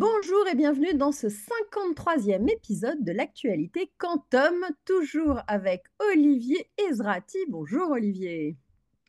Bonjour 0.00 0.48
et 0.50 0.54
bienvenue 0.54 0.94
dans 0.94 1.12
ce 1.12 1.26
53e 1.26 2.50
épisode 2.50 3.04
de 3.04 3.12
l'actualité 3.12 3.92
Quantum, 3.98 4.64
toujours 4.86 5.42
avec 5.46 5.82
Olivier 5.98 6.70
Ezrati. 6.78 7.36
Bonjour 7.50 7.90
Olivier. 7.90 8.56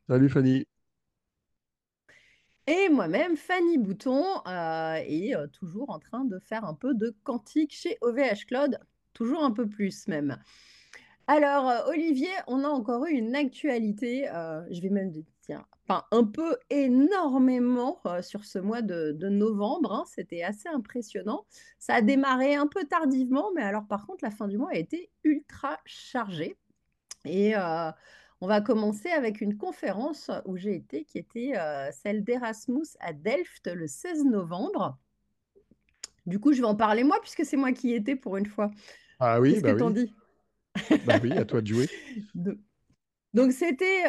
Salut 0.09 0.27
Fanny. 0.27 0.67
Et 2.67 2.89
moi-même, 2.89 3.37
Fanny 3.37 3.77
Bouton, 3.77 4.25
euh, 4.45 5.01
et 5.07 5.33
euh, 5.33 5.47
toujours 5.47 5.91
en 5.91 5.99
train 5.99 6.25
de 6.25 6.37
faire 6.39 6.65
un 6.65 6.73
peu 6.73 6.93
de 6.93 7.15
quantique 7.23 7.73
chez 7.73 7.97
OVH 8.01 8.45
Cloud, 8.49 8.77
toujours 9.13 9.45
un 9.45 9.51
peu 9.51 9.69
plus 9.69 10.09
même. 10.09 10.39
Alors, 11.25 11.69
euh, 11.69 11.87
Olivier, 11.87 12.33
on 12.47 12.65
a 12.65 12.67
encore 12.67 13.05
eu 13.05 13.13
une 13.13 13.33
actualité, 13.33 14.25
je 14.69 14.81
vais 14.81 14.89
même 14.89 15.13
dire, 15.55 15.65
enfin, 15.87 16.03
un 16.11 16.23
peu 16.23 16.57
énormément 16.69 18.01
sur 18.21 18.45
ce 18.45 18.59
mois 18.59 18.81
de, 18.81 19.15
novembre. 19.29 19.93
Hein, 19.93 20.03
c'était 20.07 20.43
assez 20.43 20.69
impressionnant. 20.69 21.45
Ça 21.79 21.95
a 21.95 22.01
démarré 22.01 22.55
un 22.55 22.67
peu 22.67 22.85
tardivement, 22.85 23.51
mais 23.55 23.63
alors 23.63 23.87
par 23.87 24.05
contre, 24.05 24.23
la 24.23 24.31
fin 24.31 24.47
du 24.47 24.57
mois 24.57 24.71
a 24.71 24.77
été 24.77 25.09
ultra 25.23 25.79
chargée. 25.85 26.57
Et 27.25 27.53
on 28.41 28.47
va 28.47 28.61
commencer 28.61 29.09
avec 29.09 29.41
une 29.41 29.57
conférence 29.57 30.31
où 30.45 30.57
j'ai 30.57 30.75
été, 30.75 31.03
qui 31.03 31.17
était 31.17 31.53
celle 31.91 32.23
d'Erasmus 32.23 32.87
à 32.99 33.13
Delft 33.13 33.67
le 33.67 33.87
16 33.87 34.25
novembre. 34.25 34.97
Du 36.25 36.39
coup, 36.39 36.53
je 36.53 36.61
vais 36.61 36.67
en 36.67 36.75
parler 36.75 37.03
moi, 37.03 37.19
puisque 37.21 37.45
c'est 37.45 37.57
moi 37.57 37.71
qui 37.71 37.89
y 37.89 37.93
étais 37.95 38.15
pour 38.15 38.37
une 38.37 38.45
fois. 38.45 38.71
Ah 39.19 39.39
oui, 39.39 39.53
Qu'est-ce 39.53 39.63
bah 39.63 39.73
que 39.73 39.79
t'en 39.79 39.91
oui. 39.91 40.05
dis? 40.05 40.13
Bah 41.05 41.19
oui, 41.21 41.31
à 41.33 41.45
toi 41.45 41.61
de 41.61 41.67
jouer. 41.67 41.89
Donc 43.33 43.53
c'était 43.53 44.03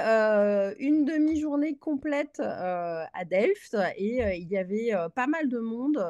une 0.81 1.05
demi-journée 1.05 1.77
complète 1.77 2.41
à 2.41 3.25
Delft 3.25 3.77
et 3.97 4.37
il 4.39 4.49
y 4.49 4.57
avait 4.57 4.91
pas 5.15 5.29
mal 5.29 5.49
de 5.49 5.59
monde, 5.59 6.05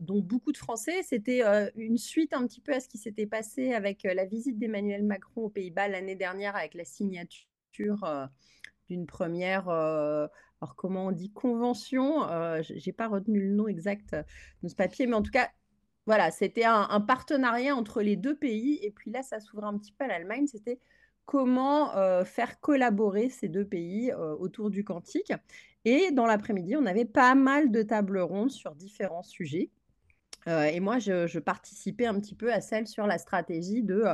dont 0.00 0.20
beaucoup 0.20 0.50
de 0.50 0.56
Français. 0.56 1.02
C'était 1.04 1.42
une 1.76 1.96
suite 1.96 2.32
un 2.32 2.44
petit 2.46 2.60
peu 2.60 2.72
à 2.74 2.80
ce 2.80 2.88
qui 2.88 2.98
s'était 2.98 3.26
passé 3.26 3.72
avec 3.72 4.02
la 4.02 4.24
visite 4.24 4.58
d'Emmanuel 4.58 5.04
Macron 5.04 5.42
aux 5.42 5.48
Pays-Bas 5.48 5.86
l'année 5.86 6.16
dernière 6.16 6.56
avec 6.56 6.74
la 6.74 6.84
signature 6.84 8.04
d'une 8.88 9.06
première, 9.06 9.68
alors 9.68 10.74
comment 10.76 11.06
on 11.06 11.12
dit, 11.12 11.30
convention. 11.30 12.26
J'ai 12.62 12.92
pas 12.92 13.06
retenu 13.06 13.40
le 13.42 13.54
nom 13.54 13.68
exact 13.68 14.16
de 14.62 14.68
ce 14.68 14.74
papier, 14.74 15.06
mais 15.06 15.14
en 15.14 15.22
tout 15.22 15.30
cas, 15.30 15.50
voilà, 16.06 16.32
c'était 16.32 16.64
un, 16.64 16.86
un 16.90 17.00
partenariat 17.00 17.76
entre 17.76 18.02
les 18.02 18.16
deux 18.16 18.36
pays. 18.36 18.78
Et 18.82 18.90
puis 18.90 19.10
là, 19.10 19.22
ça 19.22 19.40
s'ouvrait 19.40 19.68
un 19.68 19.78
petit 19.78 19.92
peu 19.92 20.04
à 20.04 20.08
l'Allemagne. 20.08 20.46
C'était 20.46 20.80
comment 21.26 21.92
faire 22.24 22.60
collaborer 22.60 23.28
ces 23.28 23.48
deux 23.48 23.64
pays 23.64 24.12
autour 24.12 24.70
du 24.70 24.84
quantique. 24.84 25.32
Et 25.84 26.10
dans 26.12 26.26
l'après-midi, 26.26 26.76
on 26.76 26.86
avait 26.86 27.04
pas 27.04 27.34
mal 27.34 27.70
de 27.70 27.82
tables 27.82 28.18
rondes 28.20 28.50
sur 28.50 28.74
différents 28.74 29.22
sujets. 29.22 29.70
et 30.46 30.80
moi, 30.80 30.98
je, 30.98 31.38
participais 31.38 32.06
un 32.06 32.18
petit 32.20 32.34
peu 32.34 32.52
à 32.52 32.60
celle 32.60 32.86
sur 32.86 33.06
la 33.06 33.18
stratégie 33.18 33.82
de 33.82 34.04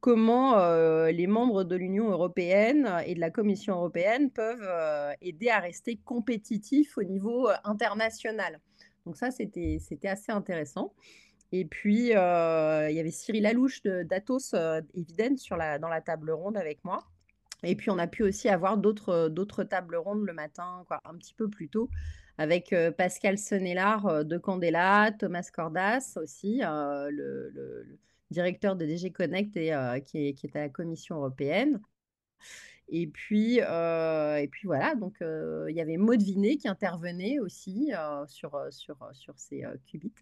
comment 0.00 0.56
les 1.06 1.26
membres 1.26 1.64
de 1.64 1.76
l'Union 1.76 2.10
européenne 2.10 2.90
et 3.06 3.14
de 3.14 3.20
la 3.20 3.30
Commission 3.30 3.74
européenne 3.74 4.30
peuvent 4.30 4.68
aider 5.20 5.48
à 5.48 5.60
rester 5.60 5.96
compétitifs 6.04 6.98
au 6.98 7.02
niveau 7.02 7.48
international. 7.64 8.60
Donc 9.06 9.16
ça, 9.16 9.30
c'était 9.30 9.78
assez 10.04 10.32
intéressant. 10.32 10.92
Et 11.56 11.64
puis, 11.64 12.06
il 12.06 12.08
y 12.08 12.14
avait 12.16 13.12
Cyril 13.12 13.46
Alouche 13.46 13.80
d'Atos 13.84 14.54
euh, 14.54 14.80
Eviden 14.92 15.36
sur 15.36 15.56
la, 15.56 15.78
dans 15.78 15.88
la 15.88 16.00
table 16.00 16.32
ronde 16.32 16.56
avec 16.56 16.82
moi. 16.82 16.98
Et 17.62 17.76
puis, 17.76 17.90
on 17.90 17.98
a 17.98 18.08
pu 18.08 18.24
aussi 18.24 18.48
avoir 18.48 18.76
d'autres, 18.76 19.62
tables 19.62 19.94
rondes 19.94 20.24
le 20.26 20.32
matin, 20.32 20.84
quoi, 20.88 21.00
un 21.04 21.14
petit 21.14 21.32
peu 21.32 21.48
plus 21.48 21.68
tôt, 21.68 21.88
avec 22.38 22.74
Pascal 22.98 23.38
Senelard 23.38 24.24
de 24.24 24.36
Candela, 24.36 25.12
Thomas 25.16 25.48
Cordas 25.52 26.14
aussi, 26.16 26.60
le, 26.64 27.98
directeur 28.32 28.74
de 28.74 28.84
DG 28.84 29.12
Connect 29.12 29.56
et, 29.56 29.72
qui, 30.04 30.26
est, 30.26 30.34
qui, 30.34 30.46
est, 30.48 30.56
à 30.56 30.62
la 30.62 30.68
Commission 30.68 31.18
européenne. 31.18 31.80
Et 32.88 33.06
puis, 33.06 33.58
et 33.58 34.48
puis 34.50 34.66
voilà, 34.66 34.96
donc 34.96 35.18
il 35.20 35.74
y 35.76 35.80
avait 35.80 35.98
Maud 35.98 36.20
Vinet 36.20 36.56
qui 36.56 36.66
intervenait 36.66 37.38
aussi 37.38 37.92
sur, 38.26 38.60
sur, 38.70 39.08
sur 39.12 39.38
ces 39.38 39.62
qubits. 39.86 40.12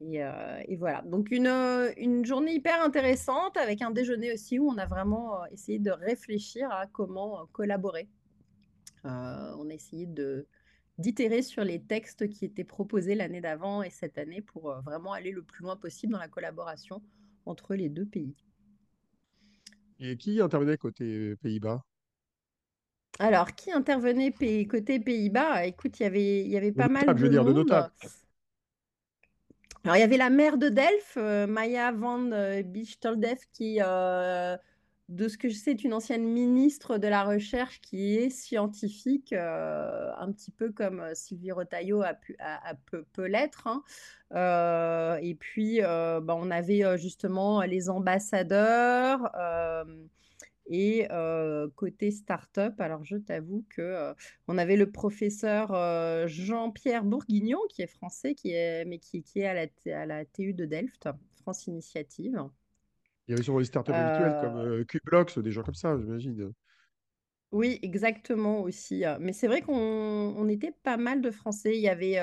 Et, 0.00 0.76
voilà, 0.76 1.02
donc 1.02 1.30
une, 1.30 1.48
une, 1.96 2.24
journée 2.24 2.54
hyper 2.54 2.82
intéressante 2.82 3.56
avec 3.56 3.82
un 3.82 3.90
déjeuner 3.90 4.32
aussi 4.32 4.58
où 4.58 4.68
on 4.68 4.78
a 4.78 4.86
vraiment 4.86 5.44
essayé 5.46 5.80
de 5.80 5.90
réfléchir 5.90 6.70
à 6.70 6.86
comment 6.86 7.46
collaborer. 7.52 8.08
on 9.04 9.08
a 9.70 9.74
essayé 9.74 10.06
de 10.06 10.46
d'itérer 10.98 11.42
sur 11.42 11.62
les 11.62 11.80
textes 11.80 12.28
qui 12.28 12.44
étaient 12.44 12.64
proposés 12.64 13.14
l'année 13.14 13.40
d'avant 13.40 13.82
et 13.82 13.90
cette 13.90 14.18
année 14.18 14.42
pour 14.42 14.74
vraiment 14.82 15.12
aller 15.12 15.30
le 15.30 15.42
plus 15.42 15.62
loin 15.62 15.76
possible 15.76 16.12
dans 16.12 16.18
la 16.18 16.28
collaboration 16.28 17.02
entre 17.46 17.74
les 17.74 17.88
deux 17.88 18.06
pays. 18.06 18.34
Et 20.00 20.16
qui 20.16 20.40
intervenait 20.40 20.76
côté 20.76 21.34
Pays-Bas? 21.36 21.82
Alors, 23.20 23.52
qui 23.54 23.72
intervenait 23.72 24.32
côté 24.32 25.00
Pays-Bas? 25.00 25.66
Écoute, 25.66 25.98
y 25.98 26.04
il 26.04 26.48
y 26.48 26.56
avait 26.56 26.72
pas 26.72 26.88
mal 26.88 27.06
de 27.06 27.16
je 27.16 27.24
veux 27.24 27.30
dire, 27.30 27.44
monde. 27.44 27.66
De 27.66 27.72
alors, 29.88 29.96
il 29.96 30.00
y 30.00 30.04
avait 30.04 30.18
la 30.18 30.28
maire 30.28 30.58
de 30.58 30.68
Delft, 30.68 31.16
euh, 31.16 31.46
Maya 31.46 31.92
van 31.92 32.30
euh, 32.30 32.62
Bichteldev, 32.62 33.38
qui, 33.54 33.78
euh, 33.80 34.54
de 35.08 35.28
ce 35.28 35.38
que 35.38 35.48
je 35.48 35.54
sais, 35.54 35.70
est 35.70 35.82
une 35.82 35.94
ancienne 35.94 36.24
ministre 36.24 36.98
de 36.98 37.08
la 37.08 37.24
Recherche 37.24 37.80
qui 37.80 38.16
est 38.16 38.28
scientifique, 38.28 39.32
un 39.32 40.30
petit 40.30 40.50
peu 40.50 40.72
comme 40.72 41.02
Sylvie 41.14 41.52
Rotaillot 41.52 42.02
a 42.02 42.12
pu, 42.12 42.36
peut, 43.14 43.26
l'être. 43.26 43.66
Hein. 43.66 45.16
et 45.22 45.34
puis, 45.36 45.80
bah, 45.80 46.36
on 46.36 46.50
avait 46.50 46.98
justement 46.98 47.62
les 47.62 47.88
ambassadeurs. 47.88 49.30
Et 50.70 51.08
côté 51.76 52.10
start-up, 52.10 52.80
alors 52.80 53.04
je 53.04 53.16
t'avoue 53.16 53.64
que 53.70 54.14
on 54.46 54.58
avait 54.58 54.76
le 54.76 54.90
professeur 54.90 56.28
Jean-Pierre 56.28 57.04
Bourguignon, 57.04 57.60
qui 57.70 57.82
est 57.82 57.86
français, 57.86 58.34
qui 58.34 58.52
est, 58.52 58.84
mais 58.84 58.98
qui, 58.98 59.22
qui 59.22 59.40
est 59.40 59.46
à 59.46 59.54
la, 59.54 60.00
à 60.00 60.06
la 60.06 60.24
TU 60.24 60.52
de 60.52 60.66
Delft, 60.66 61.08
France 61.42 61.66
Initiative. 61.66 62.38
Il 63.26 63.32
y 63.32 63.34
avait 63.34 63.42
sûrement 63.42 63.58
les 63.58 63.66
startups 63.66 63.92
habituelles 63.92 64.38
comme 64.40 64.84
Qblox, 64.86 65.38
des 65.38 65.52
gens 65.52 65.62
comme 65.62 65.74
ça, 65.74 65.98
j'imagine. 65.98 66.52
Oui, 67.50 67.78
exactement 67.82 68.60
aussi. 68.60 69.04
Mais 69.20 69.32
c'est 69.32 69.46
vrai 69.46 69.62
qu'on 69.62 70.48
était 70.48 70.72
pas 70.82 70.96
mal 70.96 71.22
de 71.22 71.30
Français. 71.30 71.76
Il 71.76 71.80
y 71.80 71.88
avait, 71.88 72.18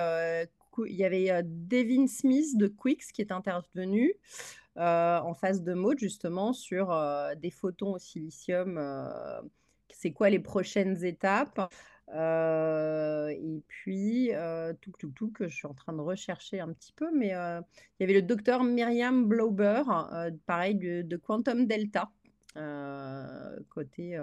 il 0.85 0.95
y 0.95 1.03
avait 1.05 1.41
Devin 1.43 2.07
Smith 2.07 2.57
de 2.57 2.67
Quix 2.67 3.11
qui 3.13 3.21
est 3.21 3.31
intervenu. 3.31 4.13
Euh, 4.77 5.19
en 5.19 5.33
face 5.33 5.63
de 5.63 5.73
Maud, 5.73 5.97
justement, 5.97 6.51
sur 6.51 6.91
euh, 6.91 7.33
des 7.35 7.49
photons 7.49 7.93
au 7.93 7.97
silicium. 7.97 8.77
Euh, 8.77 9.41
c'est 9.89 10.11
quoi 10.11 10.29
les 10.29 10.39
prochaines 10.39 11.03
étapes 11.05 11.71
et 12.07 13.63
puis, 13.67 14.29
tout, 14.81 14.91
tout, 14.99 15.09
tout, 15.09 15.31
que 15.31 15.47
je 15.47 15.55
suis 15.55 15.65
en 15.65 15.73
train 15.73 15.91
de 15.91 16.01
rechercher 16.01 16.59
un 16.59 16.71
petit 16.71 16.91
peu, 16.91 17.09
mais 17.11 17.29
il 17.29 17.99
y 17.99 18.03
avait 18.03 18.13
le 18.13 18.21
docteur 18.21 18.63
Myriam 18.63 19.25
Blauber, 19.25 19.81
pareil, 20.45 20.75
de, 20.75 21.17
Quantum 21.17 21.65
Delta, 21.65 22.11
côté. 23.69 24.19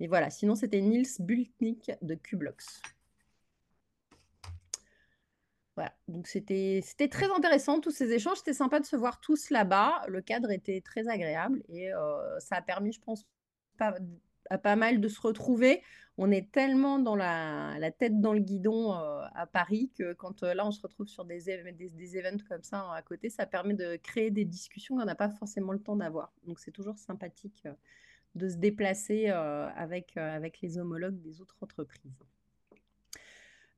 mais 0.00 0.06
voilà, 0.06 0.30
sinon, 0.30 0.54
c'était 0.54 0.80
Niels 0.80 1.04
Bultnik 1.20 1.92
de 2.00 2.14
Qblox. 2.14 2.80
Voilà, 5.74 5.94
donc 6.06 6.26
c'était 6.26 6.82
très 7.10 7.30
intéressant, 7.30 7.80
tous 7.80 7.90
ces 7.90 8.12
échanges. 8.12 8.38
C'était 8.38 8.52
sympa 8.52 8.78
de 8.78 8.84
se 8.84 8.96
voir 8.96 9.20
tous 9.20 9.50
là-bas. 9.50 10.02
Le 10.08 10.20
cadre 10.20 10.50
était 10.50 10.82
très 10.82 11.08
agréable 11.08 11.62
et 11.68 11.90
ça 12.40 12.56
a 12.56 12.62
permis, 12.62 12.92
je 12.92 13.00
pense, 13.00 13.26
à 14.50 14.58
pas 14.58 14.76
mal 14.76 15.00
de 15.00 15.08
se 15.08 15.20
retrouver. 15.20 15.82
On 16.18 16.30
est 16.30 16.52
tellement 16.52 16.98
dans 16.98 17.16
la, 17.16 17.90
tête 17.98 18.20
dans 18.20 18.34
le 18.34 18.40
guidon 18.40 18.92
à 18.92 19.46
Paris 19.50 19.90
que 19.96 20.12
quand 20.12 20.42
là, 20.42 20.66
on 20.66 20.72
se 20.72 20.82
retrouve 20.82 21.08
sur 21.08 21.24
des, 21.24 21.40
des, 21.40 21.88
des 21.88 22.16
events 22.18 22.44
comme 22.46 22.62
ça 22.62 22.80
hein, 22.80 22.92
à 22.94 23.00
côté, 23.00 23.30
ça 23.30 23.46
permet 23.46 23.72
de 23.72 23.96
créer 23.96 24.30
des 24.30 24.44
discussions 24.44 24.98
qu'on 24.98 25.06
n'a 25.06 25.14
pas 25.14 25.30
forcément 25.30 25.72
le 25.72 25.80
temps 25.80 25.96
d'avoir. 25.96 26.34
Donc 26.44 26.60
c'est 26.60 26.70
toujours 26.70 26.98
sympathique 26.98 27.66
de 28.34 28.48
se 28.48 28.56
déplacer 28.56 29.28
avec 29.28 30.14
les 30.60 30.78
homologues 30.78 31.20
des 31.22 31.40
autres 31.40 31.56
entreprises. 31.62 32.12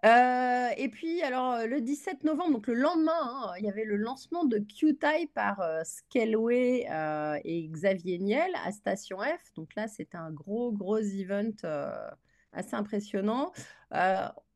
Euh, 0.05 0.69
et 0.77 0.89
puis, 0.91 1.23
alors, 1.23 1.53
euh, 1.53 1.67
le 1.67 1.81
17 1.81 2.25
novembre, 2.25 2.53
donc 2.53 2.67
le 2.67 2.75
lendemain, 2.75 3.13
hein, 3.23 3.53
il 3.59 3.65
y 3.65 3.71
avait 3.71 3.85
le 3.85 3.97
lancement 3.97 4.45
de 4.45 4.59
QTI 4.59 5.29
par 5.35 5.61
euh, 5.61 5.81
Scaleway 5.83 6.87
et 7.45 7.69
Xavier 7.69 8.19
Niel 8.19 8.51
à 8.65 8.73
Station 8.73 9.19
F. 9.21 9.55
Donc 9.55 9.75
là, 9.75 9.89
c'était 9.89 10.19
un 10.19 10.31
gros, 10.31 10.73
gros 10.73 10.99
event 10.99 11.53
assez 12.53 12.75
impressionnant. 12.75 13.53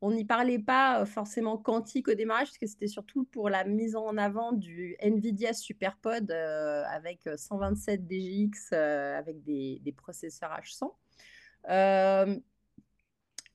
on 0.01 0.11
n'y 0.11 0.23
parlait 0.23 0.59
pas 0.59 1.05
forcément 1.05 1.57
quantique 1.57 2.07
au 2.07 2.13
démarrage, 2.13 2.49
parce 2.49 2.57
que 2.59 2.67
c'était 2.67 2.87
surtout 2.87 3.25
pour 3.25 3.49
la 3.49 3.63
mise 3.63 3.95
en 3.95 4.17
avant 4.17 4.51
du 4.51 4.95
NVIDIA 5.01 5.53
SuperPod 5.53 6.31
avec 6.31 7.27
127 7.35 8.05
DGX 8.05 8.71
avec 8.73 9.43
des, 9.43 9.81
des 9.83 9.91
processeurs 9.91 10.51
H100 10.51 10.93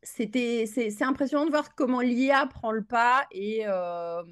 c'était, 0.04 0.66
c'est, 0.66 1.02
impressionnant 1.02 1.46
de 1.46 1.50
voir 1.50 1.74
comment 1.74 2.00
l'IA 2.00 2.46
prend 2.46 2.70
le 2.70 2.84
pas 2.84 3.26
et, 3.32 3.62
euh, 3.66 4.22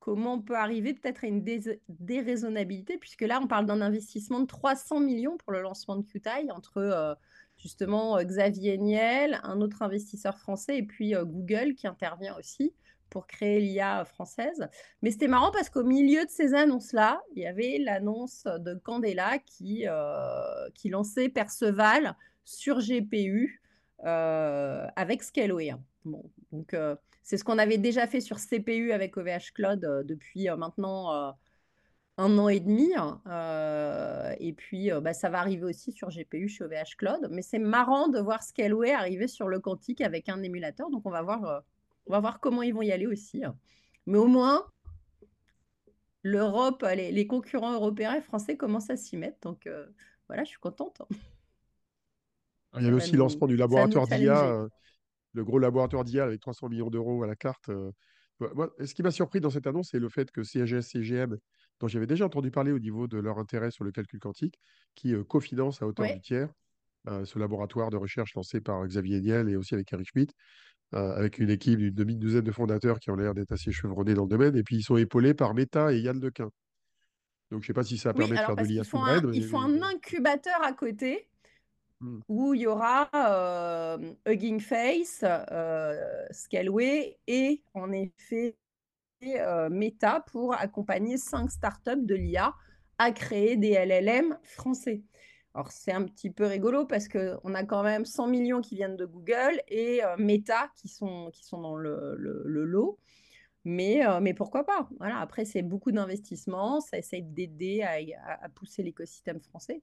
comment 0.00 0.34
on 0.34 0.42
peut 0.42 0.56
arriver 0.56 0.92
peut-être 0.94 1.24
à 1.24 1.28
une 1.28 1.44
déraisonnabilité, 1.88 2.98
puisque 2.98 3.22
là, 3.22 3.40
on 3.42 3.46
parle 3.46 3.66
d'un 3.66 3.80
investissement 3.80 4.40
de 4.40 4.46
300 4.46 5.00
millions 5.00 5.38
pour 5.38 5.52
le 5.52 5.62
lancement 5.62 5.96
de 5.96 6.02
QTI 6.02 6.50
entre 6.50 6.78
euh, 6.78 7.14
justement 7.56 8.22
Xavier 8.22 8.76
Niel, 8.76 9.40
un 9.44 9.60
autre 9.60 9.82
investisseur 9.82 10.36
français, 10.38 10.78
et 10.78 10.82
puis 10.82 11.14
Google 11.14 11.74
qui 11.74 11.86
intervient 11.86 12.36
aussi 12.36 12.74
pour 13.12 13.26
créer 13.26 13.60
l'IA 13.60 14.04
française. 14.06 14.68
Mais 15.02 15.10
c'était 15.10 15.28
marrant 15.28 15.52
parce 15.52 15.68
qu'au 15.68 15.84
milieu 15.84 16.24
de 16.24 16.30
ces 16.30 16.54
annonces-là, 16.54 17.20
il 17.36 17.42
y 17.42 17.46
avait 17.46 17.78
l'annonce 17.78 18.44
de 18.44 18.74
Candela 18.74 19.38
qui, 19.38 19.84
euh, 19.86 20.70
qui 20.74 20.88
lançait 20.88 21.28
Perceval 21.28 22.16
sur 22.44 22.80
GPU 22.80 23.61
euh, 24.04 24.86
avec 24.96 25.22
Scaleway. 25.22 25.74
Bon, 26.04 26.24
donc, 26.50 26.74
euh, 26.74 26.96
c'est 27.22 27.36
ce 27.36 27.44
qu'on 27.44 27.58
avait 27.58 27.78
déjà 27.78 28.06
fait 28.06 28.20
sur 28.20 28.38
CPU 28.38 28.92
avec 28.92 29.16
OVH 29.16 29.52
Cloud 29.54 30.04
depuis 30.04 30.48
maintenant 30.56 31.36
un 32.18 32.38
an 32.38 32.48
et 32.48 32.60
demi. 32.60 32.90
et 34.40 34.52
puis, 34.54 34.90
bah, 35.00 35.12
ça 35.12 35.30
va 35.30 35.38
arriver 35.38 35.64
aussi 35.64 35.92
sur 35.92 36.08
GPU 36.10 36.48
chez 36.48 36.64
OVH 36.64 36.96
Cloud. 36.98 37.28
Mais 37.30 37.42
c'est 37.42 37.60
marrant 37.60 38.08
de 38.08 38.18
voir 38.18 38.42
Scaleway 38.42 38.92
arriver 38.92 39.28
sur 39.28 39.48
le 39.48 39.60
quantique 39.60 40.00
avec 40.00 40.28
un 40.28 40.42
émulateur. 40.42 40.90
Donc, 40.90 41.06
on 41.06 41.10
va 41.10 41.22
voir 41.22 41.62
on 42.06 42.12
va 42.12 42.20
voir 42.20 42.40
comment 42.40 42.62
ils 42.62 42.74
vont 42.74 42.82
y 42.82 42.92
aller 42.92 43.06
aussi. 43.06 43.44
Hein. 43.44 43.56
Mais 44.06 44.18
au 44.18 44.26
moins, 44.26 44.66
l'Europe, 46.22 46.84
les, 46.94 47.26
concurrents 47.26 47.72
européens 47.72 48.14
et 48.14 48.22
français 48.22 48.56
commencent 48.56 48.90
à 48.90 48.96
s'y 48.96 49.16
mettre. 49.16 49.38
Donc 49.42 49.66
euh, 49.66 49.86
voilà, 50.28 50.44
je 50.44 50.50
suis 50.50 50.60
contente. 50.60 51.02
Il 52.76 52.84
y 52.84 52.86
avait 52.86 52.96
aussi 52.96 53.12
le 53.12 53.18
lancement 53.18 53.46
du 53.46 53.56
laboratoire 53.56 54.06
d'IA, 54.06 54.44
euh, 54.46 54.68
le 55.34 55.44
gros 55.44 55.58
laboratoire 55.58 56.04
d'IA 56.04 56.24
avec 56.24 56.40
300 56.40 56.68
millions 56.68 56.90
d'euros 56.90 57.22
à 57.22 57.26
la 57.26 57.36
carte. 57.36 57.68
Euh. 57.68 57.90
ce 58.40 58.94
qui 58.94 59.02
m'a 59.02 59.10
surpris 59.10 59.40
dans 59.40 59.50
cette 59.50 59.66
annonce, 59.66 59.90
c'est 59.90 59.98
le 59.98 60.08
fait 60.08 60.30
que 60.30 60.42
CGS, 60.42 60.82
CGM, 60.82 61.36
dont 61.80 61.88
j'avais 61.88 62.06
déjà 62.06 62.26
entendu 62.26 62.50
parler 62.50 62.72
au 62.72 62.78
niveau 62.78 63.06
de 63.08 63.18
leur 63.18 63.38
intérêt 63.38 63.70
sur 63.70 63.84
le 63.84 63.92
calcul 63.92 64.20
quantique, 64.20 64.58
qui 64.94 65.14
cofinancent 65.28 65.82
à 65.82 65.86
hauteur 65.86 66.06
du 66.12 66.20
tiers 66.20 66.48
ce 67.24 67.38
laboratoire 67.38 67.90
de 67.90 67.96
recherche 67.96 68.34
lancé 68.34 68.60
par 68.60 68.86
Xavier 68.86 69.20
Niel 69.20 69.48
et 69.48 69.56
aussi 69.56 69.74
avec 69.74 69.92
Eric 69.92 70.08
Schmidt. 70.08 70.32
Euh, 70.94 71.14
avec 71.14 71.38
une 71.38 71.48
équipe 71.48 71.78
d'une 71.78 71.94
demi-douzaine 71.94 72.44
de 72.44 72.52
fondateurs 72.52 73.00
qui 73.00 73.10
ont 73.10 73.16
l'air 73.16 73.32
d'être 73.32 73.52
assez 73.52 73.72
chevronnés 73.72 74.12
dans 74.12 74.24
le 74.24 74.28
domaine. 74.28 74.54
Et 74.56 74.62
puis, 74.62 74.76
ils 74.76 74.82
sont 74.82 74.98
épaulés 74.98 75.32
par 75.32 75.54
Meta 75.54 75.90
et 75.90 76.00
Yann 76.00 76.20
Lequin. 76.20 76.50
Donc, 77.50 77.50
je 77.50 77.56
ne 77.56 77.62
sais 77.62 77.72
pas 77.72 77.82
si 77.82 77.96
ça 77.96 78.12
permet 78.12 78.36
de 78.36 78.40
faire 78.40 78.56
de 78.56 78.62
l'IA 78.62 78.84
souveraine. 78.84 79.30
Il 79.32 79.44
faut 79.44 79.56
un 79.56 79.80
incubateur 79.80 80.62
à 80.62 80.74
côté 80.74 81.30
hmm. 82.02 82.20
où 82.28 82.54
il 82.54 82.62
y 82.62 82.66
aura 82.66 83.08
euh, 83.14 84.12
Hugging 84.26 84.60
Face, 84.60 85.24
euh, 85.24 86.26
Scaleway 86.30 87.18
et 87.26 87.62
en 87.74 87.90
effet 87.92 88.56
euh, 89.24 89.70
Meta 89.70 90.20
pour 90.32 90.54
accompagner 90.54 91.16
cinq 91.16 91.50
startups 91.50 92.04
de 92.04 92.14
l'IA 92.14 92.54
à 92.98 93.12
créer 93.12 93.56
des 93.56 93.72
LLM 93.74 94.36
français. 94.42 95.02
Alors, 95.54 95.70
c'est 95.70 95.92
un 95.92 96.04
petit 96.04 96.30
peu 96.30 96.46
rigolo 96.46 96.86
parce 96.86 97.08
qu'on 97.08 97.54
a 97.54 97.64
quand 97.64 97.82
même 97.82 98.04
100 98.04 98.26
millions 98.26 98.60
qui 98.60 98.74
viennent 98.74 98.96
de 98.96 99.04
Google 99.04 99.60
et 99.68 100.02
euh, 100.02 100.16
Meta 100.16 100.70
qui 100.76 100.88
sont, 100.88 101.30
qui 101.32 101.44
sont 101.44 101.60
dans 101.60 101.76
le, 101.76 102.16
lot. 102.16 102.98
Mais, 103.64 104.00
mais 104.20 104.34
pourquoi 104.34 104.64
pas? 104.64 104.88
Voilà, 104.98 105.18
Après, 105.20 105.44
c'est 105.44 105.62
beaucoup 105.62 105.92
d'investissements, 105.92 106.80
ça 106.80 106.98
essaye 106.98 107.22
d'aider 107.22 107.82
à, 107.82 108.48
pousser 108.48 108.82
l'écosystème 108.82 109.40
français. 109.40 109.82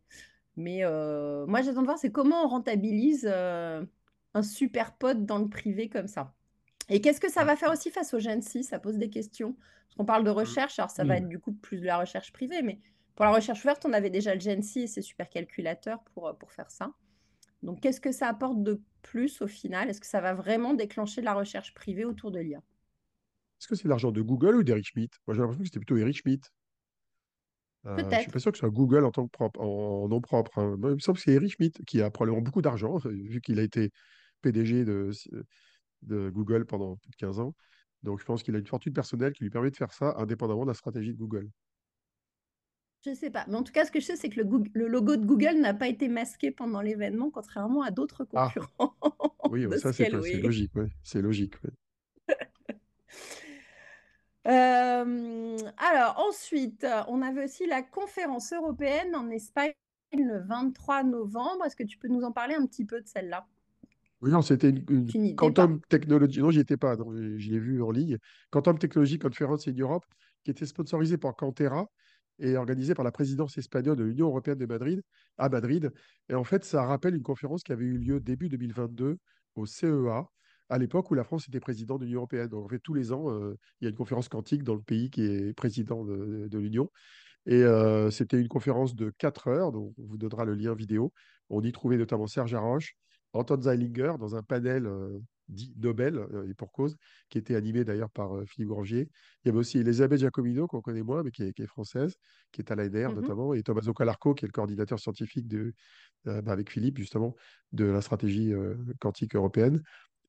Mais 0.59 0.83
euh, 0.83 1.45
moi, 1.47 1.61
j'attends 1.61 1.81
de 1.81 1.85
voir, 1.85 1.97
c'est 1.97 2.11
comment 2.11 2.43
on 2.43 2.47
rentabilise 2.47 3.25
un 3.25 4.43
super 4.43 4.93
pote 4.93 5.25
dans 5.25 5.39
le 5.39 5.47
privé 5.47 5.89
comme 5.89 6.07
ça. 6.07 6.33
Et 6.89 7.01
qu'est-ce 7.01 7.21
que 7.21 7.31
ça 7.31 7.45
va 7.45 7.55
faire 7.55 7.71
aussi 7.71 7.91
face 7.91 8.13
au 8.13 8.19
Gen 8.19 8.41
6 8.41 8.65
Ça 8.65 8.79
pose 8.79 8.97
des 8.97 9.09
questions. 9.09 9.53
Parce 9.53 9.95
qu'on 9.97 10.05
parle 10.05 10.23
de 10.23 10.31
mmh. 10.31 10.33
recherche, 10.33 10.77
alors 10.77 10.91
ça 10.91 11.03
va 11.03 11.17
être 11.17 11.27
du 11.27 11.39
coup 11.39 11.53
plus 11.53 11.79
de 11.79 11.85
la 11.85 11.97
recherche 11.97 12.31
privée, 12.31 12.61
mais 12.61 12.79
pour 13.19 13.25
la 13.25 13.33
recherche 13.33 13.65
ouverte, 13.65 13.85
on 13.85 13.91
avait 13.91 14.09
déjà 14.09 14.33
le 14.33 14.39
GenSci 14.39 14.83
et 14.83 14.87
ses 14.87 15.01
supercalculateurs 15.01 16.01
pour, 16.13 16.29
euh, 16.29 16.33
pour 16.33 16.53
faire 16.53 16.71
ça. 16.71 16.93
Donc, 17.63 17.81
qu'est-ce 17.81 17.99
que 17.99 18.13
ça 18.13 18.29
apporte 18.29 18.63
de 18.63 18.81
plus 19.01 19.41
au 19.41 19.47
final? 19.47 19.89
Est-ce 19.89 19.99
que 19.99 20.07
ça 20.07 20.21
va 20.21 20.33
vraiment 20.33 20.73
déclencher 20.73 21.19
de 21.19 21.25
la 21.25 21.33
recherche 21.33 21.73
privée 21.73 22.05
autour 22.05 22.31
de 22.31 22.39
l'IA 22.39 22.59
Est-ce 22.59 23.67
que 23.67 23.75
c'est 23.75 23.89
l'argent 23.89 24.11
de 24.11 24.21
Google 24.21 24.55
ou 24.55 24.63
d'Eric 24.63 24.85
Schmidt? 24.85 25.17
Moi, 25.27 25.35
j'ai 25.35 25.41
l'impression 25.41 25.59
que 25.59 25.67
c'était 25.67 25.79
plutôt 25.79 25.97
Eric 25.97 26.15
Schmidt. 26.15 26.49
Euh, 27.85 27.97
je 27.97 28.03
ne 28.03 28.21
suis 28.21 28.31
pas 28.31 28.39
sûr 28.39 28.51
que 28.51 28.57
ce 28.57 28.61
soit 28.61 28.69
Google 28.69 29.05
en 29.05 29.11
tant 29.11 29.25
que 29.25 29.31
propre, 29.31 29.61
en, 29.61 30.07
nom 30.07 30.19
propre. 30.19 30.57
Hein. 30.57 30.75
il 30.83 30.89
me 30.89 30.99
semble 30.99 31.17
que 31.17 31.23
c'est 31.23 31.31
Eric 31.31 31.53
Schmidt 31.53 31.81
qui 31.85 32.01
a 32.01 32.11
probablement 32.11 32.41
beaucoup 32.41 32.61
d'argent, 32.61 32.97
vu 32.97 33.39
qu'il 33.41 33.59
a 33.59 33.63
été 33.63 33.91
PDG 34.41 34.83
de, 34.83 35.11
de 36.01 36.29
Google 36.29 36.65
pendant 36.65 36.97
plus 36.97 37.11
de 37.11 37.15
15 37.15 37.39
ans. 37.39 37.55
Donc, 38.03 38.19
je 38.19 38.25
pense 38.25 38.43
qu'il 38.43 38.55
a 38.55 38.59
une 38.59 38.67
fortune 38.67 38.93
personnelle 38.93 39.33
qui 39.33 39.43
lui 39.43 39.49
permet 39.49 39.71
de 39.71 39.75
faire 39.75 39.93
ça 39.93 40.15
indépendamment 40.17 40.63
de 40.63 40.69
la 40.69 40.73
stratégie 40.73 41.13
de 41.13 41.17
Google. 41.17 41.49
Je 43.05 43.11
ne 43.11 43.15
sais 43.15 43.29
pas. 43.29 43.45
Mais 43.47 43.55
en 43.55 43.63
tout 43.63 43.71
cas, 43.71 43.85
ce 43.85 43.91
que 43.91 43.99
je 43.99 44.05
sais, 44.05 44.15
c'est 44.17 44.29
que 44.29 44.41
le, 44.41 44.87
logo 44.87 45.15
de 45.15 45.25
Google 45.25 45.59
n'a 45.61 45.73
pas 45.73 45.87
été 45.87 46.09
masqué 46.09 46.51
pendant 46.51 46.81
l'événement, 46.81 47.31
contrairement 47.31 47.81
à 47.81 47.91
d'autres 47.91 48.27
ah. 48.33 48.51
concurrents. 48.53 48.95
Oui, 49.49 49.65
ça, 49.79 49.93
c'est 49.93 50.09
logique. 50.09 50.71
C'est 51.03 51.21
logique. 51.21 51.55
Euh, 54.47 55.57
alors, 55.77 56.25
ensuite, 56.27 56.85
on 57.07 57.21
avait 57.21 57.45
aussi 57.45 57.67
la 57.67 57.81
conférence 57.81 58.53
européenne 58.53 59.15
en 59.15 59.29
Espagne 59.29 59.73
le 60.13 60.39
23 60.39 61.03
novembre. 61.03 61.65
Est-ce 61.65 61.75
que 61.75 61.83
tu 61.83 61.97
peux 61.97 62.07
nous 62.07 62.23
en 62.23 62.31
parler 62.31 62.55
un 62.55 62.65
petit 62.65 62.85
peu 62.85 63.01
de 63.01 63.07
celle-là? 63.07 63.47
Oui, 64.21 64.31
non, 64.31 64.41
c'était 64.41 64.69
une, 64.69 65.35
Quantum 65.35 65.79
Technology. 65.87 66.41
Non, 66.41 66.51
j'y 66.51 66.59
étais 66.59 66.77
pas, 66.77 66.95
je 66.97 67.51
l'ai 67.51 67.59
vu 67.59 67.81
en 67.81 67.91
ligne. 67.91 68.17
Quantum 68.49 68.77
Technology 68.77 69.17
Conference 69.17 69.67
in 69.67 69.73
Europe, 69.77 70.05
qui 70.43 70.51
était 70.51 70.65
sponsorisée 70.65 71.17
par 71.17 71.35
Cantera 71.35 71.89
et 72.37 72.57
organisée 72.57 72.93
par 72.95 73.05
la 73.05 73.11
présidence 73.11 73.57
espagnole 73.57 73.97
de 73.97 74.03
l'Union 74.03 74.27
européenne 74.27 74.57
de 74.57 74.65
Madrid, 74.65 75.01
à 75.37 75.49
Madrid. 75.49 75.91
Et 76.29 76.35
en 76.35 76.43
fait, 76.43 76.65
ça 76.65 76.83
rappelle 76.83 77.15
une 77.15 77.23
conférence 77.23 77.63
qui 77.63 77.71
avait 77.71 77.85
eu 77.85 77.97
lieu 77.97 78.19
début 78.19 78.49
2022 78.49 79.17
au 79.55 79.65
CEA, 79.65 80.25
à 80.69 80.77
l'époque 80.77 81.09
où 81.11 81.15
la 81.15 81.23
France 81.23 81.47
était 81.47 81.59
président 81.59 81.97
de 81.97 82.05
l'Union 82.05 82.19
européenne. 82.19 82.47
Donc, 82.47 82.65
en 82.65 82.69
fait, 82.69 82.79
tous 82.79 82.93
les 82.93 83.11
ans, 83.11 83.31
euh, 83.31 83.57
il 83.81 83.85
y 83.85 83.87
a 83.87 83.89
une 83.89 83.95
conférence 83.95 84.29
quantique 84.29 84.63
dans 84.63 84.75
le 84.75 84.81
pays 84.81 85.09
qui 85.09 85.23
est 85.23 85.53
président 85.53 86.05
de, 86.05 86.57
l'Union. 86.57 86.89
Et 87.45 87.63
euh, 87.63 88.11
c'était 88.11 88.39
une 88.39 88.47
conférence 88.47 88.95
de 88.95 89.11
4 89.17 89.47
heures, 89.47 89.71
donc 89.71 89.93
on 89.97 90.05
vous 90.05 90.17
donnera 90.17 90.45
le 90.45 90.53
lien 90.53 90.75
vidéo. 90.75 91.11
On 91.49 91.61
y 91.63 91.71
trouvait 91.71 91.97
notamment 91.97 92.27
Serge 92.27 92.53
Haroche, 92.53 92.95
Anton 93.33 93.61
Zeilinger 93.61 94.13
dans 94.19 94.35
un 94.35 94.43
panel 94.43 94.85
euh, 94.85 95.17
dit 95.47 95.73
Nobel, 95.77 96.27
et 96.47 96.53
pour 96.53 96.71
cause, 96.71 96.95
qui 97.29 97.39
était 97.39 97.55
animé 97.55 97.83
d'ailleurs 97.83 98.11
par 98.11 98.29
Philippe 98.45 98.69
Grangier. 98.69 99.09
Il 99.43 99.47
y 99.47 99.49
avait 99.49 99.57
aussi 99.57 99.79
Elisabeth 99.79 100.19
Giacomino, 100.19 100.67
qu'on 100.67 100.81
connaît 100.81 101.01
moins, 101.01 101.23
mais 101.23 101.31
qui 101.31 101.41
est, 101.41 101.65
française, 101.65 102.17
qui 102.51 102.61
est 102.61 102.71
à 102.71 102.75
l'ANR 102.75 103.11
mmh 103.11 103.15
notamment, 103.15 103.53
et 103.55 103.63
Tommaso 103.63 103.91
Calarco, 103.95 104.35
qui 104.35 104.45
est 104.45 104.47
le 104.47 104.51
coordinateur 104.51 104.99
scientifique 104.99 105.47
de, 105.47 105.73
bah, 106.23 106.51
avec 106.51 106.69
Philippe, 106.69 106.99
justement, 106.99 107.35
de 107.71 107.85
la 107.85 108.01
stratégie 108.01 108.53
quantique 108.99 109.35
européenne. 109.35 109.81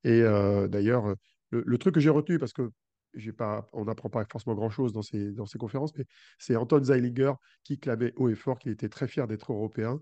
Et 0.04 0.23
d'ailleurs, 0.69 1.14
le, 1.50 1.78
truc 1.78 1.95
que 1.95 2.00
j'ai 2.00 2.11
retenu, 2.11 2.38
parce 2.38 2.52
que 2.52 2.71
pas, 3.37 3.69
on 3.73 3.85
n'apprend 3.85 4.09
pas 4.09 4.25
forcément 4.30 4.54
grand-chose 4.54 4.92
dans 4.92 5.02
ces, 5.02 5.33
dans 5.33 5.47
ces 5.47 5.59
conférences, 5.59 5.95
mais 5.97 6.07
c'est 6.38 6.57
Anton 6.57 6.83
Zeilinger 6.83 7.33
qui 7.64 7.78
clamait 7.78 8.12
haut 8.16 8.28
et 8.28 8.35
fort 8.35 8.59
qu'il 8.59 8.73
était 8.73 8.88
très 8.88 9.09
fier 9.09 9.26
d'être 9.26 9.52
européen. 9.52 10.00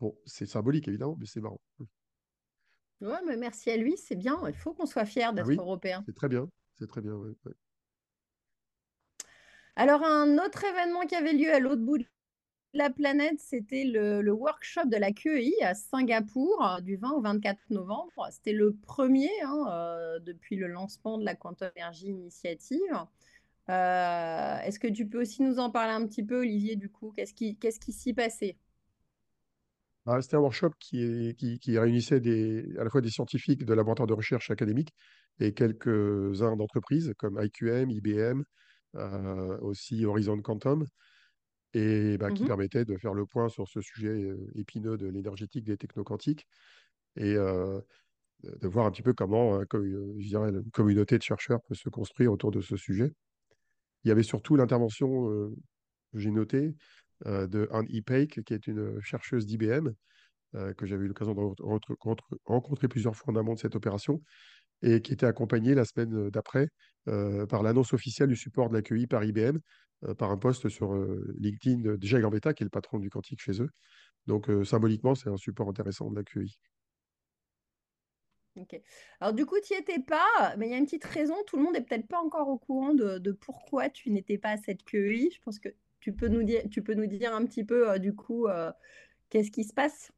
Bon, 0.00 0.16
c'est 0.24 0.46
symbolique 0.46 0.88
évidemment, 0.88 1.16
mais 1.18 1.26
c'est 1.26 1.40
marrant. 1.40 1.60
Ouais, 3.00 3.20
mais 3.26 3.36
merci 3.36 3.70
à 3.70 3.76
lui, 3.76 3.96
c'est 3.96 4.16
bien. 4.16 4.38
Il 4.46 4.54
faut 4.54 4.74
qu'on 4.74 4.86
soit 4.86 5.06
fier 5.06 5.30
ah 5.30 5.32
d'être 5.32 5.50
européen. 5.50 6.02
C'est 6.06 6.14
très 6.14 6.28
bien, 6.28 6.48
c'est 6.78 6.86
très 6.86 7.00
bien. 7.00 7.18
Alors, 9.76 10.04
un 10.04 10.36
autre 10.38 10.64
événement 10.64 11.06
qui 11.06 11.14
avait 11.14 11.32
lieu 11.32 11.52
à 11.52 11.60
l'autre 11.60 11.82
bout 11.82 11.98
de 11.98 12.04
la 12.72 12.90
planète, 12.90 13.40
c'était 13.40 13.84
le, 13.84 14.30
workshop 14.30 14.86
de 14.86 14.96
la 14.96 15.12
QEI 15.12 15.52
à 15.62 15.74
Singapour 15.74 16.64
euh, 16.64 16.80
du 16.80 16.96
20 16.96 17.10
au 17.12 17.20
24 17.20 17.58
novembre. 17.70 18.28
C'était 18.30 18.52
le 18.52 18.74
premier 18.74 19.30
hein, 19.44 19.64
euh, 19.70 20.18
depuis 20.20 20.56
le 20.56 20.68
lancement 20.68 21.18
de 21.18 21.24
la 21.24 21.34
Quantum 21.34 21.70
Energy 21.76 22.08
Initiative. 22.08 22.80
Euh, 23.68 24.58
est-ce 24.60 24.78
que 24.78 24.88
tu 24.88 25.06
peux 25.06 25.20
aussi 25.20 25.42
nous 25.42 25.58
en 25.58 25.70
parler 25.70 25.92
un 25.92 26.06
petit 26.06 26.24
peu, 26.24 26.40
Olivier, 26.40 26.76
du 26.76 26.88
coup? 26.88 27.12
Qu'est-ce 27.16 27.34
qui 27.34 27.92
s'y 27.92 28.14
passait? 28.14 28.56
Bah, 30.06 30.22
c'était 30.22 30.36
un 30.36 30.40
workshop 30.40 30.70
qui, 30.78 31.34
réunissait 31.66 32.20
à 32.78 32.84
la 32.84 32.90
fois 32.90 33.00
des 33.00 33.10
scientifiques 33.10 33.64
de 33.64 33.74
laboratoires 33.74 34.06
de 34.06 34.14
recherche 34.14 34.50
académiques 34.50 34.92
et 35.40 35.54
quelques-uns 35.54 36.56
d'entreprises 36.56 37.12
comme 37.18 37.40
IQM, 37.42 37.90
IBM, 37.90 38.42
aussi 39.60 40.04
Horizon 40.04 40.40
Quantum, 40.40 40.86
et 41.74 42.18
bah, 42.18 42.30
qui 42.30 42.42
mmh 42.42 42.46
permettait 42.46 42.84
de 42.84 42.96
faire 42.96 43.14
le 43.14 43.26
point 43.26 43.48
sur 43.48 43.68
ce 43.68 43.80
sujet 43.80 44.34
épineux 44.54 44.96
de 44.96 45.06
l'énergétique 45.06 45.64
des 45.64 45.76
technoquantiques 45.76 46.46
et 47.16 47.34
euh, 47.34 47.80
de 48.42 48.68
voir 48.68 48.86
un 48.86 48.90
petit 48.90 49.02
peu 49.02 49.12
comment 49.12 49.60
je 49.60 50.26
dirais, 50.26 50.50
une 50.50 50.70
communauté 50.70 51.18
de 51.18 51.22
chercheurs 51.22 51.60
peut 51.62 51.74
se 51.74 51.88
construire 51.88 52.32
autour 52.32 52.50
de 52.50 52.60
ce 52.60 52.76
sujet. 52.76 53.12
Il 54.04 54.08
y 54.08 54.10
avait 54.10 54.22
surtout 54.22 54.56
l'intervention, 54.56 55.52
j'ai 56.14 56.30
notée, 56.30 56.74
euh, 57.26 57.46
de 57.46 57.68
Anne 57.70 57.86
Ipeik, 57.90 58.42
qui 58.44 58.54
est 58.54 58.66
une 58.66 59.00
chercheuse 59.02 59.46
d'IBM, 59.46 59.90
que 60.76 60.84
j'avais 60.84 61.04
eu 61.04 61.06
l'occasion 61.06 61.32
de 61.32 61.64
rencontrer 62.44 62.88
plusieurs 62.88 63.14
fois 63.14 63.32
en 63.32 63.36
amont 63.36 63.54
de 63.54 63.60
cette 63.60 63.76
opération, 63.76 64.20
et 64.82 65.02
qui 65.02 65.12
était 65.12 65.26
accompagné 65.26 65.74
la 65.74 65.84
semaine 65.84 66.30
d'après 66.30 66.68
par 67.48 67.62
l'annonce 67.62 67.92
officielle 67.92 68.28
du 68.28 68.36
support 68.36 68.68
de 68.68 68.74
l'accueil 68.74 69.06
par 69.06 69.24
IBM, 69.24 69.58
par 70.18 70.30
un 70.30 70.36
poste 70.36 70.68
sur 70.68 70.94
LinkedIn 71.38 71.80
de 71.80 71.98
Jay 72.00 72.20
Gambetta, 72.20 72.54
qui 72.54 72.62
est 72.62 72.64
le 72.64 72.70
patron 72.70 72.98
du 72.98 73.10
quantique 73.10 73.40
chez 73.40 73.62
eux. 73.62 73.70
Donc, 74.26 74.48
symboliquement, 74.64 75.14
c'est 75.14 75.28
un 75.28 75.36
support 75.36 75.68
intéressant 75.68 76.10
de 76.10 76.16
l'accueil. 76.16 76.54
Ok. 78.56 78.80
Alors 79.20 79.32
du 79.32 79.46
coup, 79.46 79.56
tu 79.62 79.74
n'y 79.74 79.80
étais 79.80 80.00
pas, 80.00 80.56
mais 80.58 80.66
il 80.66 80.70
y 80.72 80.74
a 80.74 80.78
une 80.78 80.84
petite 80.84 81.04
raison. 81.04 81.34
Tout 81.46 81.56
le 81.56 81.62
monde 81.62 81.74
n'est 81.74 81.82
peut-être 81.82 82.08
pas 82.08 82.18
encore 82.18 82.48
au 82.48 82.58
courant 82.58 82.94
de, 82.94 83.32
pourquoi 83.32 83.88
tu 83.88 84.10
n'étais 84.10 84.38
pas 84.38 84.50
à 84.50 84.56
cette 84.56 84.82
QEI. 84.82 85.30
Je 85.32 85.40
pense 85.40 85.60
que 85.60 85.68
tu 86.00 86.12
peux 86.12 86.28
nous 86.28 86.42
dire, 86.42 86.62
tu 86.70 86.82
peux 86.82 86.94
nous 86.94 87.06
dire 87.06 87.34
un 87.34 87.46
petit 87.46 87.64
peu, 87.64 87.98
du 87.98 88.14
coup, 88.14 88.48
qu'est-ce 89.28 89.50
qui 89.50 89.64
se 89.64 89.72
passe? 89.72 90.10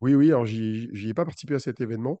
Oui, 0.00 0.14
oui, 0.14 0.28
alors 0.28 0.46
j'y 0.46 1.08
ai 1.08 1.14
pas 1.14 1.24
participé 1.24 1.54
à 1.54 1.60
cet 1.60 1.80
événement. 1.80 2.20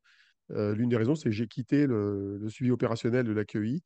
L'une 0.50 0.88
des 0.88 0.96
raisons, 0.96 1.14
c'est 1.14 1.30
que 1.30 1.34
j'ai 1.34 1.48
quitté 1.48 1.86
le, 1.86 2.46
suivi 2.48 2.70
opérationnel 2.70 3.24
de 3.24 3.32
l'accueil 3.32 3.80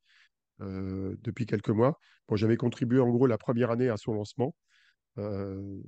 depuis 0.60 1.46
quelques 1.46 1.70
mois. 1.70 1.98
Bon, 2.28 2.36
J'avais 2.36 2.56
contribué 2.56 3.00
en 3.00 3.08
gros 3.10 3.26
la 3.26 3.38
première 3.38 3.70
année 3.70 3.88
à 3.88 3.96
son 3.96 4.12
lancement. 4.12 4.54
Euh, 5.18 5.80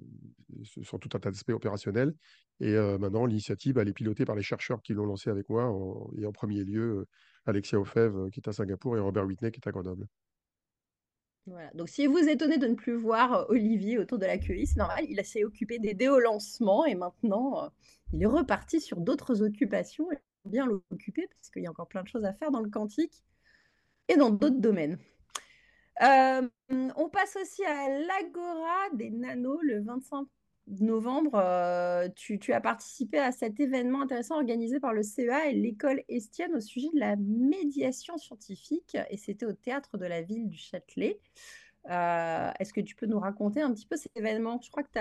sur 0.82 0.98
tout 0.98 1.08
un 1.14 1.20
tas 1.20 1.30
d'aspects 1.30 1.50
opérationnels. 1.50 2.12
Et 2.58 2.74
maintenant, 2.74 3.26
l'initiative, 3.26 3.78
elle 3.78 3.88
est 3.88 3.92
pilotée 3.92 4.24
par 4.24 4.34
les 4.34 4.42
chercheurs 4.42 4.82
qui 4.82 4.92
l'ont 4.92 5.06
lancée 5.06 5.30
avec 5.30 5.48
moi, 5.48 5.72
et 6.18 6.26
en 6.26 6.32
premier 6.32 6.64
lieu, 6.64 7.06
Alexia 7.46 7.80
Ofev, 7.80 8.30
qui 8.30 8.40
est 8.40 8.48
à 8.48 8.52
Singapour, 8.52 8.96
et 8.96 9.00
Robert 9.00 9.24
Whitney, 9.24 9.50
qui 9.50 9.60
est 9.60 9.68
à 9.68 9.72
Grenoble. 9.72 10.06
Voilà. 11.46 11.70
Donc, 11.74 11.88
si 11.88 12.06
vous 12.06 12.18
étonnez 12.18 12.58
de 12.58 12.66
ne 12.66 12.74
plus 12.74 12.94
voir 12.94 13.46
Olivier 13.48 13.98
autour 13.98 14.18
de 14.18 14.26
la 14.26 14.36
QI, 14.36 14.66
c'est 14.66 14.76
normal, 14.76 15.04
il 15.08 15.24
s'est 15.24 15.44
occupé 15.44 15.78
des 15.78 15.94
dés 15.94 16.08
au 16.08 16.18
lancement 16.18 16.84
et 16.84 16.94
maintenant, 16.94 17.72
il 18.12 18.22
est 18.22 18.26
reparti 18.26 18.80
sur 18.80 19.00
d'autres 19.00 19.42
occupations. 19.42 20.08
Bien 20.44 20.66
l'occuper 20.66 21.28
parce 21.28 21.50
qu'il 21.50 21.62
y 21.62 21.66
a 21.66 21.70
encore 21.70 21.88
plein 21.88 22.02
de 22.02 22.08
choses 22.08 22.24
à 22.24 22.32
faire 22.32 22.50
dans 22.50 22.60
le 22.60 22.70
quantique 22.70 23.22
et 24.08 24.16
dans 24.16 24.30
d'autres 24.30 24.60
domaines. 24.60 24.98
Euh, 26.02 26.48
on 26.70 27.08
passe 27.10 27.36
aussi 27.40 27.64
à 27.64 27.88
l'Agora 27.88 28.90
des 28.94 29.10
Nanos 29.10 29.60
le 29.62 29.82
25 29.82 30.26
novembre. 30.78 31.34
Euh, 31.34 32.08
tu, 32.14 32.52
as 32.52 32.60
participé 32.60 33.18
à 33.18 33.32
cet 33.32 33.60
événement 33.60 34.02
intéressant 34.02 34.36
organisé 34.36 34.80
par 34.80 34.94
le 34.94 35.02
CEA 35.02 35.50
et 35.50 35.52
l'école 35.52 36.02
Estienne 36.08 36.54
au 36.54 36.60
sujet 36.60 36.88
de 36.94 37.00
la 37.00 37.16
médiation 37.16 38.16
scientifique 38.16 38.96
et 39.10 39.16
c'était 39.16 39.46
au 39.46 39.52
théâtre 39.52 39.98
de 39.98 40.06
la 40.06 40.22
ville 40.22 40.48
du 40.48 40.56
Châtelet. 40.56 41.20
Euh, 41.90 42.50
est-ce 42.58 42.72
que 42.72 42.80
tu 42.80 42.94
peux 42.94 43.06
nous 43.06 43.18
raconter 43.18 43.62
un 43.62 43.72
petit 43.72 43.86
peu 43.86 43.96
cet 43.96 44.16
événement? 44.16 44.60
Je 44.62 44.70
crois 44.70 44.82
que 44.82 44.92
tu 44.92 44.98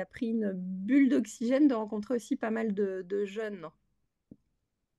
as, 0.00 0.06
pris 0.06 0.28
une 0.28 0.52
bulle 0.52 1.08
d'oxygène 1.08 1.68
de 1.68 1.74
rencontrer 1.74 2.14
aussi 2.14 2.36
pas 2.36 2.50
mal 2.50 2.74
de 2.74 3.24
jeunes. 3.24 3.66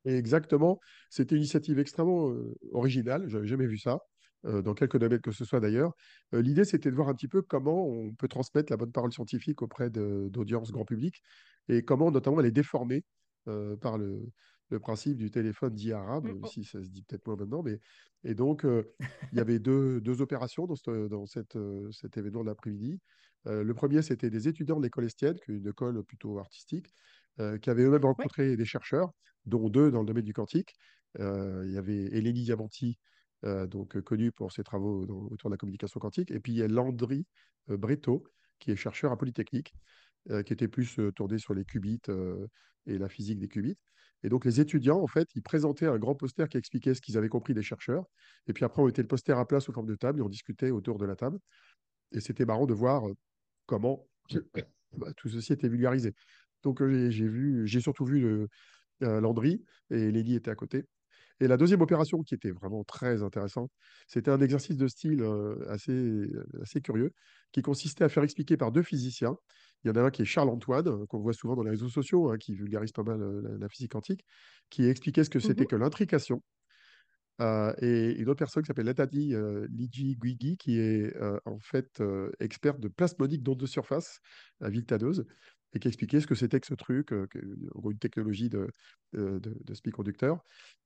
Exactement. 0.05 0.79
C'était 1.09 1.35
une 1.35 1.41
initiative 1.41 1.79
extrêmement 1.79 2.33
originale. 2.71 3.25
Je 3.27 3.35
n'avais 3.35 3.47
jamais 3.47 3.67
vu 3.67 3.77
ça. 3.77 3.99
Euh, 4.45 4.63
dans 4.63 4.73
quelques 4.73 4.97
domaines 4.97 5.21
que 5.21 5.31
ce 5.31 5.45
soit 5.45 5.59
d'ailleurs. 5.59 5.93
Euh, 6.33 6.41
l'idée, 6.41 6.65
c'était 6.65 6.89
de 6.89 6.95
voir 6.95 7.09
un 7.09 7.13
petit 7.13 7.27
peu 7.27 7.43
comment 7.43 7.87
on 7.87 8.11
peut 8.11 8.27
transmettre 8.27 8.71
la 8.71 8.77
bonne 8.77 8.91
parole 8.91 9.13
scientifique 9.13 9.61
auprès 9.61 9.91
d'audience 9.91 10.71
grand 10.71 10.83
public 10.83 11.21
et 11.69 11.83
comment 11.83 12.09
notamment 12.09 12.39
elle 12.39 12.47
est 12.47 12.51
déformée 12.51 13.03
euh, 13.47 13.75
par 13.77 13.99
le, 13.99 14.31
principe 14.81 15.17
du 15.17 15.29
téléphone 15.29 15.75
dit 15.75 15.91
arabe, 15.91 16.23
même 16.23 16.45
si 16.45 16.63
ça 16.63 16.81
se 16.81 16.87
dit 16.87 17.03
peut-être 17.03 17.27
moins 17.27 17.35
maintenant. 17.35 17.61
Mais... 17.61 17.77
Et 18.23 18.33
donc, 18.33 18.63
il 18.63 19.37
y 19.37 19.41
avait 19.41 19.59
deux, 19.59 19.99
deux 19.99 20.21
opérations 20.21 20.65
dans, 20.65 21.07
dans 21.09 21.25
cette, 21.25 21.57
cet 21.91 22.17
événement 22.17 22.41
de 22.41 22.45
l'après-midi. 22.45 22.97
le 23.45 23.73
premier, 23.73 24.01
c'était 24.01 24.29
des 24.29 24.47
étudiants 24.47 24.77
de 24.77 24.83
l'école 24.83 25.03
Estienne, 25.03 25.37
qui 25.43 25.51
est 25.51 25.55
une 25.55 25.67
école 25.67 26.01
plutôt 26.05 26.39
artistique, 26.39 26.87
qui 27.37 27.69
avaient 27.69 27.83
eux-mêmes 27.83 28.05
rencontré 28.05 28.55
des 28.55 28.65
chercheurs, 28.65 29.11
dont 29.45 29.69
deux 29.69 29.91
dans 29.91 30.01
le 30.01 30.05
domaine 30.05 30.25
du 30.25 30.33
quantique. 30.33 30.73
il 31.17 31.71
y 31.71 31.77
avait 31.77 32.05
Eleni 32.15 32.43
Diamanti, 32.43 32.97
euh, 33.43 33.65
donc 33.65 33.95
euh, 33.95 34.01
connu 34.01 34.31
pour 34.31 34.51
ses 34.51 34.63
travaux 34.63 35.01
autour 35.31 35.49
de 35.49 35.53
la 35.53 35.57
communication 35.57 35.99
quantique. 35.99 36.31
Et 36.31 36.39
puis 36.39 36.53
il 36.53 36.57
y 36.57 36.63
a 36.63 36.67
Landry 36.67 37.25
euh, 37.69 37.77
Breto, 37.77 38.23
qui 38.59 38.71
est 38.71 38.75
chercheur 38.75 39.11
à 39.11 39.17
Polytechnique, 39.17 39.73
qui 40.45 40.53
était 40.53 40.67
plus 40.67 40.99
tourné 41.15 41.39
sur 41.39 41.55
les 41.55 41.65
qubits 41.65 41.99
et 42.85 42.99
la 42.99 43.09
physique 43.09 43.39
des 43.39 43.47
qubits. 43.47 43.79
Et 44.21 44.29
donc 44.29 44.45
les 44.45 44.61
étudiants, 44.61 44.99
en 45.01 45.07
fait, 45.07 45.27
ils 45.33 45.41
présentaient 45.41 45.87
un 45.87 45.97
grand 45.97 46.13
poster 46.13 46.47
qui 46.47 46.59
expliquait 46.59 46.93
ce 46.93 47.01
qu'ils 47.01 47.17
avaient 47.17 47.27
compris 47.27 47.55
des 47.55 47.63
chercheurs. 47.63 48.05
Et 48.45 48.53
puis 48.53 48.63
après, 48.63 48.83
on 48.83 48.85
mettait 48.85 49.01
le 49.01 49.07
poster 49.07 49.35
à 49.35 49.43
plat 49.45 49.59
sous 49.59 49.73
forme 49.73 49.87
de 49.87 49.95
table 49.95 50.19
et 50.19 50.21
on 50.21 50.29
discutait 50.29 50.69
autour 50.69 50.99
de 50.99 51.07
la 51.07 51.15
table. 51.15 51.39
Et 52.11 52.19
c'était 52.19 52.45
marrant 52.45 52.67
de 52.67 52.75
voir 52.75 53.01
comment 53.65 54.07
bah, 54.95 55.11
tout 55.17 55.27
ceci 55.27 55.53
était 55.53 55.69
vulgarisé. 55.69 56.13
Donc 56.63 56.83
j'ai 56.83 57.27
vu, 57.27 57.67
j'ai 57.67 57.81
surtout 57.81 58.05
vu 58.05 58.47
Landry 59.01 59.63
et 59.89 60.11
Lélie 60.11 60.35
était 60.35 60.51
à 60.51 60.55
côté. 60.55 60.85
Et 61.41 61.47
la 61.47 61.57
deuxième 61.57 61.81
opération, 61.81 62.21
qui 62.21 62.35
était 62.35 62.51
vraiment 62.51 62.83
très 62.83 63.23
intéressante, 63.23 63.71
c'était 64.07 64.29
un 64.29 64.39
exercice 64.41 64.77
de 64.77 64.87
style 64.87 65.23
euh, 65.23 65.55
assez, 65.69 65.91
euh, 65.91 66.45
assez 66.61 66.81
curieux, 66.81 67.13
qui 67.51 67.63
consistait 67.63 68.03
à 68.03 68.09
faire 68.09 68.21
expliquer 68.21 68.57
par 68.57 68.71
deux 68.71 68.83
physiciens. 68.83 69.35
Il 69.83 69.87
y 69.87 69.91
en 69.91 69.95
a 69.95 70.03
un 70.03 70.11
qui 70.11 70.21
est 70.21 70.25
Charles-Antoine, 70.25 70.87
euh, 70.87 71.05
qu'on 71.07 71.19
voit 71.19 71.33
souvent 71.33 71.55
dans 71.55 71.63
les 71.63 71.71
réseaux 71.71 71.89
sociaux, 71.89 72.29
hein, 72.29 72.37
qui 72.37 72.53
vulgarise 72.53 72.91
pas 72.91 73.01
mal 73.01 73.19
la, 73.59 73.67
physique 73.69 73.91
quantique, 73.93 74.23
qui 74.69 74.85
expliquait 74.85 75.23
ce 75.23 75.31
que 75.31 75.39
c'était 75.39 75.63
mmh 75.63 75.67
que 75.67 75.75
l'intrication. 75.77 76.43
et 77.39 78.15
une 78.19 78.29
autre 78.29 78.37
personne 78.37 78.61
qui 78.61 78.67
s'appelle 78.67 78.85
Nathalie 78.85 79.33
Ligi 79.69 80.15
Guigui, 80.21 80.57
qui 80.57 80.77
est 80.77 81.11
en 81.45 81.57
fait 81.59 82.03
experte 82.39 82.79
de 82.79 82.87
plasmonique 82.87 83.41
d'onde 83.41 83.59
de 83.59 83.65
surface 83.65 84.19
à 84.59 84.69
Viltadeuse, 84.69 85.25
et 85.73 85.79
qui 85.79 85.87
expliquait 85.87 86.19
ce 86.19 86.27
que 86.27 86.35
c'était 86.35 86.59
que 86.59 86.67
ce 86.67 86.73
truc, 86.73 87.11
une 87.11 87.99
technologie 87.99 88.49
de, 88.49 88.67
de, 89.13 89.39
de, 89.39 89.91
conducteur. 89.91 90.43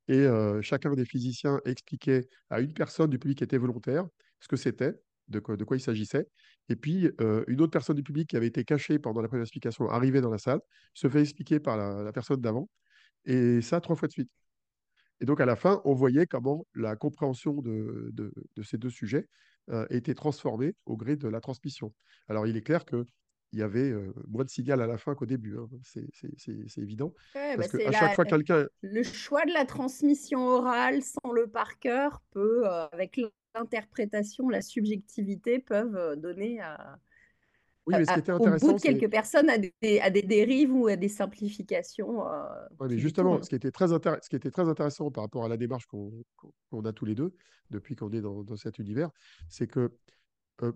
Et 0.08 0.27
chacun 0.62 0.94
des 0.94 1.06
physiciens 1.06 1.60
expliquait 1.65 2.27
à 2.50 2.60
une 2.62 2.74
personne 2.74 3.10
du 3.10 3.20
public 3.20 3.39
qui 3.39 3.44
était 3.44 3.58
volontaire 3.58 4.06
ce 4.39 4.48
que 4.48 4.56
c'était, 4.56 4.94
de 5.27 5.39
quoi, 5.39 5.58
de 5.58 5.63
quoi 5.63 5.77
il 5.77 5.82
s'agissait. 5.82 6.27
Et 6.70 6.75
puis, 6.75 7.10
une 7.48 7.62
autre 7.62 7.72
personne 7.72 7.96
du 7.96 8.04
public 8.04 8.30
qui 8.30 8.38
avait 8.38 8.48
été 8.48 8.63
cachée 8.63 9.00
pendant 9.00 9.22
la 9.22 9.27
première 9.27 9.44
explication 9.44 9.89
arrivait 9.89 10.22
dans 10.22 10.32
la 10.32 10.38
salle, 10.38 10.60
se 10.94 11.10
fait 11.10 11.22
expliquer 11.22 11.60
par 11.60 11.77
la, 11.77 12.12
personne 12.12 12.42
d'avant, 12.42 12.70
et 13.25 13.62
ça 13.62 13.82
trois 13.82 13.96
fois 13.96 14.08
de 14.08 14.13
suite. 14.13 14.32
Et 15.22 15.25
donc, 15.25 15.39
à 15.39 15.46
la 15.46 15.56
fin, 15.56 15.82
on 15.86 15.94
voyait 15.94 16.27
comment 16.27 16.68
la 16.75 16.96
compréhension 16.96 17.62
de, 17.62 18.12
de, 18.13 18.63
ces 18.63 18.77
deux 18.77 18.89
sujets 18.89 19.27
était 19.89 20.13
transformée 20.13 20.75
au 20.86 20.96
gré 20.96 21.15
de 21.15 21.27
la 21.27 21.42
transmission. 21.42 21.92
Alors, 22.27 22.46
il 22.46 22.56
est 22.56 22.62
clair 22.62 22.86
que 22.86 23.08
il 23.55 23.59
y 23.59 23.63
avait 23.63 23.93
moins 24.27 24.43
de 24.43 24.50
signal 24.50 24.81
à 24.81 24.88
la 24.88 24.97
fin 24.97 25.15
qu'au 25.15 25.25
début. 25.25 25.57
Hein. 25.57 25.69
C'est 25.81 26.81
évident. 26.81 27.13
parce 27.33 27.57
bah, 27.57 27.67
que 27.69 27.88
à 27.88 27.91
chaque 27.93 28.15
fois 28.15 28.25
quelqu'un. 28.25 28.67
Le 28.81 29.01
choix 29.01 29.45
de 29.45 29.53
la 29.53 29.65
transmission 29.65 30.45
orale 30.45 31.01
sans 31.01 31.31
le 31.31 31.47
par 31.47 31.79
cœur 31.79 32.21
peut, 32.31 32.67
avec 32.67 33.21
l'interprétation, 33.55 34.50
la 34.50 34.62
subjectivité, 34.62 35.59
peuvent 35.59 36.17
donner 36.17 36.59
à. 36.59 37.00
Oui, 37.88 37.93
mais 37.97 38.05
ce 38.05 38.13
qui 38.13 38.19
était 38.19 38.31
intéressant, 38.31 38.67
au 38.67 38.71
bout 38.71 38.77
de 38.77 38.81
quelques 38.81 39.12
personnes 39.12 39.47
à 39.47 39.59
des, 39.59 40.00
à 40.01 40.09
des, 40.09 40.24
dérives 40.24 40.74
ou 40.74 40.88
à 40.88 40.95
des 40.95 41.07
simplifications. 41.07 42.24
Oui, 42.79 42.88
mais 42.89 42.97
justement, 42.97 43.41
ce 43.41 43.47
qui, 43.47 43.55
était 43.55 43.71
très 43.71 43.88
ce 43.88 44.29
qui 44.29 44.35
était 44.35 44.51
très 44.51 44.67
intéressant 44.67 45.12
par 45.12 45.24
rapport 45.24 45.45
à 45.45 45.47
la 45.47 45.55
démarche 45.55 45.85
qu'on 45.85 46.83
a 46.83 46.91
tous 46.91 47.05
les 47.05 47.15
deux 47.15 47.33
depuis 47.69 47.95
qu'on 47.95 48.12
est 48.12 48.21
dans, 48.21 48.43
dans, 48.43 48.57
cet 48.57 48.79
univers, 48.79 49.12
c'est 49.47 49.67
que 49.67 49.93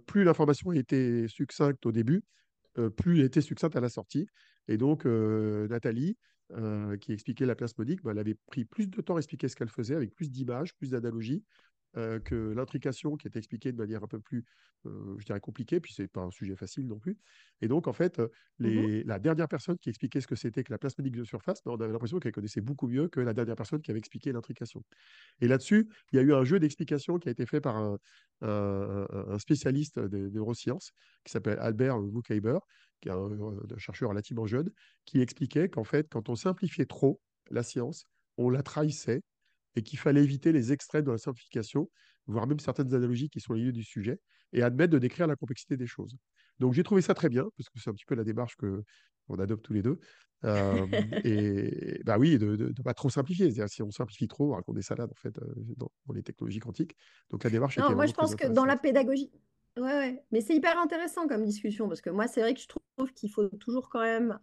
plus 0.05 0.23
l'information 0.23 0.71
était 0.71 1.25
succincte 1.27 1.85
au 1.85 1.91
début, 1.91 2.17
euh, 2.17 2.21
plus 2.95 3.19
elle 3.19 3.25
était 3.25 3.41
succincte 3.41 3.75
à 3.75 3.81
la 3.81 3.89
sortie. 3.89 4.27
Et 4.67 4.77
donc, 4.77 5.05
euh, 5.05 5.67
Nathalie, 5.67 6.17
euh, 6.51 6.97
qui 6.97 7.11
expliquait 7.11 7.45
la 7.45 7.55
plasmodique, 7.55 8.01
bah, 8.03 8.11
elle 8.11 8.19
avait 8.19 8.35
pris 8.47 8.65
plus 8.65 8.87
de 8.87 9.01
temps 9.01 9.15
à 9.15 9.19
expliquer 9.19 9.47
ce 9.47 9.55
qu'elle 9.55 9.69
faisait, 9.69 9.95
avec 9.95 10.13
plus 10.13 10.31
d'images, 10.31 10.75
plus 10.75 10.91
d'analogies, 10.91 11.43
euh, 11.97 12.19
que 12.19 12.35
l'intrication 12.35 13.15
qui 13.17 13.27
est 13.27 13.35
expliquée 13.35 13.71
de 13.71 13.77
manière 13.77 14.03
un 14.03 14.07
peu 14.07 14.19
plus, 14.19 14.45
euh, 14.85 15.15
je 15.17 15.25
dirais, 15.25 15.39
compliquée, 15.39 15.79
puis 15.79 15.91
c'est 15.91 16.07
pas 16.07 16.21
un 16.21 16.29
sujet 16.29 16.55
facile 16.55 16.85
non 16.85 16.99
plus. 16.99 17.17
Et 17.61 17.67
donc, 17.67 17.87
en 17.87 17.93
fait, 17.93 18.19
euh, 18.19 18.27
mmh 18.59 19.01
la 19.05 19.17
dernière 19.17 19.47
personne 19.47 19.77
qui 19.79 19.89
expliquait 19.89 20.21
ce 20.21 20.27
que 20.27 20.35
c'était 20.35 20.63
que 20.63 20.71
la 20.71 20.77
plasmodique 20.77 21.15
de 21.15 21.23
surface, 21.23 21.63
bah, 21.65 21.71
on 21.73 21.81
avait 21.81 21.91
l'impression 21.91 22.19
qu'elle 22.19 22.31
connaissait 22.31 22.61
beaucoup 22.61 22.87
mieux 22.87 23.07
que 23.07 23.19
la 23.19 23.33
dernière 23.33 23.55
personne 23.55 23.81
qui 23.81 23.89
avait 23.89 23.97
expliqué 23.97 24.31
l'intrication. 24.31 24.83
Et 25.41 25.47
là-dessus, 25.47 25.89
il 26.11 26.17
y 26.17 26.19
a 26.19 26.21
eu 26.21 26.33
un 26.33 26.43
jeu 26.43 26.59
d'explication 26.59 27.17
qui 27.17 27.27
a 27.27 27.31
été 27.31 27.47
fait 27.47 27.61
par 27.61 27.75
un, 27.75 27.97
un, 28.41 29.39
spécialiste 29.39 29.99
des 29.99 30.29
neurosciences 30.29 30.91
qui 31.23 31.31
s'appelle 31.31 31.57
Albert 31.59 31.97
Wukheiber, 31.99 32.59
qui 33.01 33.09
est 33.09 33.13
un, 33.13 33.31
un 33.31 33.77
chercheur 33.77 34.09
relativement 34.09 34.45
jeune, 34.45 34.69
qui 35.05 35.21
expliquait 35.21 35.69
qu'en 35.69 35.83
fait, 35.83 36.07
quand 36.09 36.29
on 36.29 36.35
simplifiait 36.35 36.85
trop 36.85 37.19
la 37.49 37.63
science, 37.63 38.05
on 38.37 38.49
la 38.49 38.61
trahissait 38.61 39.23
et 39.75 39.83
qu'il 39.83 39.99
fallait 39.99 40.23
éviter 40.23 40.51
les 40.51 40.73
extraits 40.73 41.05
de 41.05 41.11
la 41.11 41.17
simplification, 41.17 41.89
voire 42.27 42.47
même 42.47 42.59
certaines 42.59 42.93
analogies 42.93 43.29
qui 43.29 43.39
sont 43.39 43.53
liées 43.53 43.71
du 43.71 43.83
sujet, 43.83 44.19
et 44.53 44.63
admettre 44.63 44.91
de 44.91 44.99
décrire 44.99 45.27
la 45.27 45.35
complexité 45.35 45.77
des 45.77 45.87
choses. 45.87 46.15
Donc 46.59 46.73
j'ai 46.73 46.83
trouvé 46.83 47.01
ça 47.01 47.13
très 47.13 47.29
bien, 47.29 47.47
parce 47.57 47.69
que 47.69 47.79
c'est 47.79 47.89
un 47.89 47.93
petit 47.93 48.05
peu 48.05 48.15
la 48.15 48.23
démarche 48.23 48.55
que 48.57 48.83
on 49.29 49.39
adopte 49.39 49.63
tous 49.63 49.73
les 49.73 49.81
deux. 49.81 49.99
Euh, 50.45 50.87
et 51.25 52.01
bah 52.05 52.17
oui, 52.17 52.37
de 52.37 52.55
ne 52.55 52.81
pas 52.81 52.93
trop 52.93 53.09
simplifier. 53.09 53.51
C'est-à-dire 53.51 53.67
si 53.67 53.83
on 53.83 53.91
simplifie 53.91 54.29
trop, 54.29 54.53
on 54.53 54.55
raconte 54.55 54.75
des 54.75 54.81
salades 54.81 55.11
en 55.11 55.15
fait 55.15 55.37
euh, 55.37 55.53
dans, 55.75 55.91
les 56.13 56.23
technologies 56.23 56.61
quantiques. 56.61 56.95
Donc 57.29 57.43
la 57.43 57.49
démarche. 57.49 57.77
Non, 57.77 57.93
moi 57.93 58.05
je 58.05 58.13
pense 58.13 58.35
que 58.35 58.47
dans 58.47 58.63
la 58.63 58.77
pédagogie. 58.77 59.33
Ouais, 59.75 59.83
ouais. 59.83 60.23
Mais 60.31 60.39
c'est 60.39 60.55
hyper 60.55 60.79
intéressant 60.79 61.27
comme 61.27 61.43
discussion 61.43 61.89
parce 61.89 61.99
que 61.99 62.09
moi 62.09 62.29
c'est 62.29 62.39
vrai 62.39 62.53
que 62.53 62.61
je 62.61 62.69
trouve 62.69 63.11
qu'il 63.13 63.29
faut 63.29 63.49
toujours 63.49 63.89
quand 63.89 63.99
même 63.99 64.39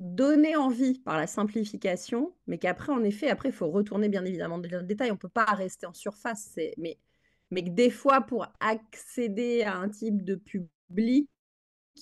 donner 0.00 0.56
envie 0.56 0.98
par 0.98 1.18
la 1.18 1.26
simplification, 1.26 2.34
mais 2.46 2.58
qu'après, 2.58 2.92
en 2.92 3.04
effet, 3.04 3.28
après, 3.28 3.50
il 3.50 3.54
faut 3.54 3.70
retourner 3.70 4.08
bien 4.08 4.24
évidemment 4.24 4.58
dans 4.58 4.68
le 4.68 4.82
détail. 4.82 5.10
On 5.10 5.14
ne 5.14 5.18
peut 5.18 5.28
pas 5.28 5.44
rester 5.44 5.86
en 5.86 5.92
surface, 5.92 6.58
mais, 6.78 6.98
mais 7.50 7.62
que 7.62 7.70
des 7.70 7.90
fois, 7.90 8.22
pour 8.22 8.46
accéder 8.60 9.62
à 9.62 9.76
un 9.76 9.90
type 9.90 10.24
de 10.24 10.36
public, 10.36 11.28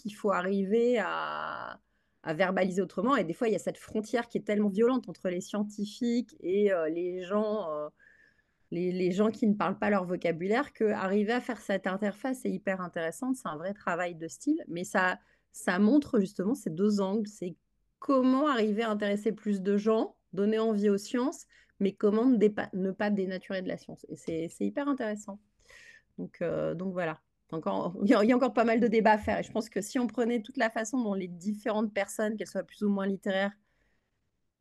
il 0.05 0.13
faut 0.13 0.31
arriver 0.31 0.99
à, 0.99 1.81
verbaliser 2.25 2.83
autrement. 2.83 3.17
Et 3.17 3.25
des 3.25 3.33
fois, 3.33 3.49
il 3.49 3.53
y 3.53 3.57
a 3.57 3.61
cette 3.61 3.79
frontière 3.79 4.29
qui 4.29 4.39
est 4.39 4.43
tellement 4.43 4.69
violente 4.69 5.09
entre 5.09 5.29
les 5.29 5.41
scientifiques 5.41 6.37
et 6.41 6.73
euh, 6.73 6.89
les 6.89 7.23
gens. 7.23 7.71
Euh, 7.71 7.89
les, 8.71 9.13
gens 9.13 9.31
qui 9.31 9.47
ne 9.47 9.55
parlent 9.55 9.79
pas 9.79 9.89
leur 9.89 10.05
vocabulaire, 10.05 10.75
que 10.75 10.85
arriver 10.85 11.33
à 11.33 11.41
faire 11.41 11.59
cette 11.59 11.87
interface 11.87 12.45
est 12.45 12.51
hyper 12.51 12.83
intéressante. 12.83 13.37
C'est 13.37 13.49
un 13.49 13.57
vrai 13.57 13.73
travail 13.73 14.15
de 14.15 14.29
style, 14.29 14.63
mais 14.69 14.85
ça, 14.85 15.19
ça 15.53 15.79
montre 15.79 16.21
justement 16.21 16.55
ces 16.55 16.69
deux 16.69 17.01
angles. 17.01 17.27
Comment 17.99 18.49
arriver 18.49 18.83
à 18.83 18.91
intéresser 18.91 19.33
plus 19.33 19.63
de 19.63 19.77
gens, 19.77 20.17
donner 20.33 20.59
envie 20.59 20.89
aux 20.89 20.99
sciences, 20.99 21.47
mais 21.81 21.93
comment 21.93 22.27
ne, 22.27 22.91
pas 22.91 23.11
dénaturer 23.11 23.63
de 23.63 23.69
la 23.69 23.77
science. 23.77 24.05
Et 24.09 24.49
c'est 24.49 24.67
hyper 24.67 24.89
intéressant. 24.89 25.39
Donc, 26.19 26.39
euh, 26.43 26.75
donc 26.75 26.93
voilà. 26.93 27.21
Il, 27.53 28.09
y 28.09 28.33
a, 28.33 28.37
encore 28.37 28.53
pas 28.53 28.65
mal 28.65 28.81
de 28.81 28.89
débats 28.89 29.13
à 29.13 29.19
faire. 29.19 29.39
Et 29.39 29.43
je 29.43 29.51
pense 29.51 29.71
que 29.71 29.81
si 29.81 29.99
on 29.99 30.07
prenait 30.07 30.43
toute 30.43 30.59
la 30.59 30.71
façon 30.71 31.03
dont 31.03 31.15
les 31.15 31.29
différentes 31.29 31.95
personnes, 31.95 32.37
qu'elles 32.37 32.49
soient 32.49 32.63
plus 32.63 32.83
ou 32.83 32.91
moins 32.91 33.07
littéraires, 33.07 33.53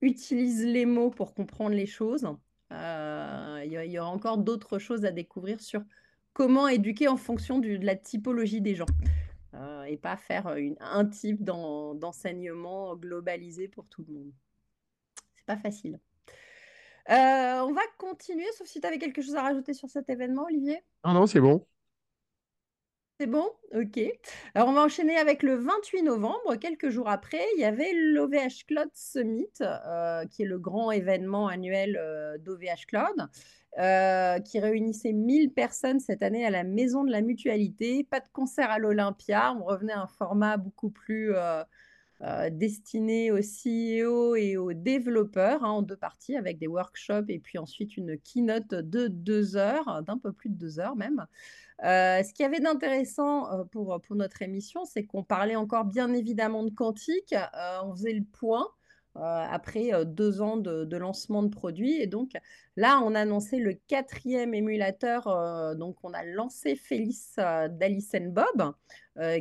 utilisent 0.02 0.66
les 0.66 0.86
mots 0.86 1.10
pour 1.10 1.34
comprendre 1.34 1.76
les 1.76 1.86
choses, 1.86 2.28
euh, 2.72 3.62
il, 3.66 3.72
y 3.74 4.00
aura 4.00 4.10
encore 4.10 4.38
d'autres 4.38 4.80
choses 4.80 5.06
à 5.06 5.12
découvrir 5.12 5.60
sur 5.60 5.82
comment 6.34 6.68
éduquer 6.68 7.08
en 7.08 7.18
fonction 7.18 7.60
de 7.60 7.78
la 7.82 7.96
typologie 7.96 8.62
des 8.62 8.76
gens. 8.76 8.86
Euh, 9.58 9.84
et 9.84 9.98
pas 9.98 10.18
faire 10.18 10.54
un 10.80 11.06
type 11.06 11.44
d'enseignement 11.44 12.96
globalisé 12.96 13.68
pour 13.68 13.88
tout 13.90 14.06
le 14.08 14.14
monde. 14.14 14.32
C'est 15.36 15.46
pas 15.46 15.58
facile. 15.58 16.00
Euh, 17.10 17.62
on 17.62 17.72
va 17.72 17.82
continuer, 17.98 18.46
sauf 18.58 18.68
si 18.68 18.82
tu 18.82 18.88
avais 18.88 19.00
quelque 19.00 19.22
chose 19.22 19.36
à 19.36 19.42
rajouter 19.42 19.74
sur 19.74 19.90
cet 19.90 20.10
événement, 20.10 20.44
Olivier? 20.44 20.84
Non, 21.06 21.14
non, 21.14 21.26
c'est 21.26 21.40
bon. 21.40 21.66
C'est 23.20 23.28
bon? 23.28 23.50
Ok. 23.74 24.00
Alors, 24.54 24.68
on 24.68 24.74
va 24.74 24.84
enchaîner 24.84 25.18
avec 25.18 25.42
le 25.42 25.56
28 25.56 26.04
novembre. 26.04 26.56
Quelques 26.58 26.90
jours 26.90 27.10
après, 27.10 27.44
il 27.56 27.62
y 27.62 27.66
avait 27.66 27.92
l'OVH 27.94 28.66
Cloud 28.68 28.90
Summit, 28.94 29.50
euh, 29.62 30.26
qui 30.26 30.44
est 30.44 30.46
le 30.46 30.60
grand 30.60 30.92
événement 30.92 31.48
annuel 31.48 31.98
euh, 32.00 32.38
d'OVH 32.38 32.86
Cloud, 32.88 33.28
euh, 33.78 34.40
qui 34.40 34.60
réunissait 34.60 35.14
1000 35.14 35.52
personnes 35.52 36.00
cette 36.00 36.24
année 36.24 36.46
à 36.46 36.50
la 36.50 36.64
Maison 36.64 37.04
de 37.04 37.12
la 37.12 37.22
Mutualité. 37.22 38.04
Pas 38.04 38.20
de 38.20 38.28
concert 38.34 38.72
à 38.72 38.80
l'Olympia. 38.80 39.56
On 39.60 39.64
revenait 39.64 39.94
à 39.94 40.02
un 40.02 40.08
format 40.08 40.58
beaucoup 40.58 40.90
plus 40.90 41.34
destiné 42.50 43.32
aux 43.32 43.38
CEO 43.38 44.36
et 44.36 44.58
aux 44.58 44.74
développeurs, 44.74 45.64
hein, 45.64 45.70
en 45.70 45.82
deux 45.84 45.96
parties, 45.96 46.36
avec 46.36 46.58
des 46.58 46.66
workshops 46.66 47.30
et 47.30 47.38
puis 47.38 47.60
ensuite 47.60 47.96
une 47.96 48.18
keynote 48.18 48.70
de 48.70 49.08
deux 49.08 49.56
heures, 49.56 50.02
d'un 50.02 50.18
peu 50.18 50.32
plus 50.32 50.50
de 50.50 50.56
deux 50.56 50.80
heures 50.80 50.96
même. 50.96 51.28
Euh, 51.84 52.24
ce 52.24 52.34
qu'il 52.34 52.44
y 52.44 52.46
avait 52.46 52.60
d'intéressant 52.60 53.52
euh, 53.52 53.64
pour, 53.66 54.02
pour 54.02 54.16
notre 54.16 54.42
émission, 54.42 54.84
c'est 54.86 55.06
qu'on 55.06 55.24
parlait 55.24 55.56
encore 55.56 55.86
bien 55.86 56.12
évidemment 56.14 56.64
de 56.64 56.72
quantique. 56.72 57.34
Euh, 57.34 57.80
on 57.84 57.96
faisait 57.96 58.14
le 58.14 58.24
point 58.24 58.68
après 59.20 59.92
deux 60.06 60.42
ans 60.42 60.58
de, 60.58 60.98
lancement 60.98 61.44
de 61.44 61.50
produits. 61.50 62.02
Et 62.02 62.08
donc 62.08 62.32
là, 62.76 63.02
on 63.04 63.16
a 63.16 63.22
annoncé 63.22 63.58
le 63.58 63.74
quatrième 63.74 64.54
émulateur. 64.54 65.76
donc 65.76 65.98
on 66.04 66.14
a 66.14 66.24
lancé 66.24 66.76
Félix 66.76 67.36
d'Alice 67.36 68.16
Bob, 68.22 68.74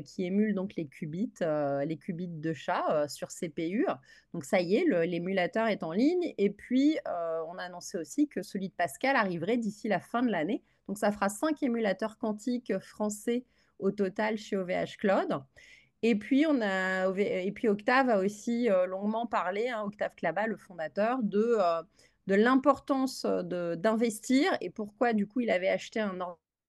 qui 0.04 0.25
émule 0.25 0.54
donc 0.54 0.76
les 0.76 0.87
qubits, 0.87 1.33
les 1.40 1.99
qubits 1.99 2.28
de 2.28 2.52
chat 2.52 3.06
sur 3.09 3.28
CPU. 3.28 3.87
Donc 4.33 4.45
ça 4.45 4.61
y 4.61 4.76
est, 4.76 4.85
l'émulateur 5.06 5.66
est 5.68 5.83
en 5.83 5.92
ligne. 5.92 6.35
Et 6.38 6.50
puis 6.50 6.99
on 7.06 7.59
a 7.59 7.62
annoncé 7.62 7.98
aussi 7.98 8.29
que 8.29 8.42
celui 8.42 8.68
de 8.68 8.74
Pascal 8.74 9.16
arriverait 9.16 9.59
d'ici 9.59 9.88
la 9.88 10.00
fin 10.00 10.22
de 10.22 10.31
l'année. 10.31 10.62
Donc, 10.88 10.98
ça 10.98 11.12
fera 11.12 11.29
cinq 11.29 11.62
émulateurs 11.62 12.18
quantiques 12.18 12.79
français 12.79 13.44
au 13.79 13.90
total 13.90 14.38
chez 14.38 14.57
OVH 14.57 14.96
Cloud. 14.98 15.42
Et 16.02 16.14
puis, 16.16 16.46
on 16.46 16.61
a, 16.61 17.09
et 17.18 17.50
puis 17.52 17.68
Octave 17.68 18.09
a 18.11 18.18
aussi 18.18 18.70
euh, 18.70 18.87
longuement 18.87 19.26
parlé, 19.26 19.68
hein, 19.68 19.82
Octave 19.85 20.14
Klaba, 20.16 20.46
le 20.46 20.56
fondateur, 20.56 21.22
de, 21.22 21.56
euh, 21.59 21.82
de 22.26 22.35
l'importance 22.35 23.24
d'investir 23.24 24.56
et 24.61 24.70
pourquoi, 24.70 25.12
du 25.12 25.26
coup, 25.26 25.40
il 25.40 25.50
avait 25.50 25.68
acheté 25.68 26.00
un 26.00 26.18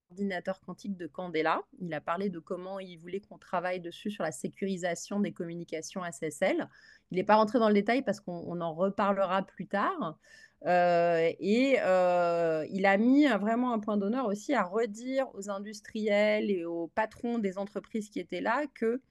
ordinateur 0.10 0.60
quantique 0.62 0.96
de 0.98 1.08
Candela. 1.08 1.62
Il 1.80 1.94
a 1.94 2.02
parlé 2.02 2.30
de 2.30 2.40
comment 2.40 2.80
il 2.80 2.98
voulait 2.98 3.20
qu'on 3.20 3.38
travaille 3.38 3.80
dessus 3.80 4.12
sur 4.12 4.24
la 4.24 4.32
sécurisation 4.32 5.20
des 5.20 5.34
communications 5.34 6.02
SSL. 6.04 6.70
Il 7.12 7.18
n'est 7.18 7.24
pas 7.24 7.36
rentré 7.36 7.60
dans 7.60 7.68
le 7.68 7.74
détail 7.74 8.04
parce 8.04 8.20
qu'on 8.20 8.62
en 8.62 8.74
reparlera 8.74 9.44
plus 9.44 9.68
tard. 9.68 10.18
Euh, 10.66 11.32
et 11.40 11.78
euh, 11.82 12.66
il 12.72 12.86
a 12.86 12.98
mis 12.98 13.28
vraiment 13.28 13.74
un 13.74 13.80
point 13.80 13.98
d'honneur 13.98 14.26
aussi 14.26 14.54
à 14.54 14.64
redire 14.64 15.28
aux 15.36 15.50
industriels 15.50 16.50
et 16.50 16.66
aux 16.66 16.88
patrons 16.88 17.38
des 17.38 17.58
entreprises 17.58 18.10
qui 18.10 18.20
étaient 18.20 18.42
là 18.42 18.64
que 18.74 19.02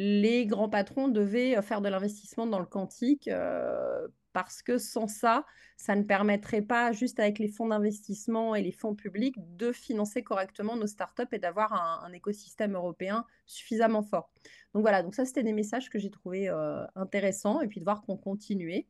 les 0.00 0.46
grands 0.46 0.68
patrons 0.68 1.08
devaient 1.08 1.60
faire 1.62 1.80
de 1.80 1.88
l'investissement 1.88 2.46
dans 2.46 2.60
le 2.60 2.66
quantique 2.66 3.26
euh, 3.28 4.06
parce 4.32 4.62
que 4.62 4.78
sans 4.78 5.08
ça, 5.08 5.44
ça 5.76 5.96
ne 5.96 6.04
permettrait 6.04 6.62
pas, 6.62 6.92
juste 6.92 7.18
avec 7.18 7.40
les 7.40 7.48
fonds 7.48 7.66
d'investissement 7.66 8.54
et 8.54 8.62
les 8.62 8.70
fonds 8.70 8.94
publics, 8.94 9.36
de 9.56 9.72
financer 9.72 10.22
correctement 10.22 10.76
nos 10.76 10.86
startups 10.86 11.26
et 11.32 11.38
d'avoir 11.38 11.72
un, 12.04 12.12
écosystème 12.12 12.74
européen 12.74 13.24
suffisamment 13.46 14.02
fort. 14.02 14.30
Donc 14.72 14.82
voilà, 14.82 15.02
donc 15.02 15.16
ça 15.16 15.24
c'était 15.24 15.42
des 15.42 15.52
messages 15.52 15.90
que 15.90 15.98
j'ai 15.98 16.10
trouvé 16.10 16.48
intéressants 16.94 17.60
et 17.60 17.66
puis 17.66 17.80
de 17.80 17.84
voir 17.84 18.02
qu'on 18.02 18.16
continuait. 18.16 18.86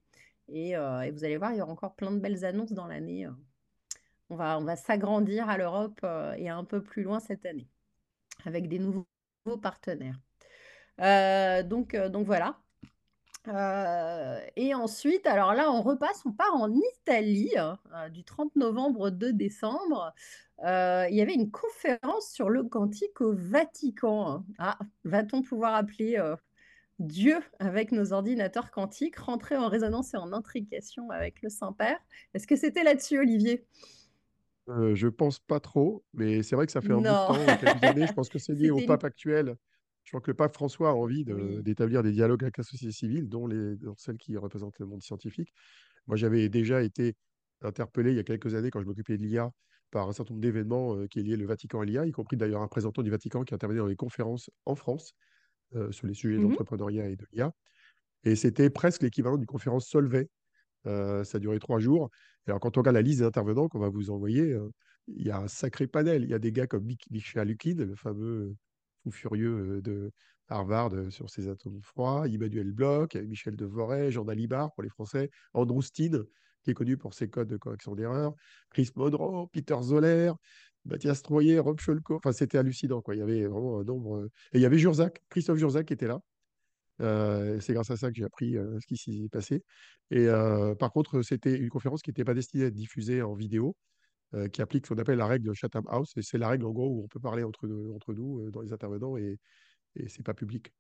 Euh, 0.51 1.01
et, 1.03 1.11
vous 1.11 1.25
allez 1.25 1.37
voir, 1.37 1.53
il 1.53 1.59
y 1.59 1.63
aura 1.63 1.73
encore 1.73 1.95
plein 1.95 2.11
de 2.11 2.19
belles 2.19 2.45
annonces 2.45 2.73
dans 2.73 2.87
l'année. 2.87 3.27
Euh. 3.27 3.33
On 4.31 4.37
va, 4.37 4.59
on 4.59 4.65
va 4.65 4.77
s'agrandir 4.77 5.49
à 5.49 5.59
l'Europe 5.59 6.01
euh, 6.05 6.35
et 6.35 6.49
un 6.49 6.65
peu 6.65 6.83
plus 6.83 7.03
loin 7.03 7.21
cette 7.21 7.47
année, 7.47 7.69
avec 8.45 8.69
des 8.69 8.79
nouveaux 8.79 9.07
partenaires. 9.63 10.21
Donc, 10.99 11.97
donc 11.97 12.27
voilà. 12.27 12.59
et 14.57 14.75
ensuite, 14.75 15.27
alors 15.27 15.55
là, 15.55 15.71
on 15.71 15.83
repasse, 15.83 16.23
on 16.27 16.33
part 16.33 16.55
en 16.55 16.71
Italie 17.01 17.53
du 18.13 18.25
30 18.25 18.57
novembre 18.57 19.01
au 19.01 19.11
2 19.11 19.33
décembre. 19.33 20.13
il 20.61 21.15
y 21.15 21.21
avait 21.21 21.35
une 21.35 21.51
conférence 21.51 22.31
sur 22.31 22.51
le 22.51 22.65
quantique 22.65 23.21
au 23.21 23.33
Vatican. 23.35 24.45
Ah, 24.59 24.79
va-t-on 25.05 25.43
pouvoir 25.43 25.75
appeler 25.75 26.21
Dieu 26.99 27.37
avec 27.61 27.93
nos 27.93 28.13
ordinateurs 28.13 28.73
quantiques, 28.73 29.17
rentrer 29.19 29.57
en 29.57 29.69
résonance 29.69 30.15
et 30.15 30.17
en 30.17 30.33
intrication 30.33 31.11
avec 31.11 31.41
le 31.43 31.49
Saint-Père? 31.49 31.99
Est-ce 32.35 32.47
que 32.47 32.57
c'était 32.57 32.83
là-dessus, 32.83 33.19
Olivier? 33.21 33.65
Euh, 34.69 34.95
Je 34.95 35.09
pense 35.09 35.39
pas 35.39 35.61
trop, 35.61 36.05
mais 36.13 36.43
c'est 36.43 36.57
vrai 36.57 36.67
que 36.67 36.73
ça 36.73 36.81
fait 36.81 36.93
un 36.93 36.97
bout 36.97 37.03
de 37.03 37.09
temps, 37.09 37.57
quelques 37.57 37.85
années. 37.85 38.07
Je 38.07 38.13
pense 38.13 38.29
que 38.29 38.39
c'est 38.39 38.53
lié 38.53 38.71
au 38.71 38.81
pape 38.87 39.05
actuel. 39.05 39.57
Je 40.09 40.13
crois 40.13 40.23
que 40.23 40.31
le 40.31 40.37
pape 40.37 40.55
François 40.55 40.89
a 40.89 40.95
envie 40.95 41.23
d'établir 41.63 42.03
des 42.03 42.13
dialogues 42.13 42.43
avec 42.43 42.57
la 42.57 42.65
société 42.65 42.93
civile, 42.93 43.29
dont, 43.29 43.47
les, 43.47 43.75
celles 43.99 44.17
qui 44.17 44.39
représentent 44.39 44.79
le 44.79 44.87
monde 44.87 45.03
scientifique. 45.03 45.53
Moi, 46.07 46.17
j'avais 46.17 46.49
déjà 46.49 46.83
été 46.83 47.15
interpellé 47.61 48.13
il 48.13 48.17
y 48.17 48.19
a 48.19 48.23
quelques 48.23 48.55
années, 48.55 48.71
quand 48.71 48.81
je 48.81 48.87
m'occupais 48.87 49.19
de 49.19 49.23
l'IA, 49.23 49.53
par 49.91 50.09
un 50.09 50.13
certain 50.15 50.33
nombre 50.33 50.41
d'événements 50.41 50.97
euh, 50.97 51.07
qui 51.09 51.19
est 51.19 51.23
lié 51.23 51.37
le 51.37 51.45
Vatican 51.45 51.83
et 51.83 51.87
l'IA, 51.87 52.07
y 52.07 52.13
compris 52.13 52.39
d'ailleurs 52.39 52.63
un 52.63 52.65
représentant 52.65 53.03
du 53.03 53.11
Vatican 53.11 53.45
qui 53.45 53.53
intervenait 53.53 53.81
dans 53.81 53.87
les 53.87 53.97
conférences 53.97 54.49
en 54.65 54.75
France 54.75 55.13
euh, 55.75 55.93
sur 55.93 56.07
les 56.07 56.15
sujets 56.15 56.39
mmh 56.39 56.49
d'entrepreneuriat 56.49 57.11
et 57.11 57.17
de 57.17 57.27
l'IA. 57.31 57.53
Et 58.25 58.35
c'était 58.35 58.71
presque 58.71 59.03
l'équivalent 59.03 59.37
d'une 59.37 59.45
conférence 59.45 59.89
Solvay. 59.89 60.31
Euh, 60.87 61.23
ça 61.23 61.37
a 61.37 61.39
duré 61.39 61.59
trois 61.59 61.81
jours. 61.81 62.09
Et 62.47 62.51
alors, 62.51 62.61
quand 62.61 62.79
on 62.79 62.81
regarde 62.81 62.97
la 62.97 63.03
liste 63.03 63.19
des 63.19 63.27
intervenants 63.27 63.69
qu'on 63.69 63.79
va 63.79 63.91
vous 63.91 64.09
envoyer, 64.09 64.57
il 65.07 65.27
y 65.27 65.31
a 65.31 65.39
un 65.39 65.49
sacré 65.49 65.87
panel. 65.87 66.25
Il 66.25 66.31
y 66.31 66.35
a 66.35 66.39
des 66.39 66.51
gars 66.51 66.67
comme 66.67 66.89
Michel 67.11 67.47
Lukin, 67.47 67.75
le 67.75 67.95
fameux 67.95 68.57
furieux 69.13 69.81
de 69.83 70.13
Harvard 70.49 70.93
sur 71.11 71.29
ses 71.31 71.49
atomes 71.49 71.81
froids, 71.83 72.27
Emmanuel 72.27 72.73
Bloch, 72.73 73.15
Michel 73.17 73.57
Devoret, 73.57 74.11
Jean 74.11 74.25
Dalibard 74.25 74.73
pour 74.73 74.83
les 74.83 74.89
Français, 74.89 75.31
Andrew 75.53 75.83
Steen, 75.83 76.25
qui 76.63 76.71
est 76.71 76.75
connu 76.75 76.97
pour 76.97 77.15
ses 77.15 77.29
codes 77.29 77.49
de 77.49 77.57
correction 77.57 77.95
d'erreur, 77.95 78.35
Chris 78.71 78.91
Monroe, 78.97 79.49
Peter 79.53 79.77
Zoller, 79.83 80.33
Mathias 80.89 81.23
Troyer, 81.23 81.59
Rob 81.59 81.79
Scholko. 81.81 82.17
Enfin, 82.17 82.33
c'était 82.33 82.59
hallucinant. 82.59 83.01
Quoi. 83.03 83.15
Il 83.15 83.19
y 83.19 83.23
avait 83.23 83.47
vraiment 83.47 83.81
un 83.81 83.85
nombre. 83.85 84.17
Euh, 84.17 84.31
et 84.53 84.59
il 84.59 84.61
y 84.61 84.67
avait 84.67 84.79
Jurzac, 84.79 85.23
Christophe 85.29 85.59
Jurzac 85.59 85.87
qui 85.87 85.93
était 85.93 86.07
là. 86.07 86.21
Euh, 87.01 87.61
c'est 87.61 87.75
grâce 87.75 87.91
à 87.91 87.97
ça 87.97 88.09
que 88.11 88.17
j'ai 88.17 88.25
appris 88.25 88.57
euh, 88.57 88.79
ce 88.81 88.87
qui 88.87 88.97
s'est 88.97 89.29
passé. 89.31 89.63
Et 90.11 90.27
par 90.79 90.91
contre, 90.91 91.23
c'était 91.23 91.57
une 91.57 91.69
conférence 91.69 92.03
qui 92.03 92.11
n'était 92.11 92.25
pas 92.25 92.35
destinée 92.35 92.65
à 92.65 92.67
être 92.69 92.75
diffusée 92.75 93.21
en 93.23 93.35
vidéo, 93.35 93.77
qui 94.53 94.61
applique 94.61 94.87
ce 94.87 94.93
qu'on 94.93 95.01
appelle 95.01 95.19
la 95.19 95.27
règle 95.27 95.49
de 95.49 95.55
Chatham 95.55 95.85
House. 95.89 96.13
Et 96.17 96.23
c'est 96.23 96.39
la 96.39 96.49
règle, 96.49 96.67
en 96.67 96.73
gros, 96.73 96.89
où 96.89 97.05
on 97.05 97.09
peut 97.09 97.21
parler 97.21 97.45
entre, 97.45 97.69
entre 97.95 98.13
nous, 98.13 98.51
dans 98.51 98.61
les 98.61 98.73
intervenants, 98.73 99.17
et, 99.17 99.39
et 99.97 100.09
c'est 100.09 100.23
pas 100.23 100.35
public. 100.35 100.73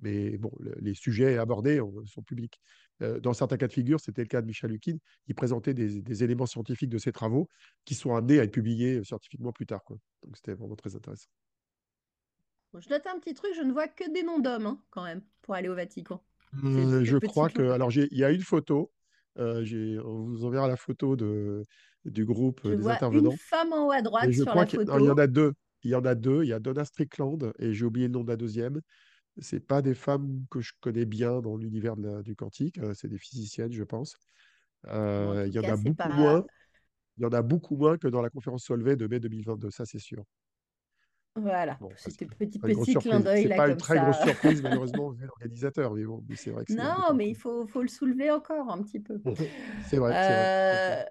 Mais 0.00 0.38
bon, 0.38 0.52
les 0.80 0.94
sujets 0.94 1.38
abordés 1.38 1.80
sont 2.06 2.22
publics. 2.22 2.60
Euh, 3.02 3.18
dans 3.20 3.32
certains 3.32 3.56
cas 3.56 3.66
de 3.66 3.72
figure, 3.72 4.00
c'était 4.00 4.22
le 4.22 4.28
cas 4.28 4.40
de 4.40 4.46
Michel 4.46 4.70
Lukin, 4.70 4.96
il 5.26 5.34
présentait 5.34 5.74
des, 5.74 6.24
éléments 6.24 6.46
scientifiques 6.46 6.90
de 6.90 6.98
ses 6.98 7.12
travaux 7.12 7.48
qui 7.84 7.94
sont 7.94 8.14
amenés 8.14 8.40
à 8.40 8.44
être 8.44 8.52
publiés 8.52 9.02
scientifiquement 9.04 9.52
plus 9.52 9.66
tard. 9.66 9.82
Quoi. 9.84 9.98
Donc 10.22 10.36
c'était 10.36 10.54
vraiment 10.54 10.76
très 10.76 10.94
intéressant. 10.94 11.28
je 12.76 12.88
note 12.88 13.06
un 13.06 13.18
petit 13.18 13.34
truc, 13.34 13.52
je 13.56 13.62
ne 13.62 13.72
vois 13.72 13.88
que 13.88 14.12
des 14.12 14.22
noms 14.22 14.38
d'hommes 14.38 14.66
hein, 14.66 14.82
quand 14.90 15.04
même 15.04 15.22
pour 15.42 15.54
aller 15.54 15.68
au 15.68 15.74
Vatican. 15.74 16.22
je 16.52 17.18
crois 17.18 17.50
que. 17.50 17.70
Alors, 17.70 17.92
il 17.92 18.16
y 18.16 18.24
a 18.24 18.30
une 18.30 18.42
photo. 18.42 18.92
On 19.38 20.24
vous 20.24 20.44
enverra 20.44 20.68
la 20.68 20.76
photo 20.76 21.16
de, 21.16 21.62
du 22.04 22.24
groupe 22.24 22.60
je 22.64 22.70
des 22.70 22.76
vois 22.76 22.92
intervenants. 22.92 23.30
Une 23.30 23.36
femme 23.36 23.72
en 23.72 23.86
haut 23.86 23.92
à 23.92 24.02
droite 24.02 24.32
sur 24.32 24.46
la 24.46 24.66
photo. 24.66 24.98
Il 24.98 25.04
y 25.04 25.10
en 25.10 25.18
a 25.18 25.26
deux. 25.26 25.52
Il 25.84 25.90
y 25.90 25.94
en 25.94 26.04
a 26.04 26.14
deux. 26.14 26.44
Il 26.44 26.48
y 26.48 26.52
a 26.52 26.58
Donna 26.58 26.84
Strickland 26.84 27.52
et 27.58 27.72
j'ai 27.72 27.84
oublié 27.84 28.08
le 28.08 28.12
nom 28.12 28.24
de 28.24 28.28
la 28.28 28.36
deuxième. 28.36 28.80
C'est 29.40 29.60
pas 29.60 29.82
des 29.82 29.94
femmes 29.94 30.44
que 30.50 30.60
je 30.60 30.72
connais 30.80 31.04
bien 31.04 31.40
dans 31.40 31.56
l'univers 31.56 31.96
du 31.96 32.34
quantique. 32.34 32.80
C'est 32.94 33.08
des 33.08 33.18
physiciennes, 33.18 33.72
je 33.72 33.84
pense. 33.84 34.16
il 34.86 35.52
y 35.52 35.58
en 35.58 35.64
a 35.64 35.76
beaucoup 35.76 36.12
moins. 36.12 36.44
Il 37.18 37.22
y 37.22 37.26
en 37.26 37.32
a 37.32 37.42
beaucoup 37.42 37.76
moins 37.76 37.98
que 37.98 38.06
dans 38.06 38.22
la 38.22 38.30
conférence 38.30 38.64
Solvay 38.64 38.94
de 38.94 39.08
mai 39.08 39.18
2022, 39.18 39.70
ça 39.70 39.84
c'est 39.84 39.98
sûr. 39.98 40.24
Voilà, 41.36 41.78
c'était 41.96 42.26
petit 42.26 42.58
petit 42.58 42.94
clin 42.94 43.20
d'œil. 43.20 43.46
C'est 43.48 43.56
pas 43.56 43.68
une 43.68 43.76
très 43.76 43.98
grosse 43.98 44.20
surprise 44.20 44.62
malheureusement 44.62 45.10
vu 45.10 45.26
l'organisateur, 45.26 45.94
mais 45.94 46.04
bon, 46.04 46.22
c'est 46.34 46.50
vrai 46.50 46.64
que 46.64 46.72
Non, 46.72 47.14
mais 47.14 47.28
il 47.28 47.36
faut, 47.36 47.66
faut, 47.66 47.82
le 47.82 47.88
soulever 47.88 48.30
encore 48.30 48.70
un 48.70 48.82
petit 48.82 49.00
peu. 49.00 49.20
c'est 49.88 49.98
vrai. 49.98 50.12
Euh... 50.14 51.04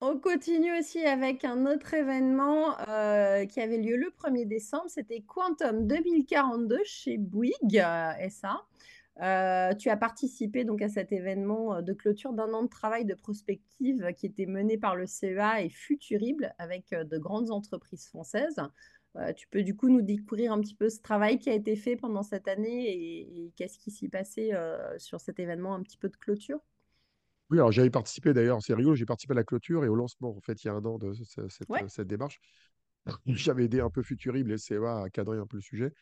On 0.00 0.18
continue 0.18 0.76
aussi 0.78 0.98
avec 1.06 1.44
un 1.44 1.64
autre 1.64 1.94
événement 1.94 2.78
euh, 2.88 3.46
qui 3.46 3.60
avait 3.60 3.78
lieu 3.78 3.96
le 3.96 4.10
1er 4.10 4.46
décembre. 4.46 4.84
C'était 4.88 5.22
Quantum 5.22 5.86
2042 5.86 6.80
chez 6.84 7.16
Bouygues 7.16 7.78
euh, 7.78 8.28
SA. 8.28 8.66
Euh, 9.22 9.74
tu 9.74 9.90
as 9.90 9.96
participé 9.96 10.64
donc 10.64 10.82
à 10.82 10.88
cet 10.88 11.12
événement 11.12 11.82
de 11.82 11.92
clôture 11.92 12.32
d'un 12.32 12.52
an 12.52 12.64
de 12.64 12.68
travail 12.68 13.04
de 13.04 13.14
prospective 13.14 14.12
qui 14.16 14.26
était 14.26 14.46
mené 14.46 14.76
par 14.76 14.96
le 14.96 15.06
CEA 15.06 15.62
et 15.62 15.68
Futurible 15.68 16.52
avec 16.58 16.90
de 16.90 17.18
grandes 17.18 17.50
entreprises 17.50 18.08
françaises. 18.08 18.60
tu 19.36 19.46
peux 19.48 19.62
du 19.62 19.76
coup 19.76 19.88
nous 19.88 20.02
découvrir 20.02 20.52
un 20.52 20.60
petit 20.60 20.74
peu 20.74 20.88
ce 20.88 21.00
travail 21.00 21.38
qui 21.38 21.48
a 21.48 21.54
été 21.54 21.76
fait 21.76 21.94
pendant 21.94 22.24
cette 22.24 22.48
année 22.48 22.90
et 22.90 23.52
qu'est-ce 23.54 23.78
qui 23.78 23.92
s'y 23.92 24.08
passait 24.08 24.50
sur 24.98 25.20
cet 25.20 25.38
événement 25.38 25.74
un 25.74 25.82
petit 25.82 25.98
peu 25.98 26.08
de 26.08 26.16
clôture? 26.16 26.58
Oui, 27.50 27.58
alors 27.58 27.72
j'avais 27.72 27.90
participé 27.90 28.32
d'ailleurs, 28.32 28.62
c'est 28.62 28.74
rigolo, 28.74 28.94
j'ai 28.94 29.04
participé 29.04 29.32
à 29.32 29.36
la 29.36 29.44
clôture 29.44 29.84
et 29.84 29.88
au 29.88 29.94
lancement, 29.94 30.34
en 30.34 30.40
fait, 30.40 30.64
il 30.64 30.68
y 30.68 30.70
a 30.70 30.74
un 30.74 30.84
an 30.84 30.98
de 30.98 31.12
cette, 31.88 32.06
démarche. 32.08 32.40
J'avais 33.26 33.64
aidé 33.64 33.80
un 33.80 33.90
peu 33.90 34.02
Futurible 34.02 34.52
et 34.52 34.58
CEA 34.58 35.02
à 35.02 35.10
cadrer 35.10 35.38
un 35.38 35.46
peu 35.46 35.58
le 35.58 35.62
sujet. 35.62 35.92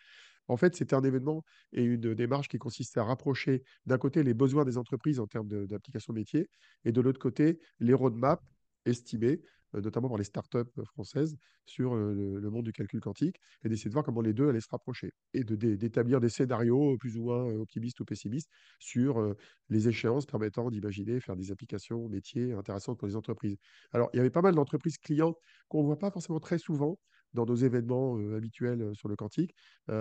En 0.48 0.56
fait, 0.56 0.74
c'était 0.74 0.94
un 0.94 1.02
événement 1.02 1.44
et 1.72 1.84
une 1.84 2.14
démarche 2.14 2.48
qui 2.48 2.58
consistait 2.58 3.00
à 3.00 3.04
rapprocher 3.04 3.62
d'un 3.86 3.98
côté 3.98 4.22
les 4.22 4.34
besoins 4.34 4.64
des 4.64 4.78
entreprises 4.78 5.20
en 5.20 5.26
termes 5.26 5.48
d'application 5.66 6.12
métier 6.12 6.48
et 6.84 6.92
de 6.92 7.00
l'autre 7.00 7.20
côté 7.20 7.58
les 7.80 7.94
roadmaps 7.94 8.42
estimés 8.84 9.40
euh, 9.74 9.80
notamment 9.80 10.08
par 10.08 10.18
les 10.18 10.24
startups 10.24 10.58
euh, 10.78 10.84
françaises, 10.84 11.36
sur 11.64 11.94
euh, 11.94 12.38
le, 12.40 12.50
monde 12.50 12.64
du 12.64 12.72
calcul 12.72 13.00
quantique, 13.00 13.36
et 13.64 13.68
d'essayer 13.68 13.88
de 13.88 13.94
voir 13.94 14.04
comment 14.04 14.20
les 14.20 14.34
deux 14.34 14.48
allaient 14.48 14.60
se 14.60 14.68
rapprocher, 14.68 15.12
et 15.32 15.44
d'établir 15.44 16.20
des 16.20 16.28
scénarios 16.28 16.96
plus 16.98 17.16
ou 17.16 17.24
moins 17.24 17.44
optimistes 17.54 17.98
ou 18.00 18.04
pessimistes 18.04 18.50
sur 18.78 19.34
les 19.68 19.88
échéances 19.88 20.26
permettant 20.26 20.70
d'imaginer 20.70 21.20
faire 21.20 21.36
des 21.36 21.50
applications 21.50 22.08
métiers 22.08 22.52
intéressantes 22.52 22.98
pour 22.98 23.08
les 23.08 23.16
entreprises. 23.16 23.56
Alors, 23.92 24.10
il 24.12 24.18
y 24.18 24.20
avait 24.20 24.30
pas 24.30 24.42
mal 24.42 24.54
d'entreprises 24.54 24.98
clients 24.98 25.34
qu'on 25.68 25.82
ne 25.82 25.86
voit 25.86 25.98
pas 25.98 26.10
forcément 26.10 26.40
très 26.40 26.58
souvent, 26.58 26.98
dans 27.34 27.46
nos 27.46 27.54
événements 27.54 28.16
habituels 28.36 28.92
sur 28.94 29.08
le 29.08 29.16
quantique. 29.16 29.54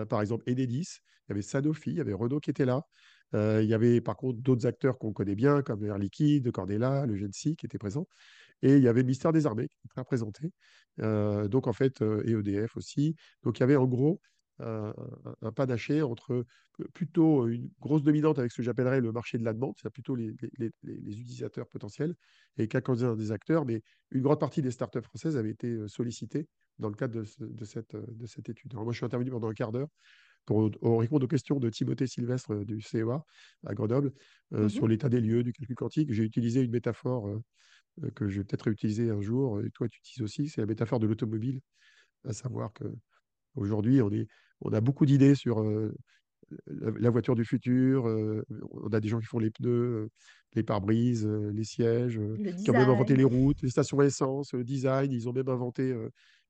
par 0.09 0.21
exemple, 0.21 0.43
Enedis, 0.49 0.99
il 1.27 1.29
y 1.29 1.31
avait 1.31 1.41
Sanofi, 1.41 1.91
il 1.91 1.97
y 1.97 2.01
avait 2.01 2.13
Renault 2.13 2.39
qui 2.39 2.49
était 2.49 2.65
là. 2.65 2.83
il 3.33 3.67
y 3.67 3.73
avait 3.73 4.01
par 4.01 4.17
contre 4.17 4.41
d'autres 4.41 4.65
acteurs 4.65 4.97
qu'on 4.97 5.13
connaît 5.13 5.35
bien, 5.35 5.61
comme 5.61 5.83
Air 5.85 5.97
Liquide, 5.97 6.51
Cordella, 6.51 7.05
le 7.05 7.15
GENSI 7.15 7.55
qui 7.55 7.65
étaient 7.65 7.77
présents. 7.77 8.07
Et 8.61 8.77
il 8.77 8.83
y 8.83 8.87
avait 8.87 9.01
le 9.01 9.05
ministère 9.05 9.33
des 9.33 9.45
Armées 9.45 9.67
qui 9.67 9.87
était 9.87 9.99
représenté. 9.99 10.51
Euh, 10.99 11.47
donc, 11.47 11.67
en 11.67 11.73
fait, 11.73 12.01
euh, 12.01 12.23
et 12.25 12.31
EDF 12.31 12.77
aussi. 12.77 13.15
Donc, 13.43 13.59
il 13.59 13.61
y 13.61 13.63
avait 13.63 13.75
en 13.75 13.87
gros 13.87 14.21
un, 14.59 14.93
panaché 15.55 16.03
entre 16.03 16.45
plutôt 16.93 17.47
une 17.47 17.71
grosse 17.79 18.03
dominante 18.03 18.37
avec 18.37 18.51
ce 18.51 18.57
que 18.57 18.63
j'appellerais 18.63 19.01
le 19.01 19.11
marché 19.11 19.39
de 19.39 19.43
la 19.43 19.53
demande, 19.53 19.73
c'est-à-dire 19.75 19.93
plutôt 19.93 20.15
les, 20.15 20.35
utilisateurs 20.83 21.67
potentiels 21.67 22.13
et 22.57 22.67
quelques-uns 22.67 23.15
des 23.15 23.31
acteurs, 23.31 23.65
mais 23.65 23.81
une 24.11 24.21
grande 24.21 24.39
partie 24.39 24.61
des 24.61 24.69
startups 24.69 25.01
françaises 25.01 25.35
avaient 25.35 25.49
été 25.49 25.67
euh, 25.67 25.87
sollicitées 25.87 26.47
dans 26.79 26.89
le 26.89 26.95
cadre 26.95 27.13
de, 27.13 27.65
cette, 27.65 27.95
de 27.95 28.25
cette 28.25 28.49
étude. 28.49 28.71
Alors 28.73 28.83
moi, 28.83 28.93
je 28.93 28.97
suis 28.97 29.05
intervenu 29.05 29.31
pendant 29.31 29.49
un 29.49 29.53
quart 29.53 29.71
d'heure 29.71 29.89
pour 30.45 30.71
répondre 30.99 31.25
aux 31.25 31.27
questions 31.27 31.59
de 31.59 31.69
Timothée 31.69 32.07
Sylvestre 32.07 32.65
du 32.65 32.81
CEA 32.81 33.23
à 33.65 33.73
Grenoble 33.73 34.11
mmh 34.51 34.69
sur 34.69 34.87
l'état 34.87 35.09
des 35.09 35.21
lieux 35.21 35.43
du 35.43 35.53
calcul 35.53 35.75
quantique. 35.75 36.11
J'ai 36.11 36.23
utilisé 36.23 36.61
une 36.61 36.71
métaphore 36.71 37.27
euh, 37.27 38.09
que 38.15 38.27
je 38.27 38.39
vais 38.39 38.43
peut-être 38.43 38.63
réutiliser 38.63 39.09
un 39.09 39.21
jour, 39.21 39.61
et 39.61 39.69
toi 39.71 39.87
tu 39.87 39.99
utilises 39.99 40.23
aussi, 40.23 40.49
c'est 40.49 40.61
la 40.61 40.67
métaphore 40.67 40.99
de 40.99 41.07
l'automobile, 41.07 41.61
à 42.25 42.33
savoir 42.33 42.73
que 42.73 42.85
aujourd'hui 43.55 44.01
on, 44.01 44.09
on 44.61 44.73
a 44.73 44.81
beaucoup 44.81 45.05
d'idées 45.05 45.35
sur 45.35 45.61
euh, 45.61 45.93
la, 46.67 47.09
voiture 47.09 47.35
du 47.35 47.45
futur, 47.45 48.07
euh, 48.07 48.43
on 48.71 48.89
a 48.89 48.99
des 48.99 49.07
gens 49.07 49.19
qui 49.19 49.25
font 49.25 49.39
les 49.39 49.51
pneus, 49.51 50.09
les 50.53 50.63
pare-brises, 50.63 51.25
les 51.25 51.63
sièges, 51.63 52.19
qui 52.63 52.69
ont 52.69 52.73
même 52.73 52.89
inventé 52.89 53.15
les 53.15 53.23
routes, 53.23 53.61
les 53.61 53.69
stations 53.69 54.01
essence, 54.01 54.53
le 54.53 54.63
design, 54.63 55.11
ils 55.11 55.29
ont 55.29 55.33
même 55.33 55.47
inventé 55.47 55.95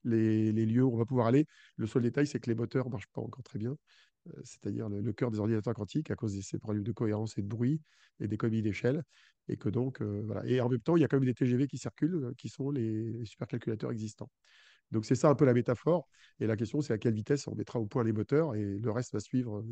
les, 0.03 0.51
lieux 0.51 0.83
où 0.83 0.93
on 0.93 0.97
va 0.97 1.05
pouvoir 1.05 1.27
aller. 1.27 1.45
Le 1.77 1.87
seul 1.87 2.03
détail, 2.03 2.27
c'est 2.27 2.39
que 2.39 2.49
les 2.49 2.55
moteurs 2.55 2.85
ne 2.85 2.91
marchent 2.91 3.11
pas 3.13 3.21
encore 3.21 3.43
très 3.43 3.59
bien. 3.59 3.77
Euh, 4.27 4.41
c'est-à-dire 4.43 4.89
le, 4.89 5.13
cœur 5.13 5.31
des 5.31 5.39
ordinateurs 5.39 5.73
quantiques 5.73 6.11
à 6.11 6.15
cause 6.15 6.35
de 6.35 6.41
ces 6.41 6.59
problèmes 6.59 6.83
de 6.83 6.91
cohérence 6.91 7.37
et 7.37 7.41
de 7.41 7.47
bruit 7.47 7.81
et 8.19 8.27
d'économie 8.27 8.61
d'échelle. 8.61 9.03
Et 9.47 9.57
que 9.57 9.69
donc, 9.69 10.01
euh, 10.01 10.21
voilà. 10.25 10.45
Et 10.45 10.61
en 10.61 10.69
même 10.69 10.79
temps, 10.79 10.95
il 10.95 11.01
y 11.01 11.03
a 11.03 11.07
quand 11.07 11.17
même 11.17 11.25
des 11.25 11.33
TGV 11.33 11.67
qui 11.67 11.77
circulent, 11.77 12.25
euh, 12.25 12.33
qui 12.37 12.49
sont 12.49 12.71
les, 12.71 13.25
supercalculateurs 13.25 13.91
existants. 13.91 14.29
Donc 14.91 15.05
c'est 15.05 15.15
ça 15.15 15.29
un 15.29 15.35
peu 15.35 15.45
la 15.45 15.53
métaphore. 15.53 16.07
Et 16.39 16.47
la 16.47 16.55
question, 16.55 16.81
c'est 16.81 16.93
à 16.93 16.97
quelle 16.97 17.13
vitesse 17.13 17.47
on 17.47 17.55
mettra 17.55 17.79
au 17.79 17.85
point 17.85 18.03
les 18.03 18.11
moteurs 18.11 18.55
et 18.55 18.77
le 18.77 18.91
reste 18.91 19.13
va 19.13 19.19
suivre 19.19 19.63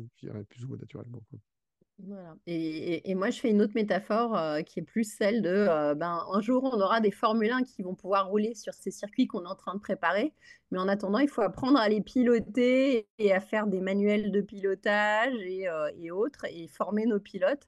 plus 0.48 0.64
ou 0.64 0.68
moins 0.68 0.78
naturellement. 0.78 1.22
Et, 2.46 3.14
moi, 3.14 3.30
je 3.30 3.40
fais 3.40 3.50
une 3.50 3.62
autre 3.62 3.74
métaphore 3.74 4.36
euh, 4.36 4.62
qui 4.62 4.80
est 4.80 4.82
plus 4.82 5.04
celle 5.04 5.42
de 5.42 5.48
euh, 5.48 5.94
ben, 5.94 6.24
un 6.32 6.40
jour, 6.40 6.64
on 6.64 6.80
aura 6.80 7.00
des 7.00 7.10
Formule 7.10 7.50
1 7.50 7.62
qui 7.64 7.82
vont 7.82 7.94
pouvoir 7.94 8.28
rouler 8.28 8.54
sur 8.54 8.74
ces 8.74 8.90
circuits 8.90 9.26
qu'on 9.26 9.44
est 9.44 9.48
en 9.48 9.54
train 9.54 9.74
de 9.74 9.80
préparer. 9.80 10.34
Mais 10.70 10.78
en 10.78 10.88
attendant, 10.88 11.18
il 11.18 11.28
faut 11.28 11.42
apprendre 11.42 11.78
à 11.78 11.88
les 11.88 12.00
piloter 12.00 13.08
et 13.18 13.32
à 13.32 13.40
faire 13.40 13.66
des 13.66 13.80
manuels 13.80 14.30
de 14.30 14.40
pilotage 14.40 15.34
et, 15.40 15.68
euh, 15.68 15.90
et 15.98 16.10
autres 16.10 16.44
et 16.48 16.68
former 16.68 17.06
nos 17.06 17.20
pilotes. 17.20 17.66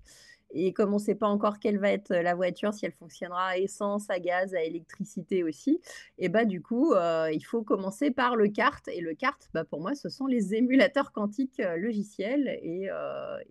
Et 0.53 0.73
comme 0.73 0.91
on 0.91 0.99
ne 0.99 1.03
sait 1.03 1.15
pas 1.15 1.27
encore 1.27 1.59
quelle 1.59 1.79
va 1.79 1.91
être 1.91 2.15
la 2.15 2.35
voiture, 2.35 2.75
si 2.75 2.85
elle 2.87 2.93
fonctionnera 2.93 3.49
à 3.49 3.57
essence, 3.57 4.09
à 4.11 4.19
gaz, 4.19 4.55
à 4.55 4.63
électricité 4.63 5.43
aussi, 5.43 5.81
et 6.19 6.29
bah 6.29 6.45
du 6.45 6.61
coup, 6.61 6.95
il 6.95 7.43
faut 7.43 7.63
commencer 7.63 8.11
par 8.11 8.37
le 8.37 8.49
kart. 8.49 8.87
Et 8.89 9.01
le 9.01 9.15
kart, 9.15 9.49
bah, 9.55 9.65
pour 9.65 9.81
moi, 9.81 9.95
ce 9.95 10.09
sont 10.09 10.27
les 10.27 10.55
émulateurs 10.55 11.13
quantiques 11.13 11.63
logiciels 11.79 12.49
et, 12.63 12.89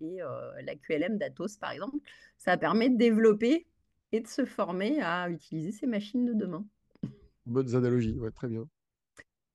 et 0.00 0.18
la 0.64 0.74
QLM 0.76 1.18
d'Atos, 1.18 1.56
par 1.56 1.72
exemple. 1.72 1.98
Ça 2.38 2.56
permet 2.56 2.88
de 2.88 2.96
développer 2.96 3.66
et 4.12 4.20
de 4.20 4.28
se 4.28 4.44
former 4.44 5.00
à 5.02 5.28
utiliser 5.28 5.72
ces 5.72 5.86
machines 5.86 6.24
de 6.24 6.34
demain. 6.34 6.64
Bonnes 7.46 7.74
analogies, 7.74 8.18
ouais, 8.18 8.30
très 8.30 8.48
bien. 8.48 8.68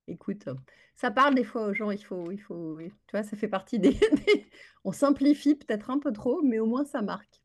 Écoute, 0.08 0.48
ça 0.96 1.12
parle 1.12 1.36
des 1.36 1.44
fois 1.44 1.68
aux 1.68 1.74
gens, 1.74 1.92
il 1.92 2.04
faut, 2.04 2.32
il 2.32 2.40
faut, 2.40 2.78
tu 2.80 2.92
vois, 3.12 3.24
ça 3.24 3.36
fait 3.38 3.48
partie 3.50 3.80
des, 3.80 3.98
on 4.86 4.92
simplifie 4.94 5.56
peut-être 5.56 5.90
un 5.90 6.00
peu 6.00 6.14
trop, 6.14 6.42
mais 6.44 6.60
au 6.60 6.66
moins 6.66 6.86
ça 6.86 7.02
marque. 7.02 7.42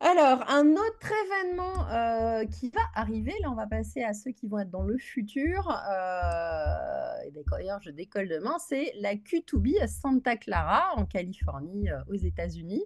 Alors, 0.00 0.44
un 0.50 0.72
autre 0.72 1.12
événement 1.24 1.88
euh, 1.88 2.44
qui 2.46 2.68
va 2.68 2.80
arriver, 2.94 3.32
là 3.40 3.50
on 3.50 3.54
va 3.54 3.66
passer 3.66 4.02
à 4.02 4.12
ceux 4.12 4.32
qui 4.32 4.48
vont 4.48 4.58
être 4.58 4.70
dans 4.70 4.82
le 4.82 4.98
futur, 4.98 5.70
euh, 5.70 7.26
et 7.26 7.32
d'ailleurs 7.50 7.80
je 7.80 7.90
décolle 7.90 8.28
demain, 8.28 8.56
c'est 8.58 8.92
la 9.00 9.14
Q2B 9.14 9.80
à 9.80 9.86
Santa 9.86 10.36
Clara 10.36 10.82
en 10.96 11.06
Californie 11.06 11.88
euh, 11.88 12.00
aux 12.08 12.16
États-Unis. 12.16 12.84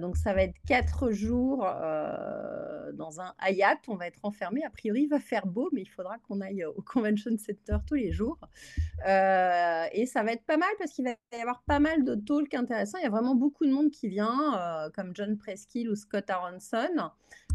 donc 0.00 0.16
ça 0.16 0.32
va 0.32 0.44
être 0.44 0.54
quatre 0.66 1.10
jours 1.10 1.66
dans 2.94 3.20
un 3.20 3.34
Hayat, 3.38 3.80
on 3.88 3.96
va 3.96 4.06
être 4.06 4.20
enfermé, 4.22 4.64
a 4.64 4.70
priori 4.70 5.02
il 5.02 5.08
va 5.08 5.18
faire 5.18 5.46
beau, 5.46 5.68
mais 5.72 5.82
il 5.82 5.90
faudra 5.90 6.18
qu'on 6.18 6.40
aille 6.40 6.64
au 6.64 6.82
Convention 6.82 7.36
Center 7.36 7.78
tous 7.84 7.94
les 7.94 8.12
jours. 8.12 8.38
et 9.04 10.06
ça 10.06 10.22
va 10.22 10.32
être 10.32 10.44
pas 10.46 10.56
mal 10.56 10.68
parce 10.78 10.92
qu'il 10.92 11.04
va 11.04 11.16
y 11.36 11.40
avoir 11.40 11.62
pas 11.64 11.80
mal 11.80 12.04
de 12.04 12.14
talks 12.14 12.54
intéressants, 12.54 12.98
il 12.98 13.04
y 13.04 13.06
a 13.06 13.10
vraiment 13.10 13.34
beaucoup 13.34 13.66
de 13.66 13.72
monde 13.72 13.90
qui 13.90 14.08
vient, 14.08 14.88
comme 14.94 15.10
John 15.14 15.36
Preskill 15.36 15.90
ou 15.90 15.95
Scott 15.96 16.30
Aronson. 16.30 17.10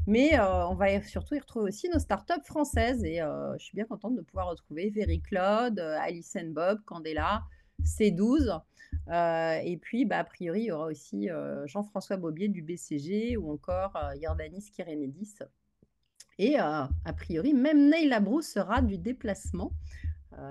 Mais 0.08 0.40
euh, 0.40 0.68
on 0.68 0.74
va 0.74 1.02
surtout 1.04 1.36
y 1.36 1.40
retrouver 1.40 1.70
aussi 1.70 1.90
nos 1.90 2.00
startups 2.00 2.44
françaises. 2.46 3.04
Et 3.04 3.22
euh, 3.22 3.58
je 3.58 3.66
suis 3.66 3.76
bien 3.76 3.86
contente 3.86 4.16
de 4.16 4.22
pouvoir 4.22 4.50
retrouver 4.50 4.90
Very 4.90 5.22
Claude, 5.22 5.80
euh, 5.80 5.98
Alice 6.00 6.36
Bob, 6.46 6.80
Candela, 6.86 7.44
C12. 7.84 8.62
et 9.64 9.78
puis, 9.78 10.06
bah, 10.06 10.20
a 10.20 10.24
priori, 10.24 10.62
il 10.62 10.66
y 10.66 10.72
aura 10.72 10.88
aussi 10.88 11.30
Jean-François 11.66 12.18
Bobier 12.18 12.48
du 12.48 12.62
BCG 12.62 13.38
ou 13.38 13.52
encore 13.52 13.98
Jordanis 14.22 14.70
Kirenedis. 14.72 15.36
Et 16.38 16.58
a 16.58 16.90
priori, 17.16 17.54
même 17.54 17.90
Neil 17.90 18.08
Labrou 18.08 18.42
sera 18.42 18.82
du 18.82 18.98
déplacement 18.98 19.72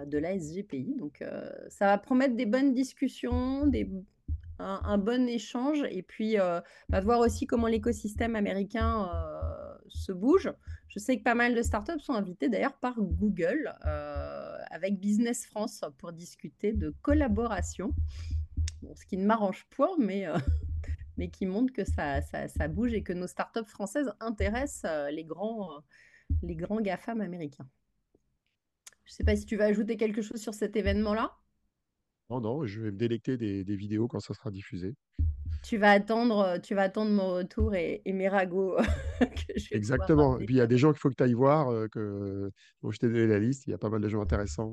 de 0.06 0.18
la 0.18 0.36
SGPI. 0.38 0.96
Donc, 0.98 1.24
ça 1.68 1.86
va 1.86 1.98
promettre 1.98 2.34
des 2.34 2.46
bonnes 2.46 2.74
discussions, 2.74 3.66
des 3.66 3.88
un, 4.60 4.98
bon 4.98 5.28
échange 5.28 5.82
et 5.90 6.02
puis 6.02 6.38
euh, 6.38 6.60
bah, 6.88 7.00
voir 7.00 7.20
aussi 7.20 7.46
comment 7.46 7.66
l'écosystème 7.66 8.36
américain 8.36 9.10
euh, 9.12 9.78
se 9.88 10.12
bouge. 10.12 10.52
Je 10.88 10.98
sais 10.98 11.18
que 11.18 11.22
pas 11.22 11.34
mal 11.34 11.54
de 11.54 11.62
startups 11.62 12.00
sont 12.00 12.14
invitées 12.14 12.48
d'ailleurs 12.48 12.76
par 12.76 12.94
Google 12.98 13.74
euh, 13.86 14.58
avec 14.70 14.98
Business 14.98 15.46
France 15.46 15.84
pour 15.98 16.12
discuter 16.12 16.72
de 16.72 16.94
collaboration. 17.02 17.94
ce 18.94 19.06
qui 19.06 19.16
ne 19.16 19.26
m'arrange 19.26 19.66
point, 19.70 19.96
mais, 19.98 20.26
mais 21.16 21.28
qui 21.28 21.46
montre 21.46 21.72
que 21.72 21.84
ça, 21.84 22.20
ça, 22.22 22.68
bouge 22.68 22.92
et 22.92 23.02
que 23.02 23.12
nos 23.12 23.26
startups 23.26 23.68
françaises 23.68 24.12
intéressent 24.20 24.90
les 25.12 25.24
grands, 25.24 25.82
les 26.42 26.56
grands 26.56 26.80
GAFAM 26.80 27.20
américains. 27.20 27.68
Je 29.04 29.12
ne 29.12 29.16
sais 29.16 29.24
pas 29.24 29.36
si 29.36 29.44
tu 29.44 29.56
vas 29.56 29.64
ajouter 29.64 29.96
quelque 29.96 30.22
chose 30.22 30.40
sur 30.40 30.54
cet 30.54 30.76
événement-là? 30.76 31.36
Non, 32.30 32.40
non, 32.40 32.64
je 32.64 32.80
vais 32.80 32.92
me 32.92 32.96
délecter 32.96 33.36
des, 33.36 33.64
des 33.64 33.76
vidéos 33.76 34.06
quand 34.06 34.20
ça 34.20 34.34
sera 34.34 34.50
diffusé. 34.50 34.94
Tu 35.62 35.76
vas 35.76 35.90
attendre, 35.90 36.58
tu 36.62 36.74
vas 36.74 36.82
attendre 36.82 37.10
mon 37.10 37.34
retour 37.34 37.74
et, 37.74 38.02
mes 38.06 38.28
ragots 38.28 38.76
Exactement. 39.72 40.38
Et 40.38 40.46
puis 40.46 40.54
il 40.54 40.58
y 40.58 40.62
a 40.62 40.66
des 40.66 40.78
gens 40.78 40.90
qu'il 40.90 41.00
faut 41.00 41.10
que 41.10 41.14
tu 41.14 41.22
ailles 41.22 41.34
voir. 41.34 41.88
que... 41.90 42.50
je 42.88 42.98
t'ai 42.98 43.08
donné 43.08 43.26
la 43.26 43.38
liste. 43.38 43.66
Il 43.66 43.70
y 43.70 43.74
a 43.74 43.78
pas 43.78 43.90
mal 43.90 44.00
de 44.00 44.08
gens 44.08 44.22
intéressants 44.22 44.72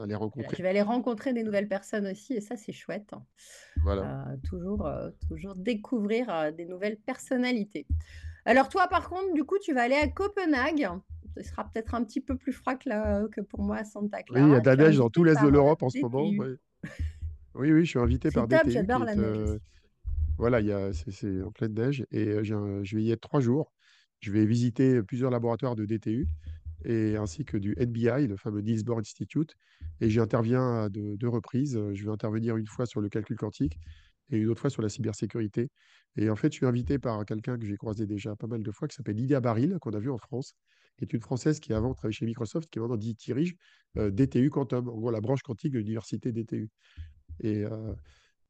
à 0.00 0.06
les 0.06 0.14
rencontrer. 0.14 0.56
Je 0.56 0.62
vais 0.62 0.68
aller 0.68 0.82
rencontrer 0.82 1.32
des 1.32 1.42
nouvelles 1.42 1.68
personnes 1.68 2.06
aussi 2.06 2.34
et 2.34 2.40
ça, 2.40 2.56
c'est 2.56 2.72
chouette. 2.72 3.14
Voilà. 3.82 4.26
toujours, 4.48 4.90
toujours 5.28 5.54
découvrir 5.54 6.52
des 6.52 6.66
nouvelles 6.66 6.98
personnalités. 6.98 7.86
Alors 8.44 8.68
toi, 8.68 8.88
par 8.88 9.08
contre, 9.08 9.32
du 9.32 9.44
coup, 9.44 9.58
tu 9.62 9.72
vas 9.72 9.82
aller 9.82 9.96
à 9.96 10.08
Copenhague. 10.08 10.88
Ce 11.36 11.42
sera 11.44 11.64
peut-être 11.64 11.94
un 11.94 12.04
petit 12.04 12.20
peu 12.20 12.36
plus 12.36 12.52
froid 12.52 12.74
que, 12.74 12.88
là, 12.88 13.26
que 13.28 13.40
pour 13.40 13.62
moi 13.62 13.76
à 13.76 13.84
Santa 13.84 14.22
Clara. 14.22 14.44
Oui, 14.44 14.50
il 14.50 14.54
y 14.54 14.56
a 14.56 14.60
de 14.60 14.66
la 14.66 14.76
neige 14.76 14.96
dans 14.96 15.08
tout 15.08 15.24
l'est 15.24 15.40
de 15.40 15.48
l'Europe 15.48 15.82
en 15.82 15.88
ce 15.88 16.00
moment. 16.00 16.28
Oui. 17.54 17.72
oui, 17.72 17.84
je 17.84 17.90
suis 17.90 17.98
invité 17.98 18.30
par 18.30 18.48
top, 18.48 18.68
j'adore 18.68 19.04
la 19.04 19.14
neige. 19.14 19.58
Voilà, 20.38 20.92
c'est 20.92 21.42
en 21.42 21.50
pleine 21.50 21.74
neige 21.74 22.06
et 22.10 22.42
je 22.44 22.96
vais 22.96 23.02
y 23.02 23.10
être 23.10 23.20
trois 23.20 23.40
jours. 23.40 23.72
Je 24.20 24.32
vais 24.32 24.46
visiter 24.46 25.02
plusieurs 25.02 25.30
laboratoires 25.30 25.76
de 25.76 25.84
DTU 25.84 26.26
et 26.84 27.16
ainsi 27.16 27.44
que 27.44 27.56
du 27.56 27.74
NBI, 27.78 28.26
le 28.26 28.36
fameux 28.36 28.60
Niels 28.60 28.84
Bohr 28.84 28.98
Institute. 28.98 29.54
Et 30.00 30.08
j'interviens 30.08 30.84
à 30.84 30.88
deux, 30.88 31.28
reprises. 31.28 31.78
Je 31.92 32.04
vais 32.04 32.10
intervenir 32.10 32.56
une 32.56 32.66
fois 32.66 32.86
sur 32.86 33.00
le 33.00 33.08
calcul 33.08 33.36
quantique 33.36 33.78
et 34.30 34.38
une 34.38 34.48
autre 34.48 34.60
fois 34.60 34.70
sur 34.70 34.82
la 34.82 34.88
cybersécurité. 34.88 35.70
Et 36.16 36.30
en 36.30 36.36
fait, 36.36 36.52
je 36.52 36.56
suis 36.56 36.66
invité 36.66 36.98
par 36.98 37.24
quelqu'un 37.24 37.58
que 37.58 37.66
j'ai 37.66 37.76
croisé 37.76 38.06
déjà 38.06 38.36
pas 38.36 38.46
mal 38.46 38.62
de 38.62 38.70
fois, 38.70 38.88
qui 38.88 38.96
s'appelle 38.96 39.16
Lydia 39.16 39.40
Baril, 39.40 39.76
qu'on 39.80 39.92
a 39.92 39.98
vu 39.98 40.10
en 40.10 40.18
France, 40.18 40.54
qui 40.96 41.04
est 41.04 41.12
une 41.12 41.20
Française 41.20 41.60
qui 41.60 41.72
avant 41.72 41.94
travaillait 41.94 42.12
chez 42.12 42.26
Microsoft, 42.26 42.68
qui 42.70 42.78
maintenant 42.78 42.96
dirige 42.96 43.56
DTU 43.96 44.50
Quantum, 44.50 44.88
en 44.88 44.96
gros 44.96 45.10
la 45.10 45.20
branche 45.20 45.42
quantique 45.42 45.72
de 45.72 45.78
l'université 45.78 46.32
DTU. 46.32 46.70
Et, 47.40 47.64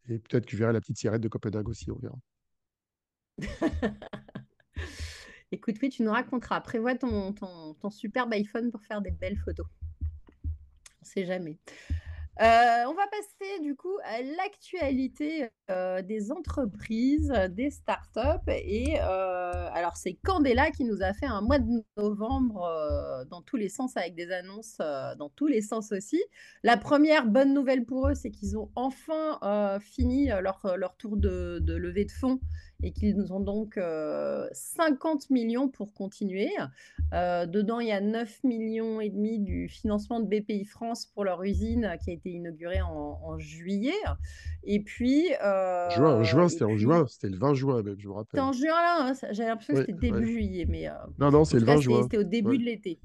et 0.08 0.18
peut-être 0.18 0.46
que 0.46 0.52
je 0.52 0.56
verrai 0.56 0.72
la 0.72 0.80
petite 0.80 0.98
sirène 0.98 1.20
de 1.20 1.28
Copenhague 1.28 1.68
aussi, 1.68 1.90
on 1.90 1.98
verra. 1.98 2.18
Écoute, 5.52 5.76
oui, 5.82 5.88
tu 5.88 6.02
nous 6.02 6.12
raconteras. 6.12 6.60
Prévois 6.60 6.94
ton, 6.94 7.32
ton, 7.32 7.74
ton 7.74 7.90
superbe 7.90 8.32
iPhone 8.32 8.70
pour 8.70 8.84
faire 8.84 9.02
des 9.02 9.10
belles 9.10 9.38
photos. 9.38 9.66
On 10.44 11.02
ne 11.02 11.06
sait 11.06 11.26
jamais. 11.26 11.58
Euh, 12.40 12.84
on 12.88 12.94
va 12.94 13.06
passer 13.08 13.60
du 13.60 13.76
coup 13.76 13.98
à 14.04 14.22
l'actualité 14.22 15.50
euh, 15.70 16.00
des 16.00 16.32
entreprises, 16.32 17.32
des 17.50 17.70
startups. 17.70 18.48
Et 18.48 18.98
euh, 18.98 19.68
alors, 19.74 19.96
c'est 19.96 20.14
Candela 20.14 20.70
qui 20.70 20.84
nous 20.84 21.02
a 21.02 21.12
fait 21.12 21.26
un 21.26 21.42
mois 21.42 21.58
de 21.58 21.84
novembre 21.98 23.26
dans 23.30 23.42
tous 23.42 23.56
les 23.56 23.68
sens, 23.68 23.96
avec 23.96 24.14
des 24.14 24.32
annonces 24.32 24.78
dans 24.78 25.28
tous 25.28 25.48
les 25.48 25.60
sens 25.60 25.92
aussi. 25.92 26.22
La 26.62 26.76
première 26.76 27.26
bonne 27.26 27.52
nouvelle 27.52 27.84
pour 27.84 28.08
eux, 28.08 28.14
c'est 28.14 28.30
qu'ils 28.30 28.56
ont 28.56 28.70
enfin 28.74 29.78
fini 29.80 30.28
leur, 30.28 30.62
leur 30.76 30.96
tour 30.96 31.16
de, 31.16 31.58
de 31.60 31.74
levée 31.74 32.06
de 32.06 32.12
fonds 32.12 32.40
et 32.82 32.92
qu'ils 32.92 33.32
ont 33.32 33.40
donc 33.40 33.78
50 34.52 35.30
millions 35.30 35.68
pour 35.68 35.92
continuer. 35.94 36.50
dedans, 37.12 37.80
il 37.80 37.88
y 37.88 37.92
a 37.92 38.00
9 38.00 38.44
millions 38.44 39.00
et 39.00 39.10
demi 39.10 39.38
du 39.38 39.68
financement 39.68 40.20
de 40.20 40.26
BPI 40.26 40.64
France 40.64 41.06
pour 41.06 41.24
leur 41.24 41.42
usine 41.42 41.96
qui 42.02 42.10
a 42.10 42.12
été 42.12 42.30
inaugurée 42.30 42.82
en, 42.82 43.38
juillet. 43.38 43.94
Et 44.64 44.80
puis. 44.80 45.28
juin, 45.94 46.22
juin 46.22 46.48
c'était 46.48 46.64
en 46.64 46.76
juin, 46.76 47.06
c'était 47.06 47.28
le 47.28 47.38
20 47.38 47.54
juin 47.54 47.82
même, 47.82 47.96
je 47.98 48.08
me 48.08 48.12
rappelle. 48.12 48.30
C'était 48.30 48.40
en 48.40 48.52
juin 48.52 48.68
là, 48.68 49.08
hein, 49.08 49.12
j'avais 49.30 49.48
l'impression 49.48 49.74
que 49.74 49.80
c'était 49.80 49.92
début 49.92 50.26
juillet, 50.26 50.66
mais. 50.68 50.88
non, 51.18 51.30
non, 51.30 51.44
c'est 51.44 51.58
le 51.58 51.66
20 51.66 51.80
juin. 51.80 52.02
C'était 52.02 52.18
au 52.18 52.24
début 52.24 52.58
de 52.58 52.64
l'été. 52.64 53.00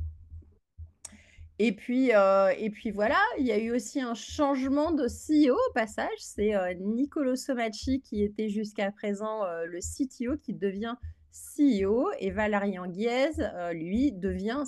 Et 1.57 1.71
puis, 1.71 2.13
euh, 2.13 2.53
et 2.57 2.69
puis 2.69 2.91
voilà, 2.91 3.19
il 3.39 3.45
y 3.45 3.51
a 3.51 3.57
eu 3.57 3.71
aussi 3.71 4.01
un 4.01 4.13
changement 4.13 4.91
de 4.91 5.05
CEO 5.05 5.53
au 5.53 5.73
passage. 5.73 6.17
C'est 6.19 6.53
euh, 6.53 6.73
Nicolo 6.73 7.35
Somacci 7.35 8.01
qui 8.01 8.23
était 8.23 8.49
jusqu'à 8.49 8.91
présent 8.91 9.45
euh, 9.45 9.65
le 9.65 9.79
CTO 9.79 10.37
qui 10.37 10.53
devient 10.53 10.95
CEO 11.31 12.09
et 12.19 12.31
Valérian 12.31 12.87
Guiez, 12.87 13.31
lui, 13.73 14.13
devient 14.13 14.63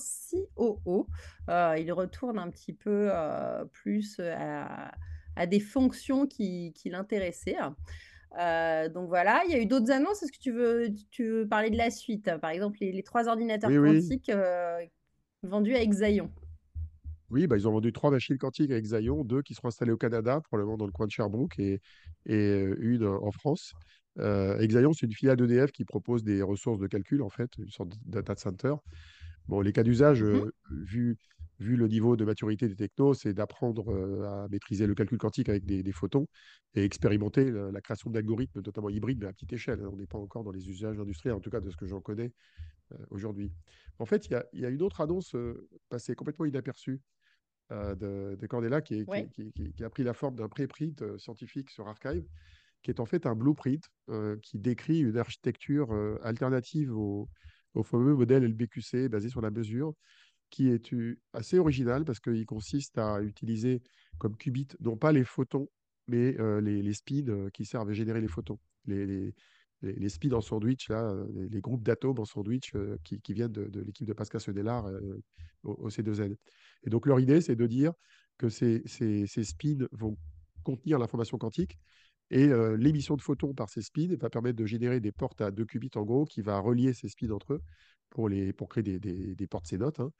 COO. 0.56 1.08
il 1.47 1.91
retourne 1.93 2.38
un 2.38 2.50
petit 2.50 2.73
peu 2.73 3.10
plus 3.71 4.19
à, 4.19 4.91
des 5.47 5.62
fonctions 5.62 6.28
qui, 6.28 6.73
l'intéressaient. 6.84 7.56
donc 8.34 9.08
voilà, 9.08 9.43
il 9.45 9.52
y 9.52 9.56
a 9.56 9.60
eu 9.60 9.65
d'autres 9.65 9.91
annonces. 9.91 10.23
Est-ce 10.23 10.34
que 10.34 10.39
tu 10.39 10.52
veux, 10.52 10.89
tu 11.10 11.23
veux 11.23 11.47
parler 11.47 11.69
de 11.69 11.78
la 11.78 11.89
suite? 11.89 12.36
Par 12.41 12.50
exemple, 12.50 12.80
les, 12.82 13.04
trois 13.04 13.30
ordinateurs 13.30 13.71
quantiques 13.71 14.32
vendus 15.43 15.73
à 15.73 15.82
Exaion. 15.82 16.30
Oui, 17.30 17.46
bah, 17.46 17.58
ils 17.58 17.68
ont 17.68 17.72
vendu 17.72 17.92
trois 17.92 18.10
machines 18.10 18.38
quantiques 18.38 18.72
avec 18.72 18.86
Xaion, 18.86 19.26
deux 19.26 19.42
qui 19.42 19.54
seront 19.54 19.68
installées 19.68 19.92
au 19.92 19.98
Canada, 19.98 20.40
probablement 20.42 20.78
dans 20.78 20.86
le 20.86 20.94
coin 20.94 21.08
de 21.08 21.12
Sherbrooke, 21.12 21.60
et, 21.60 21.82
et 22.26 22.63
une 22.80 23.06
en 23.06 23.32
France. 23.32 23.74
Euh, 24.20 24.58
c'est 24.60 25.06
une 25.06 25.13
filiale 25.13 25.38
d'EDF 25.38 25.72
qui 25.72 25.86
propose 25.86 26.24
des 26.24 26.42
ressources 26.42 26.80
de 26.80 26.88
calcul, 26.88 27.22
en 27.22 27.30
fait, 27.30 27.52
une 27.58 27.70
sorte 27.70 27.90
de 27.90 27.98
data 28.06 28.36
center. 28.36 28.76
Bon, 29.48 29.62
les 29.62 29.72
cas 29.72 29.84
d'usage, 29.84 30.24
mmh 30.24 30.52
vu, 30.72 31.18
vu 31.60 31.76
le 31.76 31.88
niveau 31.88 32.16
de 32.16 32.26
maturité 32.26 32.68
des 32.68 32.76
technos, 32.76 33.13
c'est 33.13 33.34
d'apprendre 33.34 33.94
à 34.26 34.48
maîtriser 34.50 34.88
le 34.88 34.96
calcul 34.96 35.18
quantique 35.18 35.50
avec 35.50 35.66
des, 35.66 35.92
photons 35.92 36.28
et 36.76 36.84
expérimenter 36.84 37.52
la, 37.52 37.82
création 37.82 38.10
d'algorithmes, 38.10 38.62
notamment 38.63 38.90
hybrides, 38.90 39.20
mais 39.20 39.28
à 39.28 39.34
petite 39.34 39.54
échelle. 39.54 39.86
On 39.88 39.96
n'est 39.96 40.08
pas 40.08 40.18
encore 40.18 40.44
dans 40.44 40.52
les 40.52 40.70
usages 40.70 41.00
industriels, 41.00 41.36
en 41.36 41.40
tout 41.40 41.50
cas 41.50 41.62
de 41.62 41.70
ce 41.70 41.78
que 41.78 41.88
j'en 41.88 42.02
connais 42.02 42.32
aujourd'hui. 43.10 43.52
En 44.00 44.06
fait, 44.06 44.28
il 44.28 44.44
y, 44.54 44.60
y, 44.62 44.66
a 44.66 44.70
une 44.70 44.82
autre 44.82 45.02
annonce 45.02 45.36
passée 45.90 46.13
complètement 46.13 46.46
inaperçue 46.46 47.02
euh, 47.72 47.96
de, 48.38 48.48
Cordella 48.48 48.82
qui, 48.82 49.06
qui, 49.06 49.84
a 49.84 49.90
pris 49.90 50.04
la 50.04 50.14
forme 50.14 50.36
d'un 50.36 50.48
préprint 50.48 51.02
euh, 51.02 51.18
scientifique 51.18 51.70
sur 51.70 51.88
Archive, 51.88 52.26
qui 52.82 52.92
est 52.92 53.02
en 53.02 53.06
fait 53.06 53.26
un 53.26 53.36
blueprint 53.36 53.84
euh, 54.10 54.38
qui 54.42 54.58
décrit 54.58 55.00
une 55.02 55.18
architecture 55.18 55.92
alternative 56.24 56.96
au, 56.96 57.28
fameux 57.84 58.16
modèle 58.16 58.44
LBQC 58.44 59.10
basé 59.10 59.30
sur 59.30 59.42
la 59.42 59.52
mesure, 59.52 59.94
qui 60.50 60.70
est 60.70 60.96
assez 61.34 61.60
original 61.60 62.06
parce 62.06 62.20
qu'il 62.20 62.46
consiste 62.46 62.98
à 62.98 63.22
utiliser 63.22 63.84
comme 64.18 64.36
qubit 64.36 64.70
non 64.80 64.98
pas 64.98 65.12
les 65.12 65.26
photons, 65.26 65.68
mais 66.08 66.38
les, 66.62 66.82
les, 66.82 66.94
speeds 66.94 67.52
qui 67.54 67.66
servent 67.66 67.90
à 67.90 67.94
générer 67.94 68.22
les 68.22 68.28
photons. 68.28 68.58
Les, 68.86 69.06
les, 69.06 69.36
speeds 70.08 70.34
en 70.34 70.42
sandwich, 70.42 70.90
là, 70.90 71.16
les, 71.34 71.62
groupes 71.62 71.84
d'atomes 71.84 72.20
en 72.20 72.26
sandwich 72.26 72.74
qui, 73.04 73.34
viennent 73.34 73.52
de, 73.52 73.82
l'équipe 73.82 74.08
de 74.08 74.13
Pascal 74.13 74.42
Sedelard 74.42 74.90
au, 75.63 75.74
au, 75.74 75.90
C2N. 75.90 76.36
Et 76.84 76.90
donc, 76.90 77.06
leur 77.06 77.20
idée, 77.20 77.42
c'est 77.42 77.56
de 77.56 77.68
dire 77.68 77.94
que 78.38 78.50
ces, 78.50 78.84
ces, 78.86 79.44
speeds 79.44 79.88
vont 79.92 80.18
contenir 80.63 81.00
l'information 81.00 81.38
quantique 81.38 81.78
et 82.30 82.48
l'émission 82.78 83.16
de 83.16 83.22
photons 83.22 83.54
par 83.54 83.70
ces 83.70 83.82
speeds 83.82 84.18
va 84.18 84.30
permettre 84.30 84.58
de 84.58 84.66
générer 84.66 85.00
des 85.00 85.12
portes 85.12 85.42
à 85.42 85.52
2 85.52 85.66
qubits 85.66 85.92
en 85.96 86.04
gros 86.04 86.26
qui 86.26 86.42
va 86.42 86.60
relier 86.60 86.94
ces 86.94 87.08
speeds 87.08 87.32
entre 87.32 87.54
eux 87.54 87.62
pour, 88.10 88.30
créer 88.70 88.84
des, 88.84 89.48
portes 89.48 89.67
C-notes. 89.67 90.00
Hein. 90.00 90.12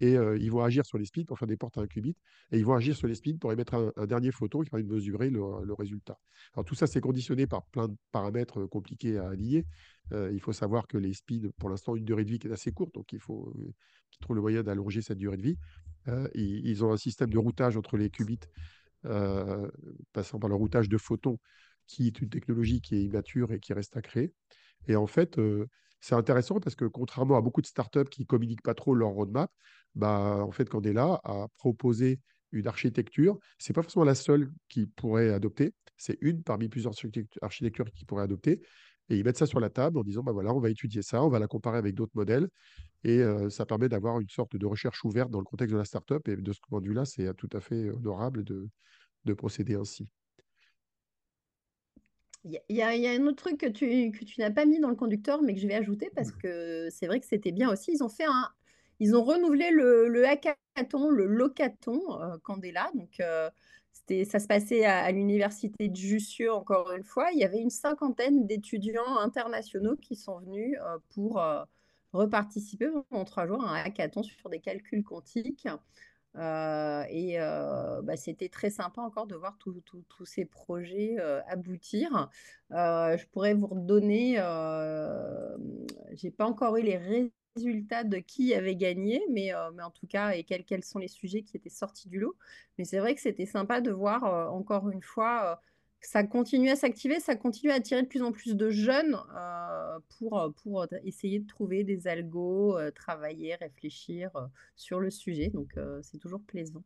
Et 0.00 0.14
ils 0.14 0.50
vont 0.50 0.62
agir 0.62 0.84
sur 0.84 0.98
les 0.98 1.04
speeds 1.04 1.26
pour 1.26 1.38
faire 1.38 1.48
des 1.48 1.56
portes 1.56 1.78
à 1.78 1.82
1 1.82 1.86
qubit. 1.86 2.16
Et 2.52 2.58
ils 2.58 2.64
vont 2.64 2.74
agir 2.74 2.96
sur 2.96 3.06
les 3.06 3.14
speeds 3.14 3.38
pour 3.38 3.52
émettre 3.52 3.74
un, 3.96 4.06
dernier 4.06 4.32
photon 4.32 4.62
qui 4.62 4.70
permet 4.70 4.84
de 4.84 4.92
mesurer 4.92 5.30
le, 5.30 5.72
résultat. 5.74 6.18
Alors 6.54 6.64
tout 6.64 6.74
ça, 6.74 6.86
c'est 6.86 7.00
conditionné 7.00 7.46
par 7.46 7.64
plein 7.66 7.88
de 7.88 7.96
paramètres 8.12 8.66
compliqués 8.66 9.18
à 9.18 9.34
lier. 9.34 9.64
il 10.12 10.40
faut 10.40 10.52
savoir 10.52 10.86
que 10.86 10.98
les 10.98 11.12
speeds, 11.12 11.50
pour 11.58 11.68
l'instant, 11.68 11.96
une 11.96 12.04
durée 12.04 12.24
de 12.24 12.30
vie 12.30 12.38
qui 12.38 12.48
est 12.48 12.52
assez 12.52 12.72
courte. 12.72 12.94
Donc 12.94 13.12
il 13.12 13.20
faut 13.20 13.52
qu'ils 14.10 14.20
trouvent 14.20 14.36
le 14.36 14.42
moyen 14.42 14.62
d'allonger 14.62 15.02
cette 15.02 15.18
durée 15.18 15.36
de 15.36 15.42
vie. 15.42 15.56
Ils, 16.34 16.84
ont 16.84 16.92
un 16.92 16.96
système 16.96 17.30
de 17.30 17.38
routage 17.38 17.76
entre 17.76 17.96
les 17.96 18.10
qubits 18.10 18.40
euh, 19.06 19.68
passant 20.14 20.38
par 20.38 20.48
le 20.48 20.54
routage 20.54 20.88
de 20.88 20.96
photons, 20.96 21.38
qui 21.86 22.06
est 22.06 22.20
une 22.22 22.30
technologie 22.30 22.80
qui 22.80 22.96
est 22.96 23.02
immature 23.02 23.52
et 23.52 23.60
qui 23.60 23.74
reste 23.74 23.96
à 23.96 24.02
créer. 24.02 24.32
Et 24.88 24.96
en 24.96 25.06
fait, 25.06 25.38
euh, 25.38 25.66
c'est 26.00 26.14
intéressant 26.14 26.60
parce 26.60 26.74
que 26.76 26.84
contrairement 26.84 27.36
à 27.36 27.40
beaucoup 27.40 27.62
de 27.62 27.66
startups 27.66 28.08
qui 28.10 28.22
ne 28.22 28.26
communiquent 28.26 28.62
pas 28.62 28.74
trop 28.74 28.94
leur 28.94 29.10
roadmap, 29.10 29.50
bah, 29.94 30.38
en 30.42 30.50
fait, 30.52 30.68
Candela 30.68 31.20
a 31.24 31.46
proposé 31.56 32.20
une 32.52 32.66
architecture. 32.66 33.38
Ce 33.58 33.70
n'est 33.70 33.74
pas 33.74 33.82
forcément 33.82 34.04
la 34.04 34.14
seule 34.14 34.52
qui 34.68 34.86
pourrait 34.86 35.30
adopter, 35.30 35.72
c'est 35.96 36.18
une 36.20 36.42
parmi 36.42 36.68
plusieurs 36.68 36.94
architectures 37.42 37.90
qui 37.92 38.04
pourrait 38.04 38.24
adopter. 38.24 38.60
Et 39.10 39.18
ils 39.18 39.24
mettent 39.24 39.36
ça 39.36 39.46
sur 39.46 39.60
la 39.60 39.68
table 39.70 39.98
en 39.98 40.02
disant, 40.02 40.22
bah 40.22 40.32
voilà, 40.32 40.54
on 40.54 40.60
va 40.60 40.70
étudier 40.70 41.02
ça, 41.02 41.22
on 41.22 41.28
va 41.28 41.38
la 41.38 41.46
comparer 41.46 41.78
avec 41.78 41.94
d'autres 41.94 42.14
modèles. 42.14 42.48
Et 43.04 43.22
ça 43.50 43.66
permet 43.66 43.88
d'avoir 43.88 44.18
une 44.20 44.28
sorte 44.30 44.56
de 44.56 44.66
recherche 44.66 45.04
ouverte 45.04 45.30
dans 45.30 45.40
le 45.40 45.44
contexte 45.44 45.72
de 45.74 45.78
la 45.78 45.84
startup. 45.84 46.26
Et 46.28 46.36
de 46.36 46.52
ce 46.52 46.60
point 46.68 46.80
de 46.80 46.88
vue-là, 46.88 47.04
c'est 47.04 47.34
tout 47.34 47.50
à 47.52 47.60
fait 47.60 47.90
honorable 47.90 48.44
de 48.44 49.34
procéder 49.34 49.74
ainsi. 49.74 50.08
Il 52.44 52.60
y, 52.68 52.82
a, 52.82 52.88
un 52.88 53.26
autre 53.26 53.44
truc 53.44 53.58
que 53.58 53.66
tu, 53.66 54.10
que 54.10 54.24
tu 54.24 54.40
n'as 54.40 54.50
pas 54.50 54.66
mis 54.66 54.78
dans 54.78 54.90
le 54.90 54.96
conducteur, 54.96 55.42
mais 55.42 55.54
que 55.54 55.60
je 55.60 55.66
vais 55.66 55.74
ajouter 55.74 56.10
parce 56.14 56.30
que 56.30 56.88
c'est 56.90 57.06
vrai 57.06 57.18
que 57.18 57.26
c'était 57.26 57.52
bien 57.52 57.70
aussi. 57.70 57.92
Ils 57.92 58.04
ont 58.04 58.08
fait 58.08 58.26
un, 58.26 58.50
ils 59.00 59.16
ont 59.16 59.24
renouvelé 59.24 59.70
le, 59.70 60.08
le 60.08 60.26
hackathon, 60.26 61.08
le 61.10 61.26
locathon 61.26 62.02
Candela. 62.42 62.90
Donc, 62.94 63.22
ça 64.26 64.38
se 64.38 64.46
passait 64.46 64.84
à, 64.84 65.10
l'université 65.10 65.88
de 65.88 65.96
Jussieu, 65.96 66.52
encore 66.52 66.92
une 66.92 67.04
fois. 67.04 67.30
Il 67.32 67.38
y 67.38 67.44
avait 67.44 67.60
une 67.60 67.70
cinquantaine 67.70 68.46
d'étudiants 68.46 69.18
internationaux 69.18 69.96
qui 69.96 70.14
sont 70.14 70.38
venus 70.40 70.76
pour 71.14 71.42
reparticiper 72.12 72.88
pendant 73.10 73.24
trois 73.24 73.46
jours 73.46 73.64
à 73.64 73.70
un 73.70 73.84
hackathon 73.84 74.22
sur 74.22 74.48
des 74.50 74.60
calculs 74.60 75.02
quantiques. 75.02 75.68
Et 76.36 77.36
bah, 77.38 78.16
c'était 78.16 78.48
très 78.48 78.70
sympa 78.70 79.00
encore 79.00 79.26
de 79.26 79.36
voir 79.36 79.56
tous 79.58 80.24
ces 80.24 80.44
projets 80.44 81.16
aboutir. 81.48 82.30
je 82.70 83.26
pourrais 83.28 83.54
vous 83.54 83.66
redonner, 83.66 84.36
j'ai 86.12 86.30
pas 86.30 86.46
encore 86.46 86.76
eu 86.76 86.82
les 86.82 87.30
résultats 87.56 88.04
de 88.04 88.18
qui 88.18 88.52
avait 88.54 88.76
gagné, 88.76 89.22
mais, 89.30 89.52
mais 89.74 89.82
en 89.82 89.90
tout 89.90 90.06
cas, 90.06 90.32
et 90.32 90.44
quels, 90.44 90.64
quels 90.64 90.84
sont 90.84 90.98
les 90.98 91.08
sujets 91.08 91.42
qui 91.42 91.56
étaient 91.56 91.68
sortis 91.70 92.08
du 92.08 92.18
lot. 92.18 92.36
Mais 92.78 92.84
c'est 92.84 92.98
vrai 92.98 93.14
que 93.14 93.20
c'était 93.20 93.46
sympa 93.46 93.80
de 93.80 93.92
voir 93.92 94.52
encore 94.52 94.90
une 94.90 95.02
fois 95.02 95.60
ça 96.06 96.24
continue 96.24 96.70
à 96.70 96.76
s'activer, 96.76 97.20
ça 97.20 97.36
continue 97.36 97.72
à 97.72 97.74
attirer 97.74 98.02
de 98.02 98.08
plus 98.08 98.22
en 98.22 98.32
plus 98.32 98.56
de 98.56 98.70
jeunes 98.70 99.18
pour, 100.18 100.52
pour 100.62 100.86
essayer 101.04 101.40
de 101.40 101.46
trouver 101.46 101.84
des 101.84 102.06
algos, 102.06 102.78
travailler, 102.92 103.54
réfléchir 103.54 104.30
sur 104.76 105.00
le 105.00 105.10
sujet. 105.10 105.50
Donc, 105.50 105.74
c'est 106.02 106.18
toujours 106.18 106.42
plaisant. 106.42 106.84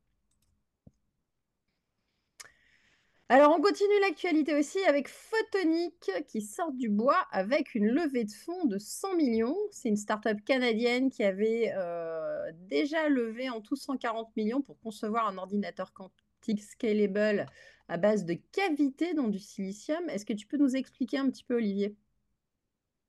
Alors, 3.30 3.54
on 3.54 3.60
continue 3.60 4.00
l'actualité 4.00 4.54
aussi 4.54 4.82
avec 4.86 5.06
Photonic 5.06 6.10
qui 6.28 6.40
sort 6.40 6.72
du 6.72 6.88
bois 6.88 7.26
avec 7.30 7.74
une 7.74 7.86
levée 7.86 8.24
de 8.24 8.30
fonds 8.30 8.64
de 8.64 8.78
100 8.78 9.16
millions. 9.16 9.54
C'est 9.70 9.90
une 9.90 9.98
start-up 9.98 10.38
canadienne 10.46 11.10
qui 11.10 11.22
avait 11.22 11.70
euh, 11.76 12.50
déjà 12.70 13.10
levé 13.10 13.50
en 13.50 13.60
tout 13.60 13.76
140 13.76 14.34
millions 14.34 14.62
pour 14.62 14.78
concevoir 14.80 15.28
un 15.28 15.36
ordinateur 15.36 15.92
quantique 15.92 16.62
scalable 16.62 17.44
à 17.88 17.96
base 17.96 18.24
de 18.24 18.34
cavités 18.52 19.14
dans 19.14 19.28
du 19.28 19.38
silicium. 19.38 20.08
Est-ce 20.08 20.24
que 20.24 20.32
tu 20.32 20.46
peux 20.46 20.58
nous 20.58 20.76
expliquer 20.76 21.18
un 21.18 21.28
petit 21.30 21.44
peu, 21.44 21.56
Olivier? 21.56 21.96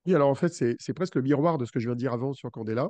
Oui, 0.06 0.16
alors 0.16 0.30
en 0.30 0.36
fait, 0.36 0.54
c'est 0.54 0.94
presque 0.94 1.16
le 1.16 1.22
miroir 1.22 1.58
de 1.58 1.66
ce 1.66 1.72
que 1.72 1.80
je 1.80 1.88
viens 1.88 1.96
de 1.96 2.00
dire 2.00 2.14
avant 2.14 2.34
sur 2.34 2.50
Candela. 2.52 2.90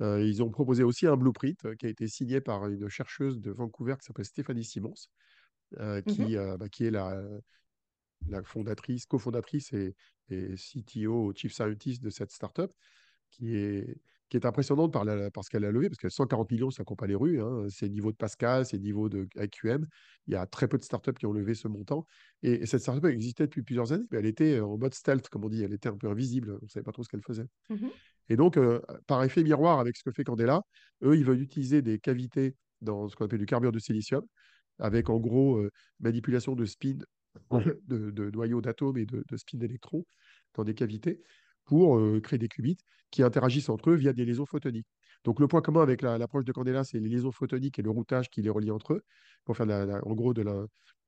Euh, 0.00 0.24
ils 0.24 0.42
ont 0.42 0.50
proposé 0.50 0.82
aussi 0.82 1.06
un 1.06 1.16
blueprint 1.16 1.64
euh, 1.66 1.74
qui 1.76 1.86
a 1.86 1.88
été 1.88 2.08
signé 2.08 2.40
par 2.40 2.66
une 2.66 2.88
chercheuse 2.88 3.40
de 3.40 3.52
Vancouver 3.52 3.94
qui 3.98 4.04
s'appelle 4.04 4.24
Stéphanie 4.24 4.64
Simons 4.64 4.94
euh, 5.78 6.02
qui, 6.02 6.36
euh, 6.36 6.56
bah, 6.56 6.68
qui 6.68 6.84
est 6.84 6.90
la, 6.90 7.20
la 8.28 8.42
fondatrice, 8.42 9.06
cofondatrice 9.06 9.72
et, 9.72 9.94
et, 10.28 10.54
CTO, 10.56 11.32
Chief 11.34 11.52
Scientist 11.52 12.02
de 12.02 12.10
cette 12.10 12.30
startup, 12.30 12.72
qui 13.30 13.56
est, 13.56 13.96
qui 14.28 14.36
est 14.36 14.46
impressionnante 14.46 14.92
par, 14.92 15.04
la, 15.04 15.28
ce 15.28 15.50
qu'elle 15.50 15.64
a 15.64 15.70
levé, 15.70 15.88
parce 15.88 15.98
que 15.98 16.08
140 16.08 16.50
millions, 16.50 16.70
ça 16.70 16.82
ne 16.82 16.84
compte 16.84 16.98
pas 16.98 17.06
les 17.06 17.14
rues. 17.14 17.40
Hein, 17.40 17.66
c'est 17.68 17.88
niveau 17.88 18.10
de 18.10 18.16
Pascal, 18.16 18.64
c'est 18.66 18.78
niveau 18.78 19.08
de 19.08 19.28
IQM. 19.36 19.86
Il 20.26 20.32
y 20.32 20.36
a 20.36 20.46
très 20.46 20.68
peu 20.68 20.78
de 20.78 20.84
startups 20.84 21.12
qui 21.12 21.26
ont 21.26 21.32
levé 21.32 21.54
ce 21.54 21.68
montant. 21.68 22.06
Et, 22.42 22.66
cette 22.66 22.80
startup 22.80 23.04
existait 23.04 23.44
depuis 23.44 23.62
plusieurs 23.62 23.92
années, 23.92 24.04
mais 24.10 24.18
elle 24.18 24.26
était 24.26 24.60
en 24.60 24.78
mode 24.78 24.94
stealth, 24.94 25.28
comme 25.28 25.44
on 25.44 25.48
dit. 25.48 25.62
Elle 25.62 25.72
était 25.72 25.88
un 25.88 25.96
peu 25.96 26.08
invisible. 26.08 26.58
On 26.60 26.64
ne 26.64 26.68
savait 26.68 26.84
pas 26.84 26.92
trop 26.92 27.02
ce 27.02 27.08
qu'elle 27.08 27.22
faisait. 27.22 27.46
Mmh 27.68 27.88
et 28.30 28.36
donc, 28.36 28.56
euh, 28.56 28.80
par 29.06 29.22
effet 29.22 29.42
miroir 29.42 29.80
avec 29.80 29.98
ce 29.98 30.02
que 30.02 30.10
fait 30.10 30.24
Candela, 30.24 30.62
eux, 31.02 31.14
ils 31.14 31.26
veulent 31.26 31.42
utiliser 31.42 31.82
des 31.82 31.98
cavités 31.98 32.56
dans 32.80 33.06
ce 33.06 33.16
qu'on 33.16 33.26
appelle 33.26 33.38
du 33.38 33.44
carburant 33.44 33.70
de 33.70 33.78
silicium 33.78 34.24
avec 34.78 35.10
en 35.10 35.18
gros 35.18 35.58
euh, 35.58 35.70
manipulation 36.00 36.54
de 36.54 36.64
spin, 36.64 36.98
de, 37.50 38.30
noyaux 38.30 38.60
d'atomes 38.60 38.96
et 38.96 39.06
de, 39.06 39.36
spin 39.36 39.58
d'électrons 39.58 40.04
dans 40.54 40.64
des 40.64 40.74
cavités 40.74 41.20
pour 41.64 41.98
euh, 41.98 42.20
créer 42.20 42.38
des 42.38 42.48
qubits 42.48 42.78
qui 43.10 43.22
interagissent 43.22 43.68
entre 43.68 43.90
eux 43.90 43.94
via 43.94 44.12
des 44.12 44.24
liaisons 44.24 44.46
photoniques. 44.46 44.88
Donc 45.24 45.40
le 45.40 45.48
point 45.48 45.62
commun 45.62 45.82
avec 45.82 46.02
l'approche 46.02 46.44
de 46.44 46.52
Candela, 46.52 46.84
c'est 46.84 46.98
les 46.98 47.08
liaisons 47.08 47.32
photoniques 47.32 47.78
et 47.78 47.82
le 47.82 47.90
routage 47.90 48.28
qui 48.28 48.42
les 48.42 48.50
relie 48.50 48.70
entre 48.70 48.94
eux 48.94 49.04
pour 49.44 49.56
faire 49.56 49.66
en 49.68 50.14
gros 50.14 50.34
de 50.34 50.44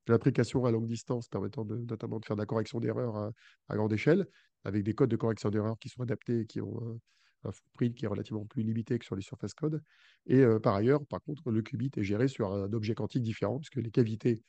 l'application 0.07 0.64
à 0.64 0.71
longue 0.71 0.87
distance 0.87 1.29
permettant 1.29 1.64
notamment 1.64 2.19
de 2.19 2.25
faire 2.25 2.37
de 2.37 2.40
la 2.40 2.47
correction 2.47 2.81
d'erreurs 2.81 3.33
à, 3.69 3.77
grande 3.77 3.92
échelle 3.92 4.27
avec 4.64 4.85
des 4.85 4.95
codes 4.95 5.11
de 5.11 5.16
correction 5.16 5.51
d'erreurs 5.51 5.79
qui 5.79 5.88
sont 5.88 6.03
adaptés 6.03 6.40
et 6.40 6.47
qui 6.47 6.61
ont 6.61 6.99
un 7.47 7.53
footprint 7.53 7.95
qui 7.95 8.05
est 8.05 8.09
relativement 8.09 8.45
plus 8.45 8.62
limité 8.62 8.99
que 8.99 9.05
sur 9.05 9.16
les 9.16 9.23
surfaces 9.23 9.55
code. 9.55 9.83
Et 10.27 10.40
euh, 10.40 10.59
par 10.59 10.75
ailleurs, 10.75 11.05
par 11.07 11.23
contre, 11.23 11.51
le 11.51 11.62
qubit 11.62 11.90
est 11.97 12.03
géré 12.03 12.29
sur 12.29 12.53
un 12.53 12.73
objet 12.73 12.95
quantique 12.95 13.23
différent, 13.23 13.59
puisque 13.59 13.77
les 13.77 13.90
cavités 13.90 14.42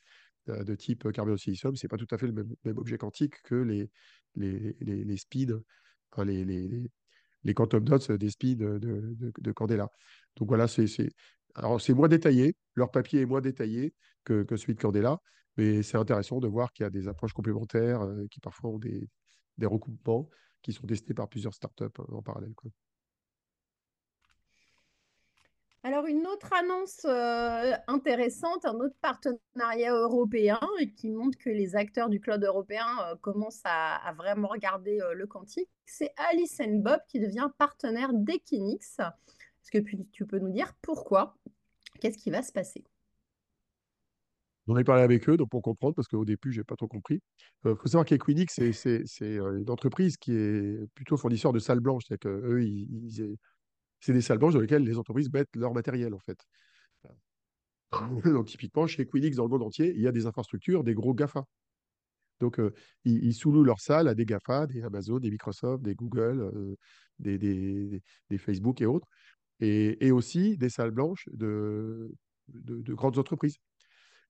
euh, 0.48 0.64
de 0.64 0.74
type 0.74 1.10
carbone-silicium, 1.12 1.76
ce 1.76 1.86
n'est 1.86 1.88
pas 1.88 1.96
tout 1.96 2.06
à 2.10 2.18
fait 2.18 2.26
le 2.26 2.32
même, 2.32 2.78
objet 2.78 2.98
quantique 2.98 3.40
que 3.42 3.54
les, 3.54 3.90
les, 4.34 4.76
les, 4.80 5.16
speeds, 5.16 5.54
les, 6.24 6.44
les, 6.44 6.90
les, 7.44 7.54
quantum 7.54 7.84
dots 7.84 8.16
des 8.16 8.30
speeds 8.30 8.56
de, 8.56 8.78
de, 9.38 9.52
Candela. 9.52 9.88
Donc 10.36 10.48
voilà, 10.48 10.66
c'est 10.68 11.10
moins 11.90 12.08
détaillé, 12.08 12.56
leur 12.74 12.90
papier 12.90 13.22
est 13.22 13.26
moins 13.26 13.40
détaillé 13.40 13.94
que, 14.24 14.44
celui 14.56 14.74
de 14.74 14.80
Candela, 14.80 15.18
mais 15.56 15.82
c'est 15.82 15.96
intéressant 15.96 16.40
de 16.40 16.48
voir 16.48 16.72
qu'il 16.72 16.84
y 16.84 16.86
a 16.86 16.90
des 16.90 17.08
approches 17.08 17.32
complémentaires 17.32 18.02
euh, 18.02 18.26
qui 18.30 18.40
parfois 18.40 18.70
ont 18.70 18.78
des, 18.78 19.08
des 19.56 19.66
recoupements 19.66 20.28
qui 20.62 20.72
sont 20.72 20.86
testés 20.86 21.14
par 21.14 21.28
plusieurs 21.28 21.54
startups 21.54 21.84
en 22.08 22.22
parallèle. 22.22 22.52
Alors, 25.84 26.06
une 26.06 26.26
autre 26.26 26.52
annonce 26.52 27.04
euh, 27.04 27.72
intéressante, 27.86 28.64
un 28.64 28.74
autre 28.74 28.96
partenariat 29.00 29.94
européen 29.94 30.58
qui 30.96 31.08
montre 31.08 31.38
que 31.38 31.50
les 31.50 31.76
acteurs 31.76 32.08
du 32.08 32.18
cloud 32.18 32.42
européen 32.42 32.86
euh, 33.04 33.14
commencent 33.16 33.62
à, 33.64 34.12
vraiment 34.16 34.48
regarder 34.48 35.00
euh, 35.00 35.14
le 35.14 35.26
quantique, 35.28 35.70
c'est 35.86 36.12
Alice 36.16 36.60
Bob 36.68 36.98
qui 37.08 37.20
devient 37.20 37.48
partenaire 37.58 38.12
d'Equinix. 38.12 38.98
Est-ce 38.98 39.70
que 39.70 39.78
tu 40.10 40.26
peux 40.26 40.40
nous 40.40 40.50
dire 40.50 40.74
pourquoi? 40.82 41.36
Qu'est-ce 42.00 42.18
qui 42.18 42.30
va 42.30 42.42
se 42.42 42.52
passer? 42.52 42.84
J'en 44.66 44.76
ai 44.76 44.84
parlé 44.84 45.02
avec 45.02 45.28
eux 45.28 45.36
donc 45.36 45.48
pour 45.48 45.62
comprendre, 45.62 45.94
parce 45.94 46.08
qu'au 46.08 46.24
début, 46.24 46.52
je 46.52 46.60
n'ai 46.60 46.64
pas 46.64 46.76
trop 46.76 46.88
compris. 46.88 47.22
Il 47.64 47.76
faut 47.76 47.86
savoir 47.86 48.04
qu'Equinix, 48.04 48.60
c'est 48.72 49.36
une 49.36 49.70
entreprise 49.70 50.16
qui 50.16 50.32
est 50.32 50.86
plutôt 50.94 51.16
fournisseur 51.16 51.52
de 51.52 51.58
salles 51.58 51.80
blanches. 51.80 52.02
C'est-à-dire 52.06 52.42
qu'eux, 52.42 52.62
ils, 52.62 53.36
c'est 54.00 54.12
des 54.12 54.20
salles 54.20 54.38
blanches 54.38 54.54
dans 54.54 54.60
lesquelles 54.60 54.84
les 54.84 54.98
entreprises 54.98 55.32
mettent 55.32 55.54
leur 55.56 55.74
matériel, 55.74 56.14
en 56.14 56.18
fait. 56.18 56.38
Donc, 58.24 58.46
typiquement, 58.46 58.86
chez 58.86 59.02
Equinix, 59.02 59.36
dans 59.36 59.44
le 59.44 59.50
monde 59.50 59.62
entier, 59.62 59.92
il 59.94 60.00
y 60.00 60.06
a 60.06 60.12
des 60.12 60.26
infrastructures, 60.26 60.84
des 60.84 60.94
gros 60.94 61.14
GAFA. 61.14 61.44
Donc, 62.40 62.60
euh, 62.60 62.72
ils, 63.04 63.34
sous-louent 63.34 63.64
leurs 63.64 63.80
salles 63.80 64.06
à 64.06 64.14
des 64.14 64.24
GAFA, 64.24 64.66
des 64.66 64.82
Amazon, 64.84 65.18
des 65.18 65.30
Microsoft, 65.30 65.82
des 65.82 65.94
Google, 65.94 66.40
euh, 66.40 66.76
des, 67.18 67.36
des, 67.36 68.00
des, 68.30 68.38
Facebook 68.38 68.80
et 68.80 68.86
autres. 68.86 69.08
Et, 69.60 70.06
et, 70.06 70.12
aussi 70.12 70.56
des 70.56 70.68
salles 70.68 70.92
blanches 70.92 71.28
de, 71.32 72.14
de, 72.48 72.80
de 72.80 72.94
grandes 72.94 73.18
entreprises. 73.18 73.56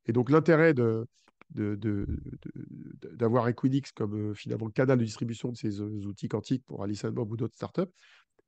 Et 0.07 0.12
donc, 0.12 0.31
l'intérêt 0.31 0.72
de, 0.72 1.07
d'avoir 1.50 3.48
Equinix 3.48 3.92
comme 3.92 4.31
euh, 4.31 4.35
finalement 4.35 4.68
canal 4.68 4.98
de 4.98 5.04
distribution 5.04 5.50
de 5.50 5.57
ces 5.57 5.81
outils 5.81 6.28
quantiques 6.28 6.64
pour 6.64 6.83
Alice 6.83 7.04
Bob 7.04 7.33
ou 7.33 7.37
d'autres 7.37 7.54
startups, 7.54 7.92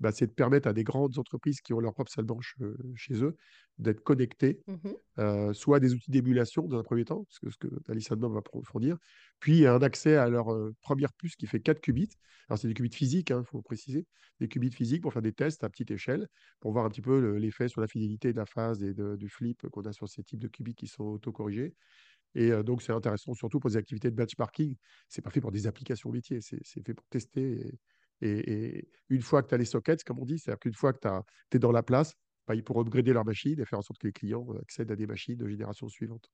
bah, 0.01 0.13
c'est 0.13 0.27
de 0.27 0.33
permettre 0.33 0.67
à 0.67 0.73
des 0.73 0.83
grandes 0.83 1.19
entreprises 1.19 1.61
qui 1.61 1.75
ont 1.75 1.81
leur 1.81 1.93
propre 1.93 2.11
salle 2.11 2.25
blanche 2.25 2.57
euh, 2.63 2.77
chez 2.97 3.23
eux 3.23 3.37
d'être 3.79 4.03
connectées, 4.03 4.63
mmh 4.67 4.75
euh, 5.19 5.53
soit 5.53 5.77
à 5.77 5.81
des 5.81 5.93
outils 5.93 6.11
d'émulation 6.11 6.67
dans 6.67 6.79
un 6.79 6.83
premier 6.83 7.05
temps, 7.05 7.27
ce 7.29 7.41
que, 7.41 7.51
ce 7.51 7.59
que 7.59 7.69
Alice 7.89 8.11
va 8.11 8.41
fournir, 8.65 8.97
puis 9.39 9.67
un 9.67 9.83
accès 9.83 10.17
à 10.17 10.29
leur 10.31 10.53
euh, 10.53 10.75
première 10.81 11.13
puce 11.13 11.37
qui 11.37 11.47
fait 11.47 11.61
4 11.61 11.81
qubits. 11.81 12.09
Alors, 12.49 12.59
c'est 12.59 12.69
des 12.69 12.75
qubits 12.75 12.95
physiques, 12.95 13.31
il 13.31 13.35
hein, 13.35 13.45
faut 13.45 13.61
préciser, 13.61 14.07
des 14.41 14.49
qubits 14.49 14.71
physiques 14.71 15.03
pour 15.03 15.13
faire 15.13 15.23
des 15.23 15.33
tests 15.33 15.63
à 15.63 15.69
petite 15.69 15.91
échelle, 15.91 16.27
pour 16.61 16.73
voir 16.73 16.87
un 16.87 16.89
petit 16.89 17.03
peu 17.03 17.37
l'effet 17.37 17.69
sur 17.69 17.81
la 17.83 17.87
fidélité 17.87 18.33
de 18.33 18.39
la 18.39 18.47
phase 18.47 18.83
et 18.83 18.95
du 18.95 19.29
flip 19.29 19.69
qu'on 19.69 19.83
a 19.83 19.93
sur 19.93 20.09
ces 20.09 20.23
types 20.23 20.41
de 20.41 20.49
qubits 20.49 20.75
qui 20.75 20.87
sont 20.87 21.05
autocorrigés. 21.05 21.75
Et 22.35 22.51
donc, 22.65 22.83
c'est 22.83 22.93
intéressant, 22.93 23.35
surtout 23.35 23.61
pour 23.61 23.71
des 23.71 23.77
activités 23.77 24.11
de 24.11 24.17
benchmarking. 24.17 24.75
Ce 25.09 25.21
n'est 25.21 25.23
pas 25.23 25.31
fait 25.31 25.41
pour 25.41 25.53
des 25.53 25.67
applications 25.67 26.11
métiers, 26.11 26.41
c'est 26.41 26.65
fait 26.85 26.95
pour 26.95 27.07
tester 27.09 27.69
et, 27.69 27.79
une 28.21 29.23
fois 29.23 29.43
que 29.43 29.49
tu 29.49 29.55
as 29.55 29.59
les 29.59 29.65
sockets, 29.65 30.05
comme 30.05 30.19
on 30.19 30.25
dit, 30.25 30.39
c'est-à-dire 30.39 30.61
qu'une 30.61 30.75
fois 30.75 30.93
que 30.93 30.99
tu 31.51 31.57
es 31.57 31.61
dans 31.61 31.73
la 31.73 31.83
place, 31.83 32.15
bah, 32.47 32.55
ils 32.55 32.65
pourront 32.65 32.83
upgrader 32.83 33.13
leur 33.13 33.25
machine 33.25 33.59
et 33.61 33.65
faire 33.65 33.79
en 33.79 33.83
sorte 33.83 34.01
que 34.01 34.07
les 34.07 34.13
clients 34.13 34.47
accèdent 34.61 34.91
à 34.91 34.97
des 34.97 35.07
machines 35.07 35.37
de 35.37 35.47
génération 35.47 35.89
suivante. 35.89 36.31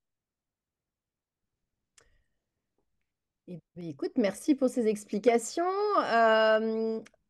Eh 3.48 3.61
ben, 3.76 3.84
écoute, 3.84 4.12
merci 4.16 4.56
pour 4.56 4.68
ces 4.68 4.88
explications. 4.88 5.64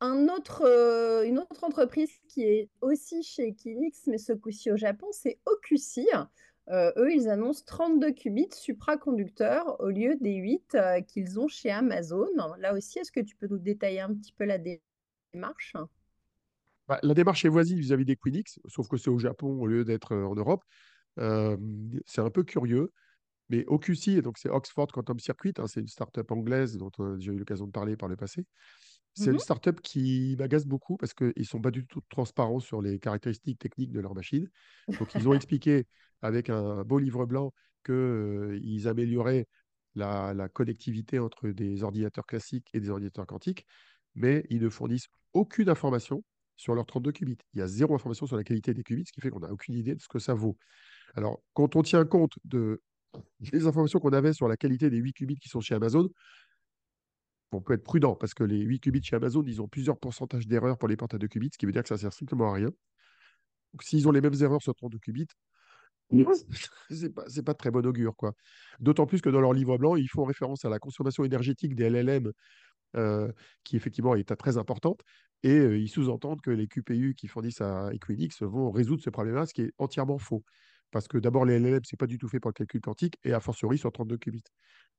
Un 0.01 0.28
autre, 0.28 0.62
euh, 0.66 1.24
une 1.24 1.39
autre 1.39 1.64
entreprise 1.64 2.11
qui 2.28 2.43
est 2.43 2.68
aussi 2.83 3.22
chez 3.22 3.49
Equinix, 3.49 4.07
mais 4.07 4.18
ce 4.18 4.35
coup-ci 4.35 4.70
au 4.70 4.76
Japon, 4.76 5.07
c'est 5.11 5.39
Okusi. 5.47 6.07
Euh, 6.69 6.93
eux, 6.97 7.12
ils 7.12 7.29
annoncent 7.29 7.62
32 7.64 8.12
qubits 8.12 8.49
supraconducteurs 8.53 9.81
au 9.81 9.89
lieu 9.89 10.17
des 10.21 10.35
8 10.35 10.75
euh, 10.75 11.01
qu'ils 11.01 11.39
ont 11.39 11.49
chez 11.49 11.71
Amazon. 11.71 12.27
Là 12.59 12.75
aussi, 12.75 12.99
est-ce 12.99 13.12
que 13.12 13.21
tu 13.21 13.37
peux 13.37 13.47
nous 13.47 13.59
détailler 13.59 14.01
un 14.01 14.12
petit 14.14 14.33
peu 14.33 14.45
la 14.45 14.59
démarche? 14.59 15.75
Bah, 16.89 16.99
La 17.03 17.14
démarche 17.14 17.45
est 17.45 17.49
voisine 17.49 17.79
vis-à-vis 17.79 18.05
des 18.05 18.17
Quinix, 18.17 18.59
sauf 18.67 18.89
que 18.89 18.97
c'est 18.97 19.11
au 19.11 19.19
Japon 19.19 19.61
au 19.61 19.67
lieu 19.67 19.85
d'être 19.85 20.12
euh, 20.12 20.27
en 20.27 20.35
Europe. 20.35 20.64
c'est 21.17 22.21
un 22.21 22.31
peu 22.31 22.43
curieux. 22.43 22.93
Mais 23.49 23.64
OQC, 23.69 24.23
donc 24.23 24.39
c'est 24.39 24.51
Oxford 24.51 24.89
Quantum 24.89 25.21
Circuit, 25.21 25.55
hein, 25.59 25.69
c'est 25.69 25.79
une 25.79 25.87
startup 25.87 26.29
anglaise 26.33 26.77
dont 26.77 26.91
j'ai 27.19 27.33
eu 27.33 27.39
l'occasion 27.39 27.67
de 27.67 27.71
parler 27.71 27.97
par 27.97 28.09
le 28.09 28.17
passé. 28.17 28.45
C'est 29.17 29.31
une 29.31 29.37
mmh 29.37 29.39
startup 29.39 29.81
qui 29.81 30.37
m'agace 30.39 30.67
beaucoup 30.67 30.99
parce 30.99 31.14
qu'ils 31.14 31.33
ne 31.35 31.43
sont 31.43 31.61
pas 31.61 31.71
du 31.71 31.87
tout 31.87 32.03
transparents 32.11 32.61
sur 32.61 32.83
les 32.83 32.99
caractéristiques 32.99 33.59
techniques 33.59 33.91
de 33.91 34.01
leur 34.01 34.14
machine. 34.14 34.49
Donc, 34.99 35.14
ils 35.14 35.27
ont 35.27 35.33
expliqué 35.35 35.87
avec 36.21 36.51
un 36.51 36.85
beau 36.85 36.99
livre 36.99 37.25
blanc 37.25 37.53
qu'ils 37.85 38.89
amélioraient 38.89 39.47
la, 39.95 40.35
la, 40.35 40.49
connectivité 40.49 41.19
entre 41.19 41.49
des 41.49 41.83
ordinateurs 41.83 42.27
classiques 42.27 42.69
et 42.75 42.81
des 42.81 42.91
ordinateurs 42.91 43.27
quantiques, 43.27 43.64
mais 44.14 44.45
ils 44.51 44.61
ne 44.61 44.69
fournissent 44.69 45.09
aucune 45.33 45.71
information 45.71 46.23
sur 46.57 46.75
leurs 46.75 46.87
32 46.87 47.12
qubits. 47.12 47.39
Il 47.55 47.61
y 47.61 47.62
a 47.62 47.67
zéro 47.67 47.95
information 47.95 48.27
sur 48.27 48.37
la 48.37 48.45
qualité 48.45 48.75
des 48.75 48.83
qubits, 48.83 49.05
ce 49.07 49.12
qui 49.12 49.21
fait 49.21 49.31
qu'on 49.31 49.41
n'a 49.41 49.53
aucune 49.53 49.75
idée 49.75 49.95
de 49.95 50.01
ce 50.01 50.09
que 50.09 50.19
ça 50.19 50.35
vaut. 50.35 50.59
Alors, 51.14 51.43
quand 51.55 51.77
on 51.77 51.83
tient 51.83 52.05
compte 52.05 52.35
de, 52.45 52.83
des 53.41 53.67
informations 53.67 53.99
qu'on 53.99 54.12
avait 54.12 54.33
sur 54.33 54.49
la 54.49 54.57
qualité 54.57 54.91
des 54.91 54.99
8 54.99 55.12
qubits 55.12 55.39
qui 55.39 55.49
sont 55.49 55.61
chez 55.61 55.75
Amazon, 55.75 56.09
on 57.53 57.61
peut 57.61 57.74
être 57.74 57.84
prudent 57.84 58.14
parce 58.16 58.34
que 58.34 58.44
les 58.44 58.61
8 58.61 58.80
qubits 58.80 59.03
chez 59.03 59.16
Amazon, 59.16 59.42
ils 59.47 59.62
ont 59.62 59.68
plusieurs 59.68 59.99
pourcentages 59.99 60.47
d'erreurs 60.47 60.78
pour 60.78 60.88
les 60.88 60.97
portes 60.97 61.14
à 61.14 61.18
2 61.18 61.28
qubits, 61.28 61.51
ce 61.53 61.59
qui 61.59 61.66
veut 61.66 61.72
dire 61.72 61.82
que 61.82 61.88
ça 61.88 61.99
sert 61.99 62.12
strictement 62.12 62.51
à 62.51 62.55
rien. 62.55 62.70
Donc, 63.72 63.82
s'ils 63.82 64.09
ont 64.09 64.12
les 64.12 64.20
mêmes 64.20 64.34
erreurs 64.40 64.62
sur 64.62 64.74
32 64.74 64.99
qubits, 64.99 65.26
c'est 66.90 67.12
pas, 67.14 67.24
pas 67.44 67.55
très 67.55 67.70
bon 67.70 67.84
augure. 67.84 68.14
quoi. 68.16 68.32
D'autant 68.78 69.07
plus 69.07 69.20
que 69.20 69.28
dans 69.28 69.40
leur 69.40 69.53
livre 69.53 69.76
blanc, 69.78 69.97
ils 69.97 70.09
font 70.09 70.24
référence 70.24 70.64
à 70.64 70.68
la 70.68 70.78
consommation 70.78 71.24
énergétique 71.24 71.74
des 71.74 71.90
LLM, 71.90 72.32
euh, 72.97 73.30
qui 73.64 73.76
effectivement 73.76 74.14
est 74.14 74.24
très 74.36 74.57
importante, 74.57 75.01
et 75.42 75.59
euh, 75.59 75.78
ils 75.78 75.88
sous-entendent 75.88 76.40
que 76.40 76.51
les 76.51 76.68
QPU 76.68 77.14
qui 77.16 77.26
fournissent 77.26 77.61
à 77.61 77.90
Equinix 77.92 78.42
vont 78.42 78.70
résoudre 78.70 79.03
ce 79.03 79.11
problème-là, 79.11 79.47
ce 79.47 79.55
qui 79.55 79.62
est 79.62 79.72
entièrement 79.78 80.18
faux. 80.18 80.44
Parce 80.92 81.09
que 81.09 81.18
d'abord, 81.18 81.44
les 81.44 81.59
LLM, 81.59 81.80
ce 81.84 81.94
n'est 81.94 81.99
pas 81.99 82.07
du 82.07 82.18
tout 82.18 82.28
fait 82.28 82.40
pour 82.40 82.51
le 82.51 82.55
calcul 82.55 82.80
quantique, 82.80 83.18
et 83.24 83.32
a 83.32 83.40
fortiori 83.40 83.76
sur 83.76 83.90
32 83.92 84.18
qubits. 84.18 84.44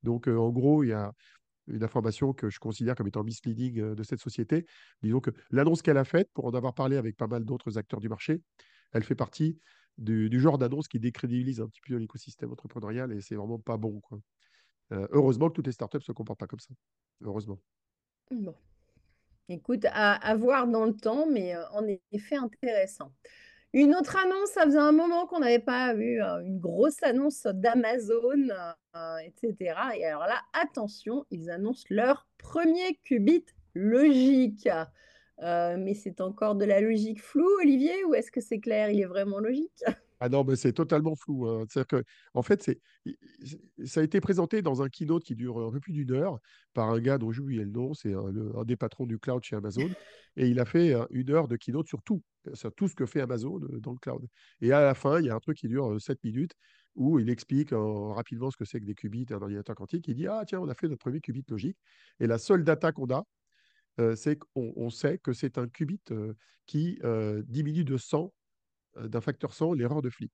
Donc, 0.02 0.28
euh, 0.28 0.36
en 0.36 0.50
gros, 0.50 0.84
il 0.84 0.88
y 0.88 0.92
a 0.92 1.12
une 1.68 1.84
information 1.84 2.32
que 2.32 2.50
je 2.50 2.58
considère 2.58 2.94
comme 2.94 3.06
étant 3.06 3.24
misleading 3.24 3.80
euh, 3.80 3.94
de 3.94 4.02
cette 4.02 4.20
société. 4.20 4.66
Disons 5.02 5.20
que 5.20 5.30
l'annonce 5.50 5.82
qu'elle 5.82 5.98
a 5.98 6.04
faite, 6.04 6.30
pour 6.32 6.46
en 6.46 6.54
avoir 6.54 6.74
parlé 6.74 6.96
avec 6.96 7.16
pas 7.16 7.26
mal 7.26 7.44
d'autres 7.44 7.78
acteurs 7.78 8.00
du 8.00 8.08
marché, 8.08 8.42
elle 8.92 9.04
fait 9.04 9.14
partie 9.14 9.58
du, 9.98 10.40
genre 10.40 10.58
d'annonce 10.58 10.88
qui 10.88 11.00
décrédibilise 11.00 11.60
un 11.60 11.68
petit 11.68 11.80
peu 11.80 11.96
l'écosystème 11.96 12.52
entrepreneurial 12.52 13.12
et 13.12 13.20
c'est 13.20 13.34
vraiment 13.34 13.58
pas 13.58 13.76
bon. 13.76 14.00
Euh, 14.92 15.06
heureusement 15.10 15.48
que 15.48 15.54
toutes 15.54 15.66
les 15.66 15.72
startups 15.72 15.98
ne 15.98 16.02
se 16.02 16.12
comportent 16.12 16.38
pas 16.38 16.46
comme 16.46 16.60
ça. 16.60 16.72
Heureusement. 17.22 17.58
Bon. 18.30 18.54
Écoute, 19.48 19.84
à, 19.86 20.14
à 20.14 20.36
voir 20.36 20.68
dans 20.68 20.84
le 20.84 20.94
temps, 20.94 21.26
mais 21.30 21.54
euh, 21.54 21.68
en 21.70 21.84
effet 22.12 22.36
intéressant. 22.36 23.12
Une 23.74 23.94
autre 23.94 24.16
annonce, 24.16 24.50
ça 24.50 24.64
faisait 24.64 24.78
un 24.78 24.92
moment 24.92 25.26
qu'on 25.26 25.40
n'avait 25.40 25.58
pas 25.58 25.92
vu 25.92 26.22
euh, 26.22 26.40
une 26.40 26.58
grosse 26.58 27.02
annonce 27.02 27.46
d'Amazon, 27.46 28.48
euh, 28.96 29.16
etc. 29.18 29.74
Et 29.94 30.06
alors 30.06 30.22
là, 30.22 30.40
attention, 30.54 31.26
ils 31.30 31.50
annoncent 31.50 31.84
leur 31.90 32.26
premier 32.38 32.98
qubit 33.04 33.44
logique. 33.74 34.68
Euh, 35.42 35.76
mais 35.78 35.94
c'est 35.94 36.20
encore 36.20 36.54
de 36.54 36.64
la 36.64 36.80
logique 36.80 37.22
floue, 37.22 37.50
Olivier, 37.60 38.04
ou 38.04 38.14
est-ce 38.14 38.30
que 38.32 38.40
c'est 38.40 38.58
clair, 38.58 38.90
il 38.90 39.00
est 39.00 39.06
vraiment 39.06 39.38
logique? 39.38 39.84
Ah 40.20 40.28
non, 40.28 40.44
mais 40.44 40.56
c'est 40.56 40.72
totalement 40.72 41.14
flou. 41.14 41.46
Hein. 41.46 41.64
C'est-à-dire 41.68 41.86
que, 41.86 42.04
en 42.34 42.42
fait, 42.42 42.62
c'est, 42.62 42.80
ça 43.84 44.00
a 44.00 44.02
été 44.02 44.20
présenté 44.20 44.62
dans 44.62 44.82
un 44.82 44.88
keynote 44.88 45.22
qui 45.22 45.34
dure 45.36 45.58
un 45.58 45.70
peu 45.70 45.80
plus 45.80 45.92
d'une 45.92 46.12
heure 46.12 46.38
par 46.74 46.90
un 46.90 46.98
gars 47.00 47.18
dont 47.18 47.30
j'ai 47.30 47.40
oublié 47.40 47.64
le 47.64 47.70
nom, 47.70 47.94
c'est 47.94 48.14
un, 48.14 48.64
des 48.64 48.76
patrons 48.76 49.06
du 49.06 49.18
cloud 49.18 49.42
chez 49.44 49.56
Amazon, 49.56 49.88
et 50.36 50.48
il 50.48 50.58
a 50.60 50.64
fait 50.64 50.94
une 51.10 51.30
heure 51.30 51.48
de 51.48 51.56
keynote 51.56 51.86
sur 51.86 52.02
tout, 52.02 52.22
sur 52.54 52.72
tout 52.74 52.88
ce 52.88 52.94
que 52.94 53.06
fait 53.06 53.20
Amazon 53.20 53.58
dans 53.58 53.92
le 53.92 53.98
cloud. 53.98 54.26
Et 54.60 54.72
à 54.72 54.82
la 54.82 54.94
fin, 54.94 55.20
il 55.20 55.26
y 55.26 55.30
a 55.30 55.34
un 55.34 55.40
truc 55.40 55.56
qui 55.56 55.68
dure 55.68 56.00
7 56.00 56.16
euh, 56.16 56.20
minutes 56.24 56.54
où 56.96 57.20
il 57.20 57.30
explique 57.30 57.70
rapidement 57.72 58.50
ce 58.50 58.56
que 58.56 58.64
c'est 58.64 58.80
que 58.80 58.84
des 58.84 58.94
qubits 58.94 59.26
et 59.30 59.32
un 59.32 59.40
ordinateur 59.40 59.76
quantique. 59.76 60.08
Il 60.08 60.16
dit 60.16 60.26
Ah, 60.26 60.42
tiens, 60.44 60.58
on 60.60 60.68
a 60.68 60.74
fait 60.74 60.88
notre 60.88 60.98
premier 60.98 61.20
qubit 61.20 61.44
logique. 61.48 61.76
Et 62.18 62.26
la 62.26 62.38
seule 62.38 62.64
data 62.64 62.90
qu'on 62.90 63.08
a, 63.10 63.24
c'est 64.16 64.36
qu'on 64.36 64.90
sait 64.90 65.18
que 65.18 65.32
c'est 65.32 65.58
un 65.58 65.68
qubit 65.68 66.00
qui 66.66 66.98
diminue 67.46 67.84
de 67.84 67.96
100 67.96 68.24
euh, 68.24 68.37
d'un 69.04 69.20
facteur 69.20 69.52
100 69.52 69.74
l'erreur 69.74 70.02
de 70.02 70.10
flip. 70.10 70.32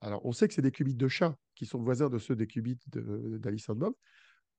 Alors, 0.00 0.24
on 0.24 0.32
sait 0.32 0.48
que 0.48 0.54
c'est 0.54 0.62
des 0.62 0.70
qubits 0.70 0.94
de 0.94 1.08
chat 1.08 1.36
qui 1.54 1.66
sont 1.66 1.82
voisins 1.82 2.08
de 2.08 2.18
ceux 2.18 2.34
des 2.34 2.46
qubits 2.46 2.78
d'Alice 2.86 3.68
de, 3.68 3.74
Bob. 3.74 3.94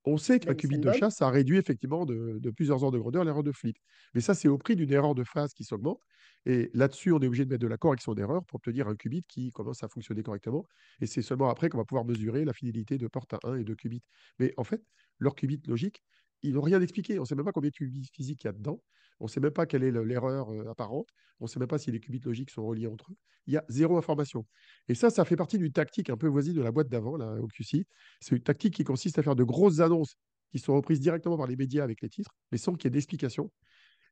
On 0.04 0.18
sait 0.18 0.40
qu'un 0.40 0.56
qubit 0.56 0.80
de 0.80 0.92
chat, 0.94 1.12
ça 1.12 1.30
réduit 1.30 1.58
effectivement 1.58 2.06
de, 2.06 2.50
plusieurs 2.56 2.84
ordres 2.84 2.98
de 2.98 3.00
grandeur 3.00 3.24
l'erreur 3.24 3.44
de 3.44 3.52
flip. 3.52 3.78
Mais 4.14 4.22
ça, 4.22 4.34
c'est 4.34 4.48
au 4.48 4.58
prix 4.58 4.76
d'une 4.76 4.92
erreur 4.92 5.14
de 5.14 5.24
phase 5.24 5.54
qui 5.54 5.64
s'augmente. 5.64 6.02
Et 6.46 6.72
là-dessus, 6.74 7.12
on 7.12 7.20
est 7.20 7.28
obligé 7.28 7.46
de 7.46 7.52
mettre 7.52 7.62
de 7.62 7.68
la 7.68 7.78
correction 7.78 8.14
d'erreur 8.16 8.44
pour 8.46 8.58
obtenir 8.58 8.88
un 8.88 8.96
qubit 8.96 9.24
qui 9.28 9.52
commence 9.52 9.84
à 9.84 9.88
fonctionner 9.88 10.24
correctement. 10.24 10.66
Et 11.02 11.06
c'est 11.06 11.22
seulement 11.22 11.50
après 11.50 11.70
qu'on 11.70 11.78
va 11.78 11.86
pouvoir 11.86 12.06
mesurer 12.06 12.46
la 12.46 12.54
fidélité 12.54 12.98
de 12.98 13.08
porte 13.08 13.34
à 13.34 13.40
1 13.44 13.58
et 13.58 13.64
de 13.64 13.74
qubits. 13.76 14.04
Mais 14.40 14.54
en 14.58 14.64
fait, 14.64 14.84
leur 15.20 15.36
qubit 15.36 15.62
logique, 15.68 16.04
ils 16.44 16.54
n'ont 16.54 16.62
rien 16.62 16.82
expliqué. 16.82 17.18
On 17.20 17.22
ne 17.22 17.28
sait 17.28 17.36
même 17.36 17.46
pas 17.46 17.52
combien 17.52 17.70
de 17.70 17.76
qubits 17.76 18.10
physiques 18.14 18.44
il 18.44 18.48
y 18.48 18.50
a 18.50 18.54
dedans. 18.54 18.82
On 19.20 19.26
ne 19.26 19.30
sait 19.30 19.40
même 19.40 19.52
pas 19.52 19.66
quelle 19.66 19.84
est 19.84 19.92
l'erreur 19.92 20.52
euh, 20.52 20.70
apparente. 20.70 21.10
On 21.40 21.46
ne 21.46 21.50
sait 21.50 21.60
même 21.60 21.68
pas 21.68 21.78
si 21.78 21.92
les 21.92 22.00
qubits 22.00 22.20
logiques 22.20 22.50
sont 22.50 22.66
reliés 22.66 22.88
entre 22.88 23.12
eux. 23.12 23.16
Il 23.48 23.54
y 23.54 23.58
a 23.58 23.66
zéro 23.70 23.98
information. 23.98 24.46
Et 24.88 24.96
ça, 24.96 25.10
ça 25.10 25.26
fait 25.26 25.36
partie 25.36 25.58
d'une 25.58 25.72
tactique 25.72 26.10
un 26.10 26.18
peu 26.18 26.28
voisine 26.28 26.54
de 26.54 26.62
la 26.62 26.72
boîte 26.72 26.90
d'avant, 26.90 27.18
là, 27.18 27.36
au 27.42 27.48
QC. 27.48 27.86
C'est 28.20 28.36
une 28.36 28.44
tactique 28.44 28.74
qui 28.74 28.84
consiste 28.84 29.20
à 29.20 29.24
faire 29.24 29.36
de 29.36 29.44
grosses 29.44 29.80
annonces 29.80 30.16
qui 30.52 30.60
sont 30.60 30.76
reprises 30.76 31.00
directement 31.00 31.38
par 31.38 31.48
les 31.48 31.56
médias 31.56 31.84
avec 31.84 32.02
les 32.02 32.10
titres, 32.10 32.36
mais 32.52 32.58
sans 32.58 32.74
qu'il 32.74 32.86
y 32.86 32.88
ait 32.88 32.92
d'explication. 32.92 33.52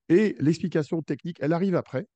Et 0.08 0.36
l'explication 0.40 1.02
technique, 1.02 1.38
elle 1.42 1.54
arrive 1.54 1.76
après, 1.76 2.08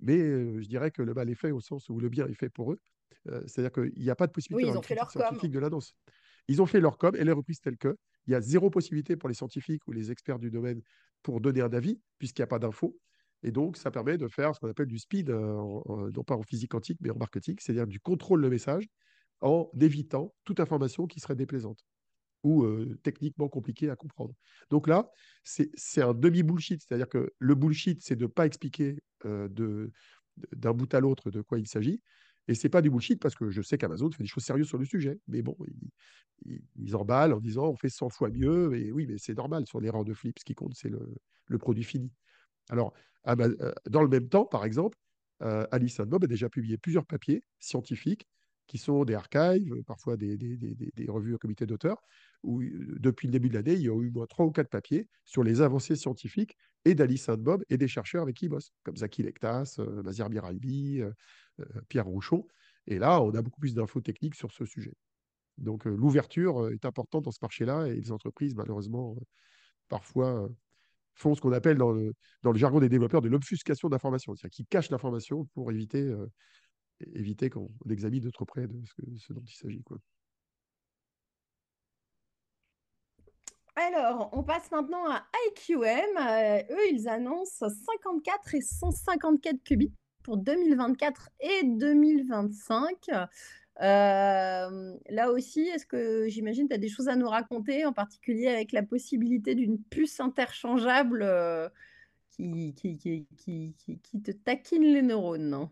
mais 0.00 0.18
euh, 0.18 0.60
je 0.60 0.68
dirais 0.68 0.90
que 0.90 1.02
le 1.02 1.14
mal 1.14 1.30
est 1.30 1.34
fait 1.34 1.50
au 1.50 1.60
sens 1.60 1.88
où 1.88 1.98
le 1.98 2.08
bien 2.08 2.26
est 2.26 2.34
fait 2.34 2.50
pour 2.50 2.72
eux. 2.72 2.80
Euh, 3.28 3.40
c'est-à-dire 3.46 3.72
qu'il 3.72 4.02
n'y 4.02 4.10
a 4.10 4.16
pas 4.16 4.26
de 4.26 4.32
possibilité 4.32 4.70
oui, 4.70 4.84
scientifique 5.10 5.52
de 5.52 5.58
l'annonce. 5.58 5.94
Ils 6.48 6.60
ont 6.62 6.66
fait 6.66 6.80
leur 6.80 6.98
com, 6.98 7.14
elle 7.18 7.28
est 7.28 7.32
reprise 7.32 7.60
telle 7.60 7.76
que. 7.76 7.96
Il 8.28 8.32
y 8.32 8.34
a 8.34 8.40
zéro 8.40 8.70
possibilité 8.70 9.16
pour 9.16 9.28
les 9.28 9.34
scientifiques 9.34 9.82
ou 9.88 9.92
les 9.92 10.12
experts 10.12 10.38
du 10.38 10.50
domaine 10.50 10.82
pour 11.22 11.40
donner 11.40 11.62
un 11.62 11.72
avis, 11.72 12.00
puisqu'il 12.18 12.42
n'y 12.42 12.44
a 12.44 12.48
pas 12.48 12.58
d'infos. 12.58 12.96
Et 13.42 13.50
donc, 13.50 13.76
ça 13.76 13.90
permet 13.90 14.18
de 14.18 14.28
faire 14.28 14.54
ce 14.54 14.60
qu'on 14.60 14.68
appelle 14.68 14.86
du 14.86 14.98
speed, 14.98 15.30
euh, 15.30 16.10
non 16.14 16.24
pas 16.24 16.36
en 16.36 16.42
physique 16.42 16.70
quantique, 16.70 16.98
mais 17.00 17.10
en 17.10 17.16
marketing, 17.16 17.56
c'est-à-dire 17.58 17.86
du 17.86 18.00
contrôle 18.00 18.42
de 18.42 18.48
message 18.48 18.86
en 19.40 19.70
évitant 19.80 20.34
toute 20.44 20.60
information 20.60 21.06
qui 21.06 21.20
serait 21.20 21.36
déplaisante 21.36 21.84
ou 22.44 22.64
euh, 22.64 22.98
techniquement 23.02 23.48
compliquée 23.48 23.90
à 23.90 23.96
comprendre. 23.96 24.34
Donc 24.70 24.88
là, 24.88 25.10
c'est 25.44 26.02
un 26.02 26.14
demi-bullshit, 26.14 26.82
c'est-à-dire 26.82 27.08
que 27.08 27.32
le 27.38 27.54
bullshit, 27.54 28.02
c'est 28.02 28.16
de 28.16 28.24
ne 28.24 28.28
pas 28.28 28.46
expliquer 28.46 29.02
euh, 29.24 29.48
d'un 30.52 30.72
bout 30.72 30.92
à 30.92 31.00
l'autre 31.00 31.30
de 31.30 31.40
quoi 31.40 31.58
il 31.58 31.66
s'agit, 31.66 32.02
et 32.48 32.54
c'est 32.54 32.70
pas 32.70 32.80
du 32.80 32.90
bullshit 32.90 33.20
parce 33.20 33.34
que 33.34 33.50
je 33.50 33.60
sais 33.60 33.76
qu'Amazon 33.76 34.10
fait 34.10 34.22
des 34.22 34.28
choses 34.28 34.44
sérieuses 34.44 34.68
sur 34.68 34.78
le 34.78 34.86
sujet. 34.86 35.20
Mais 35.28 35.42
bon, 35.42 35.54
ils, 36.76 36.96
emballent 36.96 37.34
en 37.34 37.40
disant 37.40 37.68
on 37.68 37.76
fait 37.76 37.90
100 37.90 38.08
fois 38.08 38.30
mieux. 38.30 38.74
Et 38.74 38.90
oui, 38.90 39.06
mais 39.06 39.18
c'est 39.18 39.36
normal 39.36 39.66
sur 39.66 39.80
l'erreur 39.80 40.04
de 40.04 40.14
flip. 40.14 40.38
Ce 40.38 40.44
qui 40.44 40.54
compte, 40.54 40.72
c'est 40.74 40.88
le, 40.88 41.58
produit 41.58 41.84
fini. 41.84 42.10
Alors, 42.70 42.94
euh, 43.28 43.72
dans 43.88 44.02
le 44.02 44.08
même 44.08 44.28
temps, 44.28 44.46
par 44.46 44.64
exemple, 44.64 44.96
euh, 45.42 45.66
Alice 45.70 46.00
Bob 46.00 46.24
a 46.24 46.26
déjà 46.26 46.48
publié 46.48 46.78
plusieurs 46.78 47.04
papiers 47.04 47.44
scientifiques 47.58 48.26
qui 48.68 48.78
sont 48.78 49.04
des 49.04 49.14
archives, 49.14 49.82
parfois 49.84 50.16
des, 50.16 50.36
revues 51.08 51.34
au 51.34 51.38
comité 51.38 51.66
d'auteurs, 51.66 52.00
où 52.44 52.60
euh, 52.60 52.96
depuis 53.00 53.26
le 53.26 53.32
début 53.32 53.48
de 53.48 53.54
l'année, 53.54 53.72
il 53.72 53.80
y 53.80 53.88
a 53.88 54.00
eu 54.00 54.12
trois 54.28 54.44
ou 54.44 54.52
quatre 54.52 54.68
papiers 54.68 55.08
sur 55.24 55.42
les 55.42 55.62
avancées 55.62 55.96
scientifiques 55.96 56.56
et 56.84 56.94
d'Alice 56.94 57.28
Bob 57.30 57.64
et 57.70 57.78
des 57.78 57.88
chercheurs 57.88 58.22
avec 58.22 58.36
qui 58.36 58.44
ils 58.44 58.50
bossent, 58.50 58.72
comme 58.84 58.96
Zaki 58.96 59.22
Lektas, 59.22 59.76
euh, 59.78 60.02
Mazir 60.02 60.28
Biralbi, 60.28 61.00
euh, 61.00 61.10
Pierre 61.88 62.06
Rouchon. 62.06 62.46
Et 62.86 62.98
là, 62.98 63.20
on 63.22 63.34
a 63.34 63.42
beaucoup 63.42 63.60
plus 63.60 63.74
d'infos 63.74 64.00
techniques 64.00 64.34
sur 64.34 64.52
ce 64.52 64.64
sujet. 64.64 64.92
Donc 65.56 65.86
l'ouverture 65.86 66.70
est 66.70 66.84
importante 66.84 67.24
dans 67.24 67.32
ce 67.32 67.40
marché-là 67.42 67.88
et 67.88 67.96
les 67.96 68.12
entreprises, 68.12 68.54
malheureusement, 68.54 69.16
parfois 69.88 70.48
font 71.14 71.34
ce 71.34 71.40
qu'on 71.40 71.50
appelle 71.52 71.78
dans 71.78 71.90
le, 71.90 72.14
dans 72.44 72.52
le 72.52 72.58
jargon 72.58 72.78
des 72.78 72.88
développeurs 72.88 73.22
de 73.22 73.28
l'obfuscation 73.28 73.88
d'informations, 73.88 74.36
c'est-à-dire 74.36 74.54
qu'ils 74.54 74.66
cachent 74.66 74.90
l'information 74.90 75.46
pour 75.54 75.72
éviter, 75.72 76.14
éviter 77.14 77.50
qu'on 77.50 77.70
examine 77.90 78.22
de 78.22 78.30
trop 78.30 78.44
près 78.44 78.66
de 78.66 78.80
ce, 79.18 79.32
dont 79.32 79.44
il 79.46 79.54
s'agit. 79.54 79.82
Alors, 83.76 84.30
on 84.32 84.42
passe 84.42 84.70
maintenant 84.72 85.08
à 85.08 85.24
IQM. 85.48 86.66
eux, 86.70 86.92
ils 86.92 87.08
annoncent 87.08 87.68
54 87.68 88.54
et 88.54 88.60
154 88.60 89.62
qubits 89.62 89.92
pour 90.24 90.36
2024 90.36 91.30
et 91.40 91.64
2025. 91.64 93.08
Euh, 93.80 94.96
là 95.08 95.30
aussi, 95.30 95.60
est-ce 95.60 95.86
que 95.86 96.26
j'imagine 96.28 96.68
tu 96.68 96.74
as 96.74 96.78
des 96.78 96.88
choses 96.88 97.08
à 97.08 97.14
nous 97.14 97.28
raconter, 97.28 97.86
en 97.86 97.92
particulier 97.92 98.48
avec 98.48 98.72
la 98.72 98.82
possibilité 98.82 99.54
d'une 99.54 99.80
puce 99.80 100.18
interchangeable 100.18 101.22
euh, 101.22 101.68
qui, 102.30 102.74
qui, 102.74 102.98
qui, 102.98 103.74
qui, 103.76 104.22
te 104.22 104.32
taquine 104.32 104.82
les 104.82 105.02
neurones? 105.02 105.68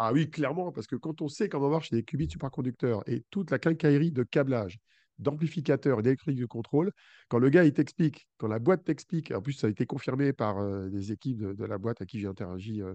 Ah 0.00 0.12
oui, 0.12 0.30
clairement, 0.30 0.70
parce 0.70 0.86
que 0.86 0.94
quand 0.94 1.22
on 1.22 1.28
sait 1.28 1.48
comment 1.48 1.70
marche 1.70 1.90
les 1.90 2.04
qubits 2.04 2.30
superconducteurs 2.30 3.02
et 3.08 3.24
toute 3.30 3.50
la 3.50 3.58
quincaillerie 3.58 4.12
de 4.12 4.22
câblage, 4.22 4.78
d'amplificateurs 5.18 5.98
et 5.98 6.02
d'électronique 6.04 6.38
de 6.38 6.46
contrôle, 6.46 6.92
quand 7.26 7.40
le 7.40 7.50
gars 7.50 7.64
il 7.64 7.72
t'explique, 7.72 8.28
quand 8.36 8.46
la 8.46 8.60
boîte 8.60 8.84
t'explique, 8.84 9.32
en 9.32 9.42
plus 9.42 9.54
ça 9.54 9.66
a 9.66 9.70
été 9.70 9.86
confirmé 9.86 10.32
par 10.32 10.58
euh, 10.58 10.88
des 10.88 11.10
équipes 11.10 11.40
de, 11.40 11.64
la 11.64 11.78
boîte 11.78 12.00
à 12.00 12.06
qui 12.06 12.20
j'ai 12.20 12.28
interagi 12.28 12.80
euh, 12.80 12.94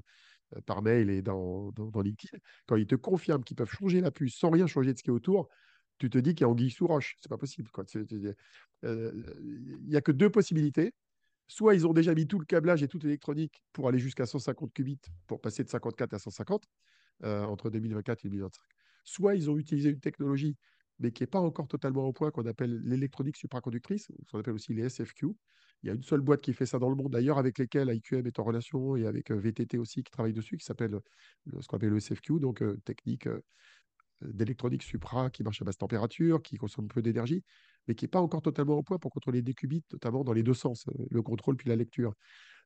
par 0.66 0.82
mail 0.82 1.10
et 1.10 1.22
dans, 1.22 1.74
dans, 1.74 2.02
LinkedIn, 2.02 2.38
quand 2.68 2.78
ils 2.78 2.88
te 2.88 2.96
confirment 2.96 3.44
qu'ils 3.44 3.58
peuvent 3.58 3.70
changer 3.70 4.00
la 4.00 4.10
puce 4.10 4.38
sans 4.38 4.50
rien 4.50 4.66
changer 4.66 4.94
de 4.94 4.98
ce 4.98 5.04
qui 5.04 5.10
est 5.10 5.14
autour, 5.14 5.50
tu 5.98 6.10
te 6.10 6.18
dis 6.18 6.34
qu'il 6.34 6.46
y 6.46 6.46
a 6.46 6.50
anguille 6.50 6.72
sous 6.72 6.88
roche. 6.88 7.18
C'est 7.20 7.30
pas 7.30 7.38
possible. 7.38 7.70
Euh, 8.86 9.12
il 9.42 9.90
n'y 9.90 9.98
a 9.98 10.02
que 10.02 10.14
deux 10.14 10.30
possibilités. 10.30 10.94
Soit 11.48 11.76
ils 11.76 11.86
ont 11.86 11.92
déjà 11.92 12.16
mis 12.16 12.28
tout 12.28 12.40
le 12.40 12.46
câblage 12.46 12.82
et 12.82 12.88
toute 12.88 13.04
l'électronique 13.04 13.62
pour 13.74 13.90
aller 13.90 14.00
jusqu'à 14.00 14.26
150 14.26 14.72
qubits, 14.72 15.02
pour 15.28 15.42
passer 15.42 15.66
de 15.66 15.70
54 15.70 16.14
à 16.14 16.20
150 16.20 16.66
euh, 17.24 17.44
entre 17.46 17.70
2024 17.70 18.26
et 18.26 18.30
2025. 18.30 18.62
soit 19.04 19.36
ils 19.36 19.50
ont 19.50 19.58
utilisé 19.58 19.90
une 19.90 20.00
technologie, 20.00 20.56
mais 21.00 21.12
qui 21.12 21.24
n'est 21.24 21.28
pas 21.28 21.40
encore 21.40 21.68
totalement 21.68 22.06
au 22.06 22.14
point, 22.14 22.32
qu'on 22.32 22.46
appelle 22.46 22.82
l'électronique 22.84 23.38
supraconductrice, 23.38 24.12
ce 24.26 24.32
qu'on 24.32 24.40
appelle 24.40 24.54
aussi 24.54 24.74
les 24.74 24.90
SFQ. 24.90 25.28
Il 25.82 25.88
y 25.88 25.90
a 25.90 25.94
une 25.94 26.04
seule 26.04 26.22
boîte 26.22 26.42
qui 26.42 26.54
fait 26.54 26.66
ça 26.66 26.80
dans 26.80 26.90
le 26.90 26.96
monde, 26.96 27.12
d'ailleurs, 27.12 27.38
avec 27.38 27.58
lesquelles 27.58 27.94
IQM 27.94 28.26
est 28.26 28.40
en 28.40 28.44
relation, 28.44 28.96
et 28.96 29.06
avec 29.06 29.32
VTT 29.32 29.78
aussi, 29.78 30.04
qui 30.04 30.12
travaille 30.12 30.34
dessus, 30.34 30.58
qui 30.58 30.66
s'appelle 30.66 30.98
ce 31.60 31.68
qu'on 31.68 31.76
appelle 31.76 31.90
le 31.90 32.00
SFQ, 32.00 32.40
donc 32.40 32.64
technique 32.86 33.28
d'électronique 34.22 34.84
supra 34.84 35.30
qui 35.30 35.44
marche 35.44 35.62
à 35.62 35.66
basse 35.66 35.78
température, 35.78 36.42
qui 36.42 36.58
consomme 36.58 36.88
peu 36.88 37.02
d'énergie, 37.02 37.44
mais 37.88 37.96
qui 37.96 38.06
n'est 38.06 38.10
pas 38.10 38.22
encore 38.22 38.42
totalement 38.42 38.78
au 38.78 38.84
point 38.84 38.98
pour 38.98 39.12
contrôler 39.12 39.42
des 39.42 39.54
qubits, 39.54 39.84
notamment 39.92 40.24
dans 40.24 40.34
les 40.34 40.44
deux 40.44 40.54
sens, 40.54 40.88
euh, 40.88 41.06
le 41.12 41.22
contrôle 41.22 41.58
puis 41.58 41.70
la 41.70 41.76
lecture. 41.76 42.14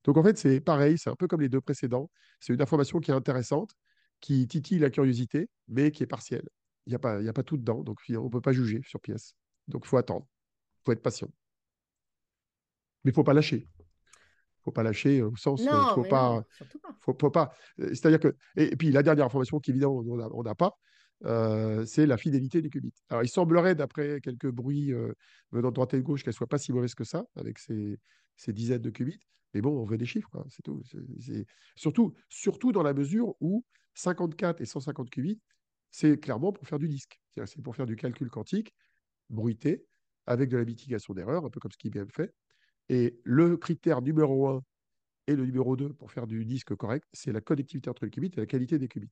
Donc 0.04 0.18
en 0.18 0.24
fait, 0.24 0.38
c'est 0.38 0.60
pareil, 0.62 0.98
c'est 0.98 1.10
un 1.10 1.16
peu 1.16 1.28
comme 1.28 1.42
les 1.42 1.50
deux 1.50 1.62
précédents. 1.62 2.10
C'est 2.40 2.54
une 2.54 2.62
information 2.62 3.00
qui 3.00 3.12
est 3.12 3.16
intéressante, 3.16 3.72
qui 4.20 4.48
titille 4.48 4.80
la 4.80 4.90
curiosité, 4.90 5.50
mais 5.68 5.92
qui 5.92 6.04
est 6.04 6.08
partielle. 6.08 6.48
Il 6.86 6.92
n'y 6.92 6.96
a, 6.96 7.00
pas, 7.00 7.20
a 7.22 7.34
pas 7.34 7.44
tout 7.44 7.58
dedans, 7.58 7.84
donc 7.84 8.00
on 8.10 8.24
ne 8.24 8.30
peut 8.30 8.42
pas 8.42 8.54
juger 8.54 8.82
sur 8.84 9.00
pièce. 9.02 9.36
Donc 9.68 9.84
il 9.86 9.88
faut 9.88 9.98
attendre, 9.98 10.26
il 10.80 10.86
faut 10.86 10.92
être 10.94 11.02
patient. 11.02 11.30
Mais 13.04 13.10
il 13.10 13.14
ne 13.14 13.16
faut 13.16 13.24
pas 13.24 13.34
lâcher. 13.34 13.58
Il 13.58 14.60
ne 14.60 14.64
faut 14.64 14.72
pas 14.72 14.84
lâcher 14.84 15.22
au 15.22 15.36
sens, 15.36 15.62
il 15.62 15.94
faut 15.96 16.04
pas, 16.04 16.44
Faut, 17.00 17.14
pas. 17.14 17.54
C'est-à-dire 17.78 18.20
que, 18.20 18.36
et, 18.56 18.76
puis 18.76 18.92
la 18.92 19.04
dernière 19.04 19.26
information 19.26 19.60
qu'évidemment 19.60 20.04
on 20.06 20.44
n'a 20.44 20.56
pas, 20.56 20.78
euh, 21.26 21.86
c'est 21.86 22.06
la 22.06 22.18
fidélité 22.18 22.62
du 22.62 22.70
qubit. 22.70 22.94
Alors, 23.10 23.24
il 23.24 23.30
semblerait, 23.30 23.76
d'après 23.76 24.22
quelques 24.22 24.52
bruits 24.52 24.94
euh, 24.94 25.14
venant 25.52 25.70
de 25.70 25.74
droite 25.74 25.94
et 25.94 25.98
de 25.98 26.04
gauche, 26.04 26.24
qu'elle 26.24 26.34
soit 26.34 26.48
pas 26.48 26.58
si 26.58 26.72
mauvaise 26.72 26.96
que 26.96 27.04
ça, 27.04 27.26
avec 27.36 27.58
ces, 27.60 28.00
dizaines 28.48 28.82
de 28.82 28.90
qubits. 28.90 29.20
Mais 29.54 29.62
bon, 29.62 29.82
on 29.82 29.86
veut 29.86 29.98
des 29.98 30.06
chiffres, 30.06 30.46
c'est 30.50 30.62
tout. 30.62 30.84
Surtout, 31.76 32.14
surtout 32.30 32.72
dans 32.72 32.84
la 32.84 32.94
mesure 32.94 33.36
où 33.40 33.66
54 33.98 34.62
et 34.62 34.66
150 34.66 35.10
qubits, 35.10 35.40
c'est 35.92 36.20
clairement 36.20 36.54
pour 36.54 36.68
faire 36.68 36.80
du 36.80 36.88
disque. 36.88 37.20
C'est 37.46 37.62
pour 37.62 37.76
faire 37.76 37.86
du 37.86 37.96
calcul 37.96 38.30
quantique 38.30 38.74
bruité, 39.30 39.86
avec 40.26 40.50
de 40.50 40.58
la 40.58 40.66
mitigation 40.66 41.14
d'erreur, 41.14 41.46
un 41.46 41.50
peu 41.50 41.60
comme 41.60 41.72
ce 41.72 41.78
qu'IBM 41.78 42.10
fait. 42.10 42.34
Et 42.90 43.20
le 43.24 43.58
critère 43.58 44.02
numéro 44.02 44.48
1 44.48 44.62
et 45.28 45.36
le 45.36 45.46
numéro 45.46 45.76
2 45.76 45.94
pour 45.94 46.12
faire 46.12 46.28
du 46.28 46.46
disque 46.46 46.76
correct, 46.76 47.06
c'est 47.14 47.32
la 47.32 47.42
connectivité 47.42 47.90
entre 47.90 48.06
les 48.06 48.12
qubits 48.12 48.32
et 48.36 48.40
la 48.40 48.46
qualité 48.46 48.78
des 48.78 48.88
qubits. 48.88 49.12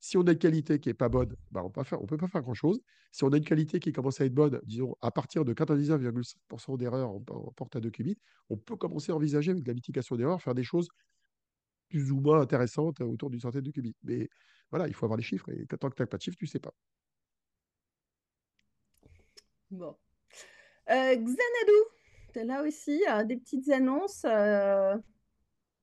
Si 0.00 0.18
on 0.18 0.22
a 0.22 0.32
une 0.32 0.38
qualité 0.38 0.78
qui 0.80 0.90
n'est 0.90 0.94
pas 0.94 1.08
bonne, 1.08 1.34
bah 1.50 1.62
on 1.64 1.68
ne 1.68 2.06
peut 2.06 2.18
pas 2.18 2.28
faire 2.28 2.42
grand-chose. 2.42 2.82
Si 3.10 3.24
on 3.24 3.32
a 3.32 3.38
une 3.38 3.44
qualité 3.44 3.80
qui 3.80 3.92
commence 3.92 4.20
à 4.20 4.26
être 4.26 4.34
bonne, 4.34 4.60
disons 4.64 4.94
à 5.00 5.10
partir 5.10 5.46
de 5.46 5.54
99,5% 5.54 6.76
d'erreurs 6.76 7.10
en, 7.10 7.20
porte 7.20 7.76
à 7.76 7.80
2 7.80 7.90
qubits, 7.90 8.18
on 8.50 8.58
peut 8.58 8.76
commencer 8.76 9.12
à 9.12 9.16
envisager 9.16 9.52
avec 9.52 9.66
la 9.66 9.72
mitigation 9.72 10.16
d'erreurs 10.16 10.42
faire 10.42 10.54
des 10.54 10.64
choses 10.64 10.88
plus 11.94 12.10
ou 12.10 12.18
moins 12.18 12.40
intéressantes 12.40 13.00
autour 13.02 13.30
d'une 13.30 13.38
centaine 13.38 13.62
de 13.62 13.70
qubits. 13.70 13.94
Mais 14.02 14.28
voilà, 14.70 14.88
il 14.88 14.94
faut 14.94 15.06
avoir 15.06 15.16
les 15.16 15.22
chiffres 15.22 15.48
et 15.50 15.64
tant 15.64 15.88
que 15.88 15.94
tu 15.94 16.02
n'as 16.02 16.06
pas 16.06 16.16
de 16.16 16.22
chiffres, 16.22 16.36
tu 16.36 16.46
ne 16.46 16.50
sais 16.50 16.58
pas. 16.58 16.74
Bon. 19.70 19.96
Euh, 20.90 21.14
Xanadu, 21.14 22.48
là 22.48 22.64
aussi, 22.64 23.00
euh, 23.08 23.22
des 23.22 23.36
petites 23.36 23.68
annonces. 23.70 24.24
Euh, 24.24 24.96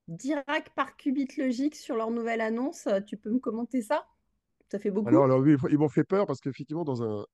Dirac 0.09 0.75
par 0.75 0.97
qubit 0.97 1.29
logique 1.37 1.75
sur 1.75 1.95
leur 1.95 2.11
nouvelle 2.11 2.41
annonce. 2.41 2.89
Tu 3.07 3.15
peux 3.15 3.31
me 3.31 3.39
commenter 3.39 3.81
ça? 3.81 4.05
Ça 4.69 4.79
fait 4.79 4.91
beaucoup. 4.91 5.07
Alors, 5.07 5.39
oui, 5.39 5.55
ils 5.69 5.77
m'ont 5.77 5.87
fait 5.87 6.03
peur 6.03 6.25
parce 6.25 6.41
qu'effectivement, 6.41 6.83
dans 6.83 7.03
un, 7.03 7.25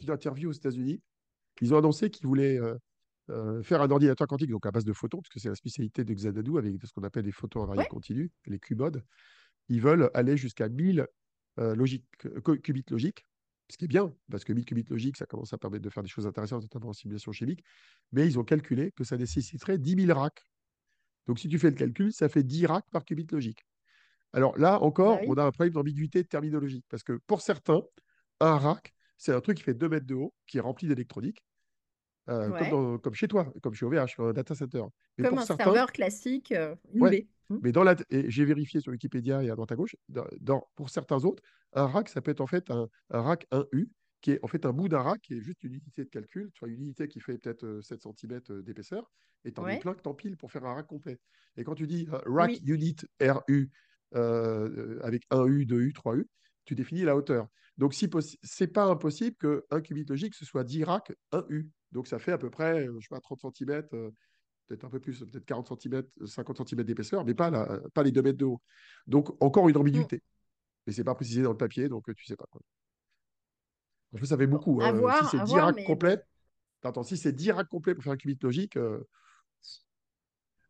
une 0.00 0.10
interview 0.10 0.50
aux 0.50 0.52
États-Unis, 0.52 1.02
ils 1.60 1.74
ont 1.74 1.78
annoncé 1.78 2.08
qu'ils 2.08 2.28
voulaient 2.28 2.60
euh, 3.30 3.62
faire 3.62 3.82
un 3.82 3.90
ordinateur 3.90 4.26
quantique 4.26 4.50
donc 4.50 4.66
à 4.66 4.70
base 4.70 4.84
de 4.84 4.92
photons, 4.92 5.20
puisque 5.20 5.40
c'est 5.40 5.48
la 5.48 5.54
spécialité 5.54 6.04
de 6.04 6.12
Xanadu 6.14 6.58
avec 6.58 6.74
ce 6.84 6.92
qu'on 6.92 7.04
appelle 7.04 7.24
les 7.24 7.32
photons 7.32 7.62
invariants 7.62 7.84
continus, 7.88 8.30
les 8.46 8.58
QMOD. 8.58 9.02
Ils 9.68 9.80
veulent 9.80 10.10
aller 10.14 10.36
jusqu'à 10.36 10.68
1000 10.68 11.06
euh, 11.58 11.86
qubits 12.62 12.84
logiques, 12.90 13.26
ce 13.70 13.78
qui 13.78 13.84
est 13.84 13.88
bien, 13.88 14.14
parce 14.30 14.44
que 14.44 14.52
1000 14.52 14.64
qubits 14.64 14.84
logiques, 14.88 15.16
ça 15.16 15.26
commence 15.26 15.52
à 15.52 15.58
permettre 15.58 15.84
de 15.84 15.90
faire 15.90 16.02
des 16.02 16.08
choses 16.08 16.26
intéressantes, 16.26 16.62
notamment 16.62 16.88
en 16.88 16.92
simulation 16.92 17.32
chimique. 17.32 17.64
Mais 18.10 18.26
ils 18.26 18.38
ont 18.38 18.44
calculé 18.44 18.92
que 18.92 19.04
ça 19.04 19.16
nécessiterait 19.16 19.78
10 19.78 20.06
000 20.06 20.18
racks 20.18 20.44
donc, 21.26 21.38
si 21.38 21.48
tu 21.48 21.58
fais 21.58 21.70
le 21.70 21.76
calcul, 21.76 22.12
ça 22.12 22.28
fait 22.28 22.42
10 22.42 22.66
racks 22.66 22.88
par 22.90 23.04
qubit 23.04 23.26
logique. 23.30 23.64
Alors 24.32 24.56
là 24.58 24.82
encore, 24.82 25.18
bah 25.18 25.24
on 25.28 25.34
a 25.34 25.44
un 25.44 25.50
problème 25.50 25.74
d'ambiguïté 25.74 26.24
terminologique. 26.24 26.84
Parce 26.88 27.02
que 27.02 27.20
pour 27.26 27.42
certains, 27.42 27.82
un 28.40 28.56
rack, 28.56 28.94
c'est 29.18 29.32
un 29.32 29.40
truc 29.40 29.58
qui 29.58 29.62
fait 29.62 29.74
2 29.74 29.88
mètres 29.88 30.06
de 30.06 30.14
haut, 30.14 30.34
qui 30.46 30.58
est 30.58 30.60
rempli 30.60 30.88
d'électronique, 30.88 31.44
euh, 32.28 32.98
comme, 32.98 33.14
chez 33.14 33.28
toi, 33.28 33.52
comme 33.62 33.74
chez 33.74 33.84
OVH, 33.84 34.14
un 34.18 34.32
data 34.32 34.54
center. 34.54 34.84
comme 35.20 35.38
un 35.38 35.44
serveur 35.44 35.92
classique, 35.92 36.52
euh, 36.52 36.74
mmh. 36.94 37.58
Mais 37.62 37.72
dans 37.72 37.82
la, 37.82 37.96
j'ai 38.10 38.44
vérifié 38.44 38.80
sur 38.80 38.92
Wikipédia 38.92 39.42
et 39.42 39.50
à 39.50 39.54
droite 39.54 39.72
à 39.72 39.76
gauche, 39.76 39.96
dans, 40.08 40.66
pour 40.74 40.88
certains 40.88 41.24
autres, 41.24 41.42
un 41.74 41.86
rack, 41.86 42.08
ça 42.08 42.22
peut 42.22 42.30
être 42.30 42.40
en 42.40 42.46
fait 42.46 42.70
un, 42.70 42.88
un 43.10 43.20
rack 43.20 43.46
1U, 43.50 43.88
qui 44.22 44.30
est 44.30 44.38
en 44.42 44.46
fait 44.46 44.64
un 44.64 44.72
bout 44.72 44.88
d'un 44.88 45.02
rack, 45.02 45.20
qui 45.20 45.34
est 45.34 45.40
juste 45.40 45.62
une 45.64 45.74
unité 45.74 46.04
de 46.04 46.08
calcul, 46.08 46.50
tu 46.54 46.60
vois, 46.60 46.68
une 46.68 46.80
unité 46.80 47.08
qui 47.08 47.20
fait 47.20 47.36
peut-être 47.36 47.80
7 47.82 48.06
euh, 48.06 48.12
cm 48.16 48.40
euh, 48.50 48.62
d'épaisseur, 48.62 49.10
et 49.44 49.52
tu 49.52 49.60
en 49.60 49.64
as 49.64 49.76
plein 49.76 49.94
que 49.94 50.00
t'empiles 50.00 50.36
pour 50.36 50.50
faire 50.50 50.64
un 50.64 50.74
rack 50.74 50.86
complet. 50.86 51.18
Et 51.56 51.64
quand 51.64 51.74
tu 51.74 51.86
dis 51.86 52.08
euh, 52.12 52.20
rack 52.24 52.58
unit 52.64 52.96
RU 53.20 53.70
avec 54.12 55.26
1U, 55.30 55.66
2U, 55.66 55.92
3U, 55.92 56.24
tu 56.64 56.74
définis 56.74 57.02
la 57.02 57.16
hauteur. 57.16 57.48
Donc, 57.78 57.94
si 57.94 58.08
c'est 58.42 58.68
pas 58.68 58.84
impossible 58.84 59.36
qu'un 59.36 59.80
qubit 59.80 60.04
logique, 60.04 60.34
ce 60.34 60.44
soit 60.44 60.64
10 60.64 60.84
racks 60.84 61.12
1U. 61.32 61.68
Donc, 61.92 62.06
ça 62.06 62.18
fait 62.18 62.32
à 62.32 62.38
peu 62.38 62.50
près, 62.50 62.86
je 62.86 63.00
sais 63.00 63.08
pas, 63.10 63.20
30 63.20 63.54
cm, 63.56 63.82
peut-être 63.88 64.84
un 64.84 64.90
peu 64.90 65.00
plus, 65.00 65.18
peut-être 65.20 65.44
40 65.44 65.80
cm, 65.80 66.02
50 66.24 66.68
cm 66.68 66.82
d'épaisseur, 66.84 67.24
mais 67.24 67.34
pas, 67.34 67.78
pas 67.94 68.02
les 68.02 68.12
2 68.12 68.22
mètres 68.22 68.38
de 68.38 68.46
haut. 68.46 68.60
Donc, 69.06 69.30
encore 69.42 69.68
une 69.68 69.76
ambiguïté. 69.76 70.22
Mais 70.86 70.92
c'est 70.92 71.04
pas 71.04 71.14
précisé 71.14 71.42
dans 71.42 71.52
le 71.52 71.56
papier, 71.56 71.88
donc 71.88 72.12
tu 72.14 72.24
sais 72.24 72.36
pas. 72.36 72.46
Quoi. 72.50 72.60
En 74.14 74.18
fait, 74.18 74.26
ça 74.26 74.36
fait 74.36 74.46
beaucoup. 74.46 74.80
Hein. 74.82 74.94
si 75.22 75.36
c'est 75.36 75.44
10 75.44 75.54
racks 75.54 75.84
complètes, 75.84 76.26
attends, 76.82 77.02
si 77.02 77.16
c'est 77.16 77.32
10 77.32 77.52
racks 77.52 77.68
complets 77.68 77.94
pour 77.94 78.02
faire 78.04 78.12
un 78.12 78.16
qubit 78.16 78.38
logique, 78.42 78.76
euh, 78.76 79.00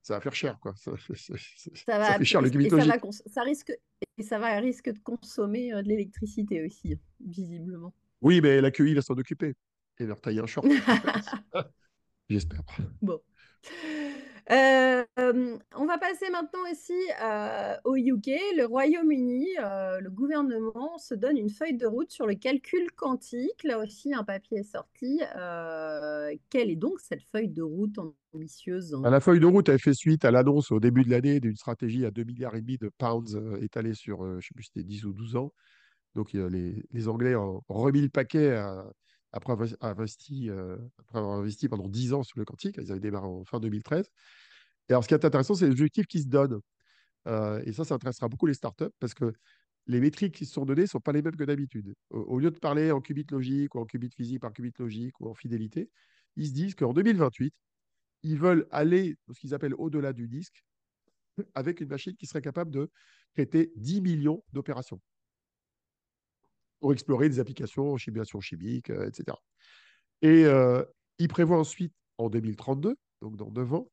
ça 0.03 0.15
va 0.15 0.21
faire 0.21 0.35
cher. 0.35 0.59
Quoi. 0.61 0.75
Ça, 0.77 0.93
ça, 0.97 2.19
fait 2.19 2.25
cher 2.25 2.43
le 2.43 2.51
qubit 2.51 2.69
logique. 2.69 2.93
Ça, 3.27 3.43
risque, 3.43 3.73
et 4.19 4.23
ça 4.23 4.39
va 4.39 4.59
risque 4.59 4.91
de 4.91 4.99
consommer 4.99 5.73
euh, 5.73 5.83
de 5.83 5.89
l'électricité 5.89 6.65
aussi, 6.65 6.99
visiblement. 7.21 7.95
Oui, 8.21 8.41
mais 8.41 8.61
la 8.61 8.71
QI 8.71 8.95
va 8.95 9.03
s'en 9.03 9.15
occuper 9.15 9.55
et 9.99 10.07
leur 10.07 10.21
tailler 10.21 10.41
un 10.41 10.47
short. 10.47 10.67
J'espère. 12.29 12.63
Bon. 13.01 13.21
Euh, 14.51 15.05
on 15.77 15.87
va 15.87 15.99
passer 15.99 16.29
maintenant 16.31 16.61
aussi 16.71 16.99
euh, 17.23 17.77
au 17.85 17.97
UK. 17.97 18.27
Le 18.57 18.65
Royaume-Uni, 18.65 19.47
euh, 19.61 20.01
le 20.01 20.11
gouvernement 20.11 20.99
se 20.99 21.15
donne 21.15 21.39
une 21.39 21.49
feuille 21.49 21.77
de 21.77 21.87
route 21.87 22.11
sur 22.11 22.27
le 22.27 22.35
calcul 22.35 22.91
quantique. 22.97 23.63
Là 23.63 23.79
aussi, 23.79 24.13
un 24.13 24.25
papier 24.25 24.59
est 24.59 24.73
sorti. 24.73 25.21
quelle 26.51 26.71
est 26.71 26.77
donc 26.77 27.01
cette 27.01 27.23
feuille 27.31 27.49
de 27.49 27.63
route 27.63 27.99
ambitieuse 28.35 28.97
bah, 29.01 29.11
La 29.11 29.21
feuille 29.21 29.41
de 29.41 29.47
route, 29.47 29.69
elle 29.69 29.79
fait 29.79 29.95
suite 29.95 30.25
à 30.25 30.31
l'annonce 30.31 30.73
au 30.73 30.81
début 30.81 31.05
de 31.05 31.11
l'année 31.11 31.39
d'une 31.39 31.57
stratégie 31.57 32.05
à 32.05 32.11
2 32.11 32.25
milliards 32.25 32.57
et 32.57 32.61
demi 32.61 32.79
de 32.79 32.91
pounds 32.99 33.39
étalée 33.61 33.95
sur, 33.95 34.25
je 34.25 34.37
ne 34.37 34.41
sais 34.41 34.55
plus, 34.55 34.65
c'était 34.65 34.83
10 34.83 35.05
ou 35.05 35.13
12 35.13 35.37
ans. 35.37 35.53
Donc 36.15 36.33
les, 36.33 37.09
Anglais 37.09 37.37
ont 37.37 37.63
remis 37.69 38.03
le 38.03 38.09
paquet 38.09 38.61
après 39.33 39.53
avoir, 39.53 39.69
investi, 39.81 40.51
après 40.99 41.19
avoir 41.19 41.39
investi 41.39 41.69
pendant 41.69 41.89
10 41.89 42.13
ans 42.13 42.23
sur 42.23 42.39
le 42.39 42.45
quantique. 42.45 42.77
Ils 42.79 42.91
avaient 42.91 43.01
démarré 43.01 43.27
en 43.27 43.45
fin 43.45 43.61
2013. 43.61 44.11
Et 44.89 44.93
alors, 44.93 45.05
ce 45.05 45.09
qui 45.09 45.15
est 45.15 45.25
intéressant, 45.25 45.55
c'est 45.55 45.67
les 45.67 45.73
objectifs 45.73 46.07
qui 46.07 46.21
se 46.21 46.29
donnent. 46.29 46.61
Euh, 47.29 47.63
et 47.65 47.73
ça, 47.73 47.85
ça 47.85 47.95
intéressera 47.95 48.29
beaucoup 48.29 48.47
les 48.47 48.55
startups 48.55 48.93
parce 48.99 49.15
que 49.15 49.33
les 49.87 50.01
métriques 50.01 50.35
qui 50.35 50.47
se 50.47 50.53
sont 50.53 50.65
données 50.65 50.83
ne 50.83 50.87
sont 50.87 51.01
pas 51.01 51.13
les 51.13 51.23
mêmes 51.23 51.37
que 51.37 51.45
d'habitude. 51.45 51.95
Au, 52.11 52.39
lieu 52.39 52.51
de 52.51 52.59
parler 52.59 52.91
en 52.93 53.01
qubit 53.01 53.27
logique 53.31 53.75
ou 53.75 53.81
en 53.81 53.85
qubit 53.85 54.11
physique 54.11 54.41
par 54.41 54.53
qubit 54.53 54.73
logique 54.79 55.21
ou 55.21 55.29
en 55.29 55.35
fidélité, 55.35 55.91
ils 56.37 56.49
se 56.49 56.53
disent 56.53 56.75
qu'en 56.75 56.93
2028, 56.93 57.55
ils 58.23 58.39
veulent 58.39 58.67
aller, 58.71 59.17
ce 59.33 59.41
qu'ils 59.41 59.55
appellent 59.55 59.75
au-delà 59.75 60.13
du 60.13 60.29
disque, 60.29 60.65
avec 61.55 61.81
une 61.81 61.89
machine 61.89 62.15
qui 62.15 62.27
serait 62.27 62.43
capable 62.43 62.71
de 62.71 62.91
traiter 63.35 63.73
10 63.77 64.03
millions 64.03 64.45
d'opérations 64.53 65.01
pour 66.83 66.93
explorer 66.93 67.29
des 67.29 67.39
applications 67.39 67.93
en 67.93 67.97
simulation 67.97 68.41
chimique, 68.41 68.91
euh, 68.91 69.07
etc. 69.07 69.39
Et 70.21 70.45
euh, 70.47 70.83
ils 71.19 71.29
prévoient 71.29 71.59
ensuite, 71.59 71.95
en 72.19 72.29
2032, 72.29 72.97
donc 73.21 73.37
dans 73.37 73.53
9 73.53 73.75
ans, 73.75 73.89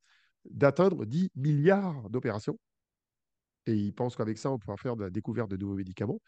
d'atteindre 0.49 1.05
10 1.05 1.29
milliards 1.35 2.09
d'opérations. 2.09 2.57
Et 3.67 3.75
ils 3.75 3.93
pensent 3.93 4.15
qu'avec 4.15 4.39
ça, 4.39 4.49
on 4.49 4.57
pourra 4.57 4.75
faire 4.75 4.95
de 4.95 5.03
la 5.03 5.11
découverte 5.11 5.51
de 5.51 5.57
nouveaux 5.57 5.75
médicaments. 5.75 6.19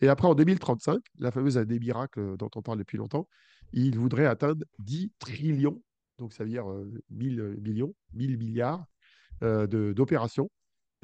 Et 0.00 0.08
après, 0.08 0.26
en 0.26 0.34
2035, 0.34 1.00
la 1.18 1.30
fameuse 1.30 1.58
année 1.58 1.78
miracle 1.78 2.38
dont 2.38 2.50
on 2.54 2.62
parle 2.62 2.78
depuis 2.78 2.96
longtemps, 2.96 3.28
ils 3.74 3.98
voudraient 3.98 4.26
atteindre 4.26 4.64
10 4.78 5.12
trillions, 5.18 5.82
donc 6.18 6.32
ça 6.32 6.44
veut 6.44 6.50
dire 6.50 6.64
1000 7.10 7.40
euh, 7.40 7.56
millions, 7.60 7.94
1000 8.14 8.38
milliards 8.38 8.86
euh, 9.42 9.66
d'opérations. 9.66 10.50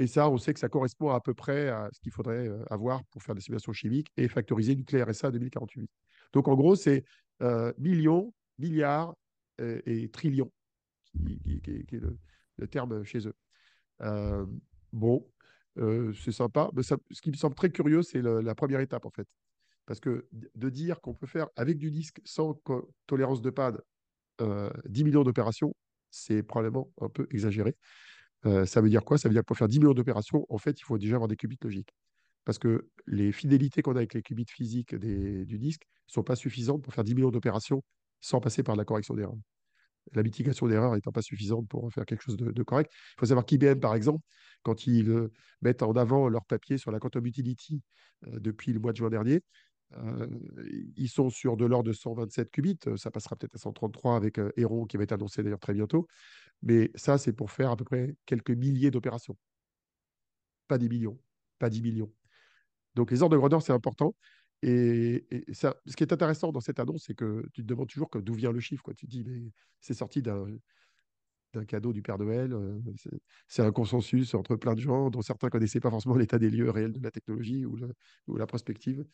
Et 0.03 0.07
ça, 0.07 0.29
on 0.29 0.37
sait 0.37 0.53
que 0.53 0.61
ça 0.61 0.69
correspond 0.69 1.11
à, 1.11 1.21
peu 1.21 1.35
près 1.35 1.69
à 1.69 1.89
ce 1.93 2.01
qu'il 2.01 2.13
faudrait 2.13 2.49
euh, 2.49 2.65
avoir 2.71 3.05
pour 3.05 3.23
faire 3.23 3.35
des 3.35 3.41
simulations 3.41 3.73
chimiques 3.73 4.11
et 4.17 4.27
factoriser 4.29 4.75
nucléaire 4.75 5.15
ça 5.15 5.31
2048. 5.31 5.91
Donc 6.33 6.49
en 6.49 6.55
gros, 6.55 6.75
c'est 6.77 7.05
millions, 7.77 8.33
milliards 8.59 9.15
et, 9.59 10.09
trillions 10.11 10.53
qui, 11.15 11.61
est 11.67 12.01
le, 12.59 12.69
terme 12.69 13.05
chez 13.05 13.27
eux. 13.27 13.35
Euh, 14.03 14.47
bon, 14.93 15.27
euh, 15.79 16.13
c'est 16.15 16.33
sympa. 16.33 16.71
Mais 16.75 16.83
ce 16.83 16.97
qui 17.21 17.31
me 17.31 17.37
semble 17.37 17.55
très 17.55 17.71
curieux, 17.71 18.03
c'est 18.03 18.23
la 18.23 18.55
première 18.55 18.81
étape, 18.81 19.07
en 19.07 19.11
fait. 19.11 19.27
Parce 19.87 20.01
que 20.01 20.29
de 20.33 20.71
dire 20.71 21.01
qu'on 21.01 21.15
peut 21.15 21.27
faire 21.27 21.49
avec 21.57 21.77
du 21.79 21.91
disque 21.91 22.21
sans 22.25 22.61
tolérance 23.07 23.43
de 23.43 23.51
pad 23.51 23.81
10 24.39 24.45
euh, 24.45 24.71
millions 25.05 25.25
d'opérations, 25.25 25.75
c'est 26.11 26.43
probablement 26.43 26.91
un 27.01 27.09
peu 27.09 27.27
exagéré. 27.31 27.77
Ça 28.45 28.81
veut 28.81 28.89
dire 28.89 29.05
quoi? 29.05 29.19
Ça 29.19 29.29
veut 29.29 29.35
dire 29.35 29.43
que 29.43 29.47
pour 29.47 29.57
faire 29.57 29.69
10 29.69 29.79
millions 29.79 29.95
d'opérations, 29.95 30.47
en 30.49 30.59
fait, 30.59 30.79
il 30.81 30.83
faut 30.83 30.99
déjà 30.99 31.15
avoir 31.15 31.29
des 31.29 31.37
qubits 31.37 31.59
logiques. 31.63 31.95
Parce 32.45 32.59
que 32.59 32.89
les 33.07 33.31
fidélités 33.31 33.83
qu'on 33.83 33.93
a 33.93 33.99
avec 33.99 34.15
les 34.15 34.23
qubits 34.23 34.47
physiques 34.49 34.95
du 34.95 35.59
disque 35.59 35.83
ne 36.09 36.13
sont 36.13 36.25
pas 36.25 36.35
suffisantes 36.35 36.83
pour 36.83 36.93
faire 36.93 37.05
10 37.05 37.15
millions 37.15 37.31
d'opérations 37.31 37.85
sans 38.21 38.41
passer 38.41 38.63
par 38.63 38.75
la 38.77 38.85
correction 38.85 39.15
d'erreur. 39.15 39.35
La 40.13 40.25
mitigation 40.25 40.67
d'erreur 40.67 40.95
n'étant 40.95 41.13
pas 41.13 41.23
suffisante 41.23 41.69
pour 41.69 41.93
faire 41.93 42.05
quelque 42.05 42.23
chose 42.23 42.37
de, 42.37 42.63
correct. 42.65 42.91
Il 43.17 43.21
faut 43.21 43.27
savoir 43.27 43.47
qu'IBM, 43.47 43.79
par 43.79 43.95
exemple, 43.95 44.25
quand 44.63 44.89
ils 44.89 45.09
euh, 45.09 45.33
mettent 45.61 45.83
en 45.83 45.93
avant 45.93 46.29
leur 46.29 46.45
papier 46.45 46.79
sur 46.79 46.91
la 46.91 46.99
quantum 46.99 47.25
utility 47.27 47.83
depuis 48.23 48.73
le 48.73 48.81
mois 48.81 48.93
de 48.93 48.97
juin 48.97 49.11
dernier, 49.11 49.43
euh, 49.99 50.27
ils 50.97 51.09
sont 51.09 51.31
sur 51.31 51.57
de 51.57 51.65
l'ordre 51.65 51.89
de 51.89 51.93
127 51.93 52.51
qubits. 52.51 52.79
Ça 52.97 53.11
passera 53.11 53.37
peut-être 53.37 53.55
à 53.55 53.59
133 53.59 54.17
avec 54.17 54.39
euh, 54.39 54.51
qui 54.89 54.97
va 54.97 55.03
être 55.03 55.13
annoncé 55.13 55.43
d'ailleurs 55.43 55.61
très 55.61 55.75
bientôt. 55.75 56.07
Mais 56.63 56.91
ça, 56.95 57.19
c'est 57.19 57.33
pour 57.33 57.51
faire 57.51 57.71
à 57.71 57.77
peu 57.77 57.85
près 57.85 58.15
quelques 58.27 58.51
milliers 58.51 58.91
d'opérations. 58.91 59.37
Pas 60.69 60.79
des 60.79 60.89
millions. 60.89 61.19
Pas 61.59 61.71
10 61.71 61.83
millions. 61.83 62.13
Donc 62.95 63.11
les 63.11 63.23
ordres 63.23 63.35
de 63.35 63.39
grandeur, 63.39 63.63
c'est 63.63 63.73
important. 63.73 64.15
Et, 64.63 65.27
ça, 65.53 65.75
ce 65.87 65.97
qui 65.97 66.05
est 66.05 66.13
intéressant 66.13 66.53
dans 66.53 66.61
cette 66.61 66.79
annonce, 66.79 67.05
c'est 67.07 67.15
que 67.15 67.45
tu 67.53 67.63
te 67.63 67.67
demandes 67.67 67.89
toujours 67.89 68.11
d'où 68.15 68.35
vient 68.35 68.53
le 68.53 68.61
chiffre. 68.61 68.83
Quoi. 68.83 68.95
Tu 68.95 69.07
te 69.07 69.11
dis, 69.11 69.25
mais 69.25 69.51
c'est 69.81 69.95
sorti 69.95 70.23
d'un 70.23 70.47
d'un 71.53 71.65
cadeau 71.65 71.93
du 71.93 72.03
Père 72.03 72.19
Noël. 72.19 72.53
Euh, 72.53 72.79
c'est 73.49 73.63
un 73.63 73.73
consensus 73.73 74.35
entre 74.35 74.57
plein 74.57 74.75
de 74.75 74.81
gens, 74.81 75.11
dont 75.11 75.23
certains 75.23 75.49
ne 75.49 75.51
connaissaient 75.51 75.81
pas 75.81 75.91
forcément 75.91 76.17
l'état 76.17 76.39
des 76.39 76.51
lieux 76.51 76.71
réels 76.71 76.93
de 76.93 77.03
la 77.03 77.11
technologie 77.11 77.65
ou, 77.67 77.77
la 78.37 78.47
prospective. 78.47 79.05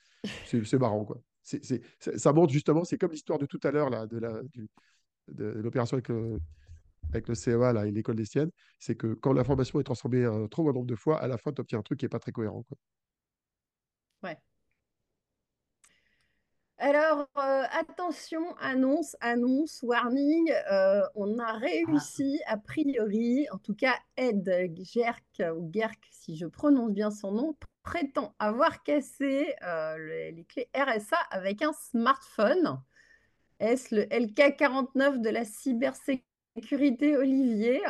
C'est 0.47 0.79
marrant, 0.79 1.05
quoi. 1.05 1.21
ça 1.43 2.33
montre 2.33 2.53
justement, 2.53 2.85
c'est 2.85 2.99
comme 2.99 3.13
l'histoire 3.13 3.39
de 3.39 3.47
tout 3.47 3.61
à 3.63 3.71
l'heure, 3.71 3.91
de 4.09 5.47
l'opération 5.61 5.97
avec 5.97 6.09
le, 6.09 6.39
avec 7.13 7.35
CEA 7.37 7.73
là, 7.73 7.87
et 7.87 7.91
l'école 7.91 8.17
des 8.17 8.25
siennes, 8.25 8.51
c'est 8.79 8.95
que 8.95 9.15
quand 9.15 9.33
l'information 9.33 9.81
est 9.81 9.85
transformée 9.85 10.25
un 10.25 10.47
trop 10.47 10.65
grand 10.65 10.75
nombre 10.75 10.87
de 10.87 10.97
fois, 10.97 11.21
à 11.21 11.27
la 11.27 11.39
fin, 11.39 11.53
tu 11.53 11.61
obtiens 11.61 11.79
un 11.79 11.83
truc 11.83 11.99
qui 11.99 12.05
n'est 12.05 12.11
pas 12.11 12.19
très 12.19 12.33
cohérent. 12.33 12.63
Quoi. 12.63 12.79
Ouais. 14.23 14.39
Alors, 16.81 17.29
euh, 17.37 17.63
attention, 17.73 18.55
annonce, 18.61 19.17
annonce, 19.21 19.83
warning. 19.83 20.53
Euh, 20.71 21.03
on 21.17 21.37
a 21.41 21.55
réussi, 21.55 22.41
a 22.47 22.57
priori, 22.57 23.49
en 23.51 23.59
tout 23.59 23.75
cas, 23.75 23.95
Ed 24.17 24.49
Gerk, 24.77 25.43
ou 25.57 25.69
Gerk, 25.75 25.99
si 26.13 26.37
je 26.37 26.47
prononce 26.47 26.93
bien 26.93 27.11
son 27.11 27.33
nom, 27.33 27.57
prétend 27.83 28.33
avoir 28.39 28.85
cassé 28.85 29.53
euh, 29.65 30.31
les, 30.31 30.45
clés 30.45 30.69
RSA 30.73 31.17
avec 31.33 31.63
un 31.63 31.73
smartphone. 31.73 32.81
Est-ce 33.59 33.97
le 33.97 34.03
LK49 34.03 35.21
de 35.21 35.31
la 35.31 35.45
cybersécurité, 35.45 37.17
Olivier? 37.17 37.83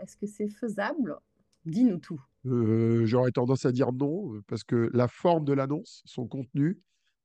Est-ce 0.00 0.16
que 0.16 0.26
c'est 0.26 0.48
faisable? 0.48 1.18
Dis-nous 1.66 1.98
tout. 1.98 2.22
J'aurais 2.44 3.32
tendance 3.32 3.66
à 3.66 3.72
dire 3.72 3.92
non, 3.92 4.40
parce 4.48 4.64
que 4.64 4.88
la 4.94 5.08
forme 5.08 5.44
de 5.44 5.52
l'annonce, 5.52 6.02
son 6.06 6.26
contenu, 6.26 6.80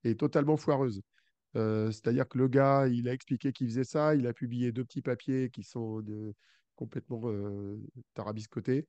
est 0.07 0.19
totalement 0.19 0.57
foireuse. 0.57 1.01
Euh, 1.55 1.91
c'est-à-dire 1.91 2.27
que 2.27 2.37
le 2.37 2.47
gars, 2.47 2.87
il 2.87 3.07
a 3.07 3.13
expliqué 3.13 3.53
qu'il 3.53 3.67
faisait 3.67 3.83
ça, 3.83 4.15
il 4.15 4.27
a 4.27 4.33
publié 4.33 4.71
deux 4.71 4.83
petits 4.83 5.01
papiers 5.01 5.49
qui 5.49 5.63
sont 5.63 6.03
complètement 6.75 7.21
euh, 7.25 7.79
tarabiscotés. 8.13 8.87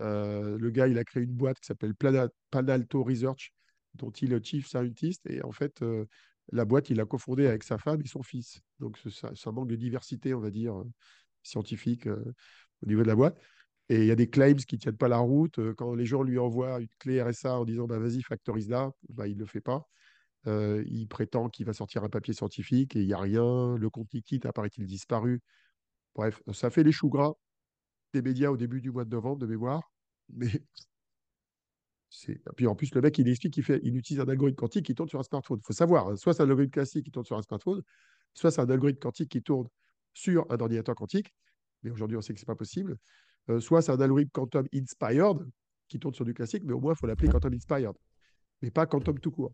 Euh, 0.00 0.58
le 0.58 0.70
gars, 0.70 0.88
il 0.88 0.98
a 0.98 1.04
créé 1.04 1.22
une 1.24 1.34
boîte 1.34 1.60
qui 1.60 1.66
s'appelle 1.66 1.94
Panalto 2.50 3.02
Research, 3.02 3.52
dont 3.94 4.10
il 4.10 4.32
est 4.32 4.44
chief 4.44 4.66
scientist. 4.66 5.28
Et 5.28 5.42
en 5.42 5.52
fait, 5.52 5.84
la 6.52 6.64
boîte, 6.64 6.90
il 6.90 7.00
a 7.00 7.04
cofondé 7.04 7.46
avec 7.46 7.62
sa 7.62 7.78
femme 7.78 8.00
et 8.02 8.08
son 8.08 8.22
fils. 8.22 8.60
Donc, 8.80 8.98
ça, 9.10 9.34
ça 9.34 9.52
manque 9.52 9.68
de 9.68 9.76
diversité, 9.76 10.32
on 10.34 10.40
va 10.40 10.50
dire, 10.50 10.82
scientifique 11.42 12.06
au 12.06 12.86
niveau 12.86 13.02
de 13.02 13.08
la 13.08 13.16
boîte. 13.16 13.38
Et 13.88 14.00
il 14.00 14.06
y 14.06 14.10
a 14.10 14.16
des 14.16 14.28
claims 14.28 14.56
qui 14.56 14.76
ne 14.76 14.80
tiennent 14.80 14.96
pas 14.96 15.08
la 15.08 15.18
route. 15.18 15.60
Quand 15.74 15.94
les 15.94 16.06
gens 16.06 16.22
lui 16.22 16.38
envoient 16.38 16.80
une 16.80 16.88
clé 16.98 17.22
RSA 17.22 17.60
en 17.60 17.64
disant 17.64 17.86
bah, 17.86 17.98
vas-y, 17.98 18.22
factorise 18.22 18.68
là, 18.68 18.90
bah, 19.10 19.28
il 19.28 19.34
ne 19.34 19.40
le 19.40 19.46
fait 19.46 19.60
pas. 19.60 19.86
Il 20.46 21.06
prétend 21.08 21.48
qu'il 21.48 21.66
va 21.66 21.72
sortir 21.72 22.04
un 22.04 22.08
papier 22.08 22.34
scientifique 22.34 22.96
et 22.96 23.00
il 23.00 23.06
n'y 23.06 23.12
a 23.12 23.18
rien. 23.18 23.76
Le 23.76 23.90
compte 23.90 24.12
liquide 24.12 24.46
apparaît-il 24.46 24.86
disparu. 24.86 25.40
Bref, 26.14 26.40
ça 26.52 26.70
fait 26.70 26.82
les 26.82 26.92
choux 26.92 27.08
gras 27.08 27.34
des 28.12 28.22
médias 28.22 28.50
au 28.50 28.56
début 28.56 28.80
du 28.80 28.90
mois 28.90 29.04
de 29.04 29.10
novembre 29.10 29.38
de 29.38 29.46
mémoire. 29.46 29.92
Mais. 30.28 30.62
Puis 32.56 32.66
en 32.66 32.74
plus, 32.74 32.94
le 32.94 33.00
mec, 33.00 33.18
il 33.18 33.28
explique 33.28 33.54
qu'il 33.54 33.96
utilise 33.96 34.20
un 34.20 34.28
algorithme 34.28 34.56
quantique 34.56 34.86
qui 34.86 34.94
tourne 34.94 35.08
sur 35.08 35.18
un 35.18 35.24
smartphone. 35.24 35.58
Il 35.60 35.66
faut 35.66 35.72
savoir, 35.72 36.08
hein, 36.08 36.16
soit 36.16 36.32
c'est 36.32 36.42
un 36.42 36.48
algorithme 36.48 36.70
classique 36.70 37.04
qui 37.04 37.10
tourne 37.10 37.26
sur 37.26 37.36
un 37.36 37.42
smartphone, 37.42 37.82
soit 38.32 38.50
c'est 38.50 38.60
un 38.60 38.70
algorithme 38.70 39.00
quantique 39.00 39.28
qui 39.30 39.42
tourne 39.42 39.68
sur 40.14 40.46
un 40.50 40.56
ordinateur 40.58 40.94
quantique. 40.94 41.34
Mais 41.82 41.90
aujourd'hui, 41.90 42.16
on 42.16 42.22
sait 42.22 42.32
que 42.32 42.40
ce 42.40 42.44
n'est 42.44 42.46
pas 42.46 42.56
possible. 42.56 42.96
Soit 43.60 43.82
c'est 43.82 43.92
un 43.92 44.00
algorithme 44.00 44.30
quantum 44.32 44.66
inspired 44.72 45.38
qui 45.88 45.98
tourne 45.98 46.14
sur 46.14 46.24
du 46.24 46.32
classique, 46.32 46.62
mais 46.64 46.72
au 46.72 46.80
moins, 46.80 46.94
il 46.94 46.96
faut 46.96 47.06
l'appeler 47.06 47.28
quantum 47.28 47.52
inspired, 47.52 47.92
mais 48.62 48.70
pas 48.70 48.86
quantum 48.86 49.18
tout 49.20 49.30
court. 49.30 49.52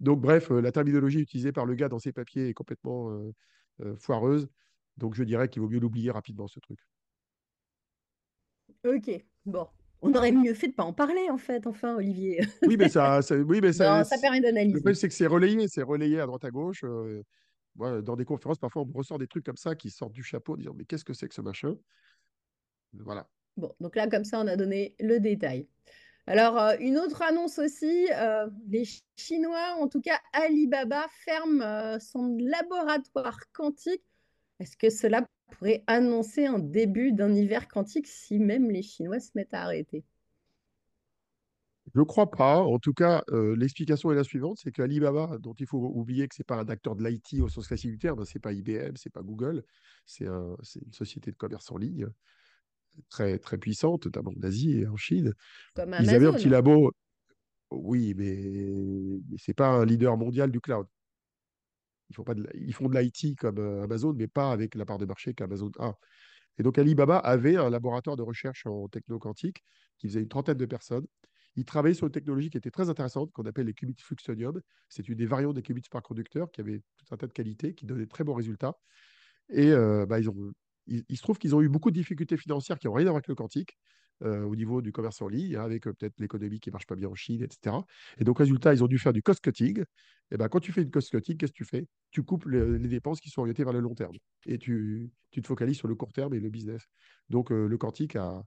Donc, 0.00 0.20
bref, 0.20 0.50
euh, 0.50 0.60
la 0.60 0.72
terminologie 0.72 1.20
utilisée 1.20 1.52
par 1.52 1.66
le 1.66 1.74
gars 1.74 1.88
dans 1.88 1.98
ses 1.98 2.12
papiers 2.12 2.48
est 2.48 2.54
complètement 2.54 3.10
euh, 3.10 3.34
euh, 3.82 3.96
foireuse. 3.96 4.48
Donc, 4.96 5.14
je 5.14 5.24
dirais 5.24 5.48
qu'il 5.48 5.62
vaut 5.62 5.68
mieux 5.68 5.80
l'oublier 5.80 6.10
rapidement, 6.10 6.48
ce 6.48 6.60
truc. 6.60 6.78
Ok, 8.84 9.10
bon. 9.44 9.66
On 10.00 10.14
aurait 10.14 10.30
mieux 10.30 10.54
fait 10.54 10.68
de 10.68 10.72
ne 10.72 10.76
pas 10.76 10.84
en 10.84 10.92
parler, 10.92 11.28
en 11.28 11.38
fait, 11.38 11.66
enfin, 11.66 11.96
Olivier. 11.96 12.46
Oui, 12.62 12.76
mais 12.76 12.88
ça, 12.88 13.18
oui, 13.46 13.60
mais 13.60 13.72
ça, 13.72 14.04
ça 14.04 14.16
permet 14.18 14.40
d'analyser. 14.40 14.74
Le 14.74 14.80
problème, 14.80 14.94
c'est 14.94 15.08
que 15.08 15.14
c'est 15.14 15.26
relayé, 15.26 15.66
c'est 15.66 15.82
relayé 15.82 16.20
à 16.20 16.26
droite 16.26 16.44
à 16.44 16.50
gauche. 16.52 16.84
dans 17.74 18.16
des 18.16 18.24
conférences, 18.24 18.58
parfois, 18.58 18.82
on 18.82 18.86
me 18.86 18.92
ressort 18.92 19.18
des 19.18 19.26
trucs 19.26 19.44
comme 19.44 19.56
ça 19.56 19.74
qui 19.74 19.90
sortent 19.90 20.12
du 20.12 20.22
chapeau, 20.22 20.52
en 20.52 20.56
disant 20.56 20.74
mais 20.76 20.84
qu'est-ce 20.84 21.04
que 21.04 21.14
c'est 21.14 21.26
que 21.26 21.34
ce 21.34 21.40
machin? 21.40 21.74
Voilà. 22.92 23.28
Bon, 23.56 23.74
donc 23.80 23.96
là, 23.96 24.08
comme 24.08 24.24
ça, 24.24 24.40
on 24.40 24.46
a 24.46 24.54
donné 24.54 24.94
le 25.00 25.18
détail. 25.18 25.66
Alors, 26.28 26.58
euh, 26.58 26.76
une 26.78 26.98
autre 26.98 27.22
annonce 27.22 27.58
aussi, 27.58 28.06
euh, 28.12 28.50
les 28.68 28.84
Chinois, 29.16 29.76
en 29.80 29.88
tout 29.88 30.02
cas 30.02 30.20
Alibaba, 30.34 31.06
ferme 31.24 31.62
euh, 31.62 31.98
son 32.00 32.36
laboratoire 32.38 33.40
quantique. 33.54 34.04
Est-ce 34.60 34.76
que 34.76 34.90
cela 34.90 35.26
pourrait 35.50 35.84
annoncer 35.86 36.44
un 36.44 36.58
début 36.58 37.12
d'un 37.12 37.34
hiver 37.34 37.66
quantique 37.66 38.06
si 38.06 38.38
même 38.38 38.70
les 38.70 38.82
Chinois 38.82 39.20
se 39.20 39.30
mettent 39.36 39.54
à 39.54 39.62
arrêter? 39.62 40.04
Je 41.94 41.98
ne 41.98 42.04
crois 42.04 42.30
pas. 42.30 42.58
En 42.58 42.78
tout 42.78 42.92
cas, 42.92 43.24
l'explication 43.56 44.12
est 44.12 44.14
la 44.14 44.24
suivante, 44.24 44.58
c'est 44.62 44.70
qu'Alibaba, 44.70 45.38
dont 45.38 45.54
il 45.54 45.64
faut 45.64 45.78
oublier 45.78 46.28
que 46.28 46.34
ce 46.34 46.42
n'est 46.42 46.44
pas 46.44 46.56
un 46.56 46.68
acteur 46.68 46.94
de 46.94 47.02
l'IT 47.02 47.40
au 47.40 47.48
sens 47.48 47.66
classique 47.66 47.92
du 47.92 47.98
terme, 47.98 48.22
ce 48.26 48.36
n'est 48.36 48.40
pas 48.40 48.52
IBM, 48.52 48.96
ce 48.96 49.08
n'est 49.08 49.12
pas 49.14 49.22
Google, 49.22 49.64
c'est 50.04 50.26
une 50.26 50.92
société 50.92 51.30
de 51.30 51.36
commerce 51.36 51.70
en 51.72 51.78
ligne 51.78 52.06
très, 53.08 53.38
très 53.38 53.58
puissante, 53.58 54.06
notamment 54.06 54.32
en 54.36 54.42
Asie 54.42 54.80
et 54.80 54.86
en 54.86 54.96
Chine. 54.96 55.32
Ils 55.76 56.10
avaient 56.10 56.26
un 56.26 56.32
petit 56.32 56.48
labo. 56.48 56.92
Oui, 57.70 58.14
mais, 58.16 58.34
ce 59.36 59.50
n'est 59.50 59.54
pas 59.54 59.68
un 59.68 59.84
leader 59.84 60.16
mondial 60.16 60.50
du 60.50 60.60
cloud. 60.60 60.86
Ils 62.10 62.16
font, 62.16 62.24
pas 62.24 62.34
de... 62.34 62.48
Ils 62.54 62.72
font 62.72 62.88
de 62.88 62.98
l'IT 62.98 63.36
comme 63.38 63.58
euh, 63.58 63.82
Amazon, 63.82 64.14
mais 64.14 64.28
pas 64.28 64.50
avec 64.50 64.74
la 64.74 64.86
part 64.86 64.96
de 64.96 65.04
marché 65.04 65.34
qu'Amazon 65.34 65.70
a. 65.78 65.94
Et 66.58 66.62
donc 66.62 66.78
Alibaba 66.78 67.18
avait 67.18 67.56
un 67.56 67.70
laboratoire 67.70 68.16
de 68.16 68.22
recherche 68.22 68.66
en 68.66 68.88
techno-quantique 68.88 69.62
qui 69.98 70.08
faisait 70.08 70.20
une 70.20 70.28
trentaine 70.28 70.56
de 70.56 70.66
personnes. 70.66 71.06
Ils 71.56 71.64
travaillaient 71.64 71.94
sur 71.94 72.06
une 72.06 72.12
technologie 72.12 72.50
qui 72.50 72.56
était 72.56 72.70
très 72.70 72.88
intéressante, 72.88 73.30
qu'on 73.32 73.44
appelle 73.44 73.66
les 73.66 73.74
qubits 73.74 73.96
fluxonium. 74.00 74.60
C'est 74.88 75.08
une 75.08 75.16
des 75.16 75.26
variantes 75.26 75.54
des 75.54 75.62
qubits 75.62 75.82
par 75.90 76.02
conducteur 76.02 76.50
qui 76.50 76.60
avait 76.60 76.82
tout 76.96 77.06
un 77.10 77.16
tas 77.16 77.26
de 77.26 77.32
qualités, 77.32 77.74
qui 77.74 77.84
donnait 77.84 78.04
de 78.04 78.10
très 78.10 78.24
bons 78.24 78.34
résultats. 78.34 78.78
Et 79.50 79.70
euh, 79.72 80.06
bah, 80.06 80.20
ils 80.20 80.28
ont 80.30 80.52
il, 80.88 81.16
se 81.16 81.22
trouve 81.22 81.38
qu'ils 81.38 81.54
ont 81.54 81.60
eu 81.60 81.68
beaucoup 81.68 81.90
de 81.90 81.96
difficultés 81.96 82.36
financières 82.36 82.78
qui 82.78 82.86
n'ont 82.86 82.94
rien 82.94 83.06
à 83.06 83.10
voir 83.10 83.16
avec 83.16 83.28
le 83.28 83.34
quantique. 83.34 83.78
Euh, 84.24 84.42
au 84.42 84.56
niveau 84.56 84.82
du 84.82 84.90
commerce 84.90 85.22
en 85.22 85.28
ligne, 85.28 85.54
hein, 85.54 85.62
avec 85.62 85.86
euh, 85.86 85.92
peut-être 85.92 86.18
l'économie 86.18 86.58
qui 86.58 86.70
ne 86.70 86.72
marche 86.72 86.88
pas 86.88 86.96
bien 86.96 87.08
en 87.08 87.14
Chine, 87.14 87.40
etc. 87.40 87.76
Et 88.18 88.24
donc, 88.24 88.38
résultat, 88.38 88.74
ils 88.74 88.82
ont 88.82 88.88
dû 88.88 88.98
faire 88.98 89.12
du 89.12 89.22
cost 89.22 89.40
cutting. 89.40 89.84
Et 90.32 90.36
ben, 90.36 90.48
quand 90.48 90.58
tu 90.58 90.72
fais 90.72 90.82
une 90.82 90.90
cost 90.90 91.10
cutting, 91.10 91.36
qu'est-ce 91.36 91.52
que 91.52 91.56
tu 91.56 91.64
fais? 91.64 91.86
Tu 92.10 92.24
coupes 92.24 92.44
les, 92.46 92.80
dépenses 92.80 93.20
qui 93.20 93.30
sont 93.30 93.42
orientées 93.42 93.62
vers 93.62 93.72
le 93.72 93.78
long 93.78 93.94
terme. 93.94 94.16
Et 94.44 94.58
tu, 94.58 95.08
tu, 95.30 95.40
te 95.40 95.46
focalises 95.46 95.76
sur 95.76 95.86
le 95.86 95.94
court 95.94 96.12
terme 96.12 96.34
et 96.34 96.40
le 96.40 96.48
business. 96.48 96.82
Donc, 97.28 97.52
euh, 97.52 97.68
le 97.68 97.78
quantique 97.78 98.16
a, 98.16 98.42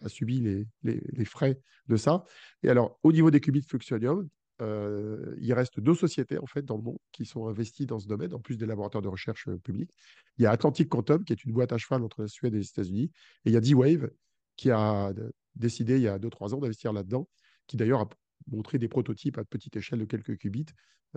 a 0.00 0.08
subi 0.08 0.38
les, 0.38 0.68
les, 0.84 1.02
les, 1.12 1.24
frais 1.24 1.58
de 1.88 1.96
ça. 1.96 2.24
Et 2.62 2.68
alors, 2.68 3.00
au 3.02 3.10
niveau 3.10 3.32
des 3.32 3.40
qubits 3.40 3.62
fluxonium, 3.62 4.28
il 4.60 5.52
reste 5.52 5.80
deux 5.80 5.94
sociétés 5.94 6.38
en 6.38 6.46
fait 6.46 6.62
dans 6.62 6.76
le 6.76 6.82
monde 6.82 6.98
qui 7.12 7.24
sont 7.24 7.46
investies 7.48 7.86
dans 7.86 7.98
ce 7.98 8.06
domaine, 8.06 8.34
en 8.34 8.40
plus 8.40 8.56
des 8.56 8.66
laboratoires 8.66 9.02
de 9.02 9.08
recherche 9.08 9.48
publics. 9.64 9.90
Il 10.38 10.42
y 10.42 10.46
a 10.46 10.50
Atlantic 10.50 10.88
Quantum, 10.88 11.24
qui 11.24 11.32
est 11.32 11.44
une 11.44 11.52
boîte 11.52 11.72
à 11.72 11.78
cheval 11.78 12.02
entre 12.02 12.22
la 12.22 12.28
Suède 12.28 12.54
et 12.54 12.58
les 12.58 12.68
États-Unis, 12.68 13.10
et 13.44 13.50
il 13.50 13.52
y 13.52 13.56
a 13.56 13.60
D-Wave, 13.60 14.10
qui 14.56 14.70
a 14.70 15.12
décidé 15.54 15.96
il 15.96 16.02
y 16.02 16.08
a 16.08 16.18
2-3 16.18 16.54
ans 16.54 16.58
d'investir 16.58 16.92
là-dedans, 16.92 17.28
qui 17.66 17.76
d'ailleurs 17.76 18.00
a 18.00 18.08
montré 18.46 18.78
des 18.78 18.88
prototypes 18.88 19.38
à 19.38 19.44
petite 19.44 19.76
échelle 19.76 19.98
de 19.98 20.04
quelques 20.04 20.36
qubits, 20.36 20.66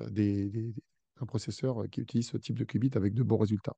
des, 0.09 0.73
un 1.19 1.25
processeur 1.25 1.89
qui 1.89 2.01
utilise 2.01 2.29
ce 2.29 2.37
type 2.37 2.57
de 2.57 2.63
qubits 2.63 2.91
avec 2.95 3.13
de 3.13 3.23
bons 3.23 3.37
résultats. 3.37 3.75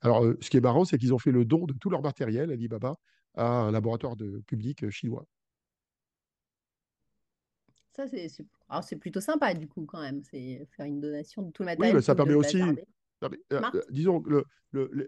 Alors, 0.00 0.24
ce 0.40 0.50
qui 0.50 0.56
est 0.56 0.60
marrant, 0.60 0.84
c'est 0.84 0.98
qu'ils 0.98 1.12
ont 1.12 1.18
fait 1.18 1.32
le 1.32 1.44
don 1.44 1.66
de 1.66 1.72
tout 1.72 1.90
leur 1.90 2.02
matériel, 2.02 2.50
Alibaba, 2.50 2.96
à 3.34 3.46
un 3.46 3.70
laboratoire 3.72 4.16
de 4.16 4.42
public 4.46 4.88
chinois. 4.90 5.26
Ça, 7.98 8.82
c'est 8.82 8.96
plutôt 8.96 9.20
sympa, 9.20 9.54
du 9.54 9.66
coup, 9.66 9.84
quand 9.84 10.00
même. 10.00 10.22
C'est 10.22 10.66
faire 10.76 10.86
une 10.86 11.00
donation 11.00 11.42
de 11.42 11.50
tout 11.50 11.62
le 11.62 11.66
matériel. 11.66 11.94
Oui, 11.94 11.96
mais 11.96 12.02
ça 12.02 12.14
permet 12.14 12.34
aussi. 12.34 12.60
Euh, 12.62 13.60
disons, 13.90 14.22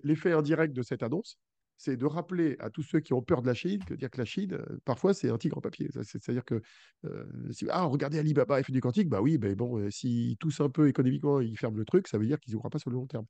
l'effet 0.02 0.32
indirect 0.32 0.74
de 0.74 0.82
cette 0.82 1.02
annonce, 1.02 1.38
c'est 1.80 1.96
de 1.96 2.04
rappeler 2.04 2.56
à 2.58 2.68
tous 2.68 2.82
ceux 2.82 3.00
qui 3.00 3.14
ont 3.14 3.22
peur 3.22 3.40
de 3.40 3.46
la 3.46 3.54
Chine 3.54 3.82
que 3.82 3.94
dire 3.94 4.10
que 4.10 4.18
la 4.18 4.26
Chine, 4.26 4.52
euh, 4.52 4.78
parfois, 4.84 5.14
c'est 5.14 5.30
un 5.30 5.38
tigre 5.38 5.56
en 5.56 5.62
papier. 5.62 5.88
C'est-à-dire 6.02 6.44
que, 6.44 6.60
euh, 7.06 7.24
si, 7.52 7.66
ah, 7.70 7.84
regardez 7.84 8.18
Alibaba 8.18 8.60
et 8.60 8.62
fait 8.62 8.72
du 8.72 8.82
quantique, 8.82 9.08
bah 9.08 9.22
oui, 9.22 9.38
ben 9.38 9.54
bon, 9.54 9.78
euh, 9.78 9.90
s'ils 9.90 10.36
toussent 10.36 10.60
un 10.60 10.68
peu 10.68 10.88
économiquement, 10.88 11.40
ils 11.40 11.58
ferment 11.58 11.78
le 11.78 11.86
truc, 11.86 12.06
ça 12.06 12.18
veut 12.18 12.26
dire 12.26 12.38
qu'ils 12.38 12.52
n'y 12.52 12.58
croient 12.58 12.68
pas 12.68 12.78
sur 12.78 12.90
le 12.90 12.96
long 12.96 13.06
terme 13.06 13.24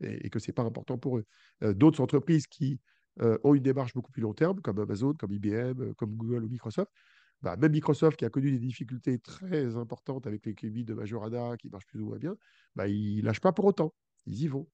et, 0.00 0.28
que 0.28 0.40
ce 0.40 0.48
n'est 0.48 0.54
pas 0.54 0.64
important 0.64 0.98
pour 0.98 1.18
eux. 1.18 1.24
D'autres 1.60 2.00
entreprises 2.00 2.48
qui 2.48 2.80
ont 3.20 3.54
une 3.54 3.62
démarche 3.62 3.94
beaucoup 3.94 4.10
plus 4.10 4.22
long 4.22 4.34
terme, 4.34 4.60
comme 4.60 4.80
Amazon, 4.80 5.14
comme 5.14 5.30
IBM, 5.30 5.94
comme 5.94 6.16
Google 6.16 6.42
ou 6.42 6.48
Microsoft, 6.48 6.90
bah, 7.44 7.56
même 7.56 7.72
Microsoft 7.72 8.16
qui 8.16 8.24
a 8.24 8.30
connu 8.30 8.50
des 8.50 8.58
difficultés 8.58 9.18
très 9.18 9.76
importantes 9.76 10.26
avec 10.26 10.46
les 10.46 10.54
QB 10.54 10.78
de 10.78 10.94
Majorana 10.94 11.58
qui 11.58 11.68
marchent 11.68 11.86
plus 11.86 12.00
ou 12.00 12.06
moins 12.06 12.16
bien, 12.16 12.36
bah, 12.74 12.88
ils 12.88 13.18
ne 13.18 13.22
lâchent 13.26 13.42
pas 13.42 13.52
pour 13.52 13.66
autant. 13.66 13.92
Ils 14.24 14.44
y 14.44 14.48
vont. 14.48 14.66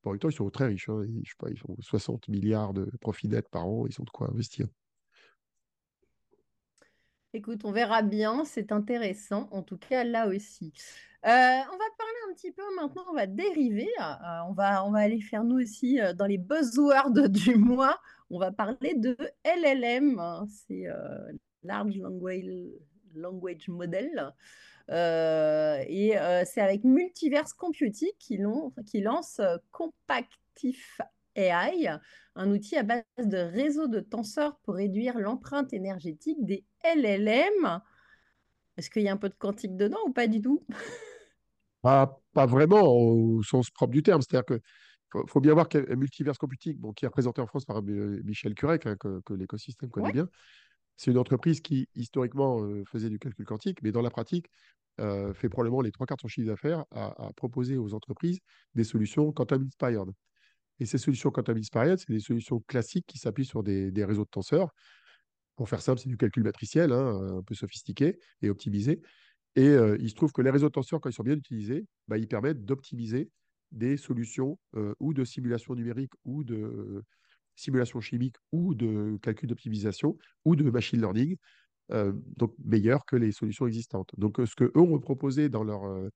Pour 0.00 0.18
temps, 0.18 0.30
ils 0.30 0.34
sont 0.34 0.48
très 0.48 0.66
riches. 0.66 0.88
Hein. 0.88 1.04
Ils, 1.06 1.58
font 1.58 1.76
60 1.78 2.28
milliards 2.28 2.72
de 2.72 2.90
profits 3.02 3.28
nets 3.28 3.48
par 3.50 3.66
an. 3.66 3.86
Ils 3.86 4.00
ont 4.00 4.04
de 4.04 4.10
quoi 4.10 4.30
investir. 4.30 4.66
Écoute, 7.34 7.60
on 7.64 7.72
verra 7.72 8.00
bien. 8.00 8.46
C'est 8.46 8.72
intéressant, 8.72 9.46
en 9.50 9.62
tout 9.62 9.76
cas 9.76 10.02
là 10.02 10.26
aussi. 10.26 10.72
Euh, 11.26 11.28
on 11.28 11.30
va 11.30 11.90
parler 11.98 12.18
un 12.30 12.34
petit 12.34 12.52
peu 12.52 12.62
maintenant, 12.76 13.04
on 13.10 13.14
va 13.14 13.26
dériver. 13.26 13.90
Euh, 14.00 14.38
on, 14.48 14.52
va, 14.52 14.86
on 14.86 14.92
va 14.92 15.00
aller 15.00 15.20
faire 15.20 15.44
nous 15.44 15.60
aussi 15.60 16.00
euh, 16.00 16.14
dans 16.14 16.26
les 16.26 16.38
buzzwords 16.38 17.12
du 17.28 17.56
mois. 17.56 17.98
On 18.30 18.38
va 18.38 18.50
parler 18.50 18.94
de 18.94 19.14
LLM. 19.44 20.18
C'est 20.48 20.86
Large 21.64 21.98
Language, 21.98 22.44
Language 23.14 23.68
Model. 23.68 24.32
Euh, 24.90 25.82
et 25.88 26.18
euh, 26.18 26.44
c'est 26.44 26.60
avec 26.60 26.84
Multiverse 26.84 27.54
Computing 27.54 28.10
qui, 28.18 28.38
qui 28.86 29.00
lance 29.00 29.40
euh, 29.40 29.56
Compactif 29.72 31.00
AI, 31.34 31.88
un 32.36 32.50
outil 32.50 32.76
à 32.76 32.82
base 32.82 33.02
de 33.18 33.38
réseau 33.38 33.88
de 33.88 34.00
tenseurs 34.00 34.56
pour 34.58 34.74
réduire 34.74 35.18
l'empreinte 35.18 35.72
énergétique 35.72 36.44
des 36.44 36.64
LLM. 36.84 37.80
Est-ce 38.76 38.90
qu'il 38.90 39.02
y 39.02 39.08
a 39.08 39.12
un 39.12 39.16
peu 39.16 39.28
de 39.28 39.34
quantique 39.34 39.76
dedans 39.76 39.98
ou 40.06 40.12
pas 40.12 40.26
du 40.26 40.40
tout? 40.40 40.64
Pas, 41.82 42.20
pas, 42.32 42.46
vraiment 42.46 42.82
au 42.82 43.42
sens 43.42 43.70
propre 43.70 43.92
du 43.92 44.02
terme. 44.02 44.22
C'est-à-dire 44.22 44.46
que 44.46 44.60
faut, 45.28 45.40
bien 45.40 45.54
voir 45.54 45.68
que 45.68 45.94
Multiverse 45.94 46.38
Computing, 46.38 46.76
bon, 46.78 46.92
qui 46.92 47.04
est 47.04 47.08
représenté 47.08 47.40
en 47.40 47.46
France 47.46 47.64
par 47.64 47.82
Michel 47.82 48.54
Curec, 48.54 48.86
hein, 48.86 48.96
que, 48.96 49.34
l'écosystème 49.34 49.90
connaît 49.90 50.12
bien, 50.12 50.28
c'est 50.96 51.10
une 51.10 51.18
entreprise 51.18 51.60
qui, 51.60 51.88
historiquement, 51.94 52.62
euh, 52.62 52.84
faisait 52.86 53.10
du 53.10 53.18
calcul 53.18 53.44
quantique, 53.44 53.82
mais 53.82 53.92
dans 53.92 54.02
la 54.02 54.10
pratique, 54.10 54.46
euh, 55.00 55.34
fait 55.34 55.48
probablement 55.48 55.80
les 55.80 55.90
trois 55.90 56.06
quarts 56.06 56.16
de 56.16 56.22
son 56.22 56.28
chiffre 56.28 56.46
d'affaires 56.46 56.84
à, 56.92 57.30
proposer 57.36 57.76
aux 57.76 57.94
entreprises 57.94 58.38
des 58.74 58.84
solutions 58.84 59.32
quantum 59.32 59.66
inspired. 59.66 60.08
Et 60.78 60.86
ces 60.86 60.98
solutions 60.98 61.30
quantum 61.30 61.56
inspired, 61.58 61.98
c'est 61.98 62.12
des 62.12 62.20
solutions 62.20 62.60
classiques 62.60 63.06
qui 63.06 63.18
s'appuient 63.18 63.44
sur 63.44 63.62
des, 63.62 64.04
réseaux 64.04 64.24
de 64.24 64.30
tenseurs. 64.30 64.70
Pour 65.56 65.68
faire 65.68 65.82
simple, 65.82 66.00
c'est 66.00 66.08
du 66.08 66.16
calcul 66.16 66.44
matriciel, 66.44 66.92
hein, 66.92 67.38
un 67.38 67.42
peu 67.42 67.54
sophistiqué 67.54 68.18
et 68.42 68.50
optimisé. 68.50 69.00
Et 69.56 69.68
euh, 69.68 69.96
il 70.00 70.10
se 70.10 70.14
trouve 70.14 70.32
que 70.32 70.42
les 70.42 70.50
réseaux 70.50 70.66
de 70.68 70.72
tenseurs, 70.72 71.00
quand 71.00 71.08
ils 71.08 71.14
sont 71.14 71.22
bien 71.22 71.36
utilisés, 71.36 71.86
bah, 72.08 72.18
ils 72.18 72.28
permettent 72.28 72.64
d'optimiser 72.64 73.30
des 73.72 73.96
solutions 73.96 74.56
ou 75.00 75.14
de 75.14 75.24
simulation 75.24 75.74
numérique 75.74 76.12
ou 76.24 76.44
de 76.44 77.02
simulation 77.56 78.00
chimique 78.00 78.36
ou 78.52 78.74
de 78.74 79.18
calcul 79.22 79.48
d'optimisation 79.48 80.18
ou 80.44 80.56
de 80.56 80.68
machine 80.70 81.00
learning, 81.00 81.36
euh, 81.92 82.12
donc 82.36 82.54
meilleur 82.64 83.04
que 83.04 83.16
les 83.16 83.32
solutions 83.32 83.66
existantes. 83.66 84.10
Donc, 84.16 84.40
euh, 84.40 84.46
ce 84.46 84.54
qu'eux 84.54 84.72
ont 84.74 84.98
proposé 84.98 85.48
dans 85.48 85.64
leur, 85.64 85.84
euh, 85.84 86.08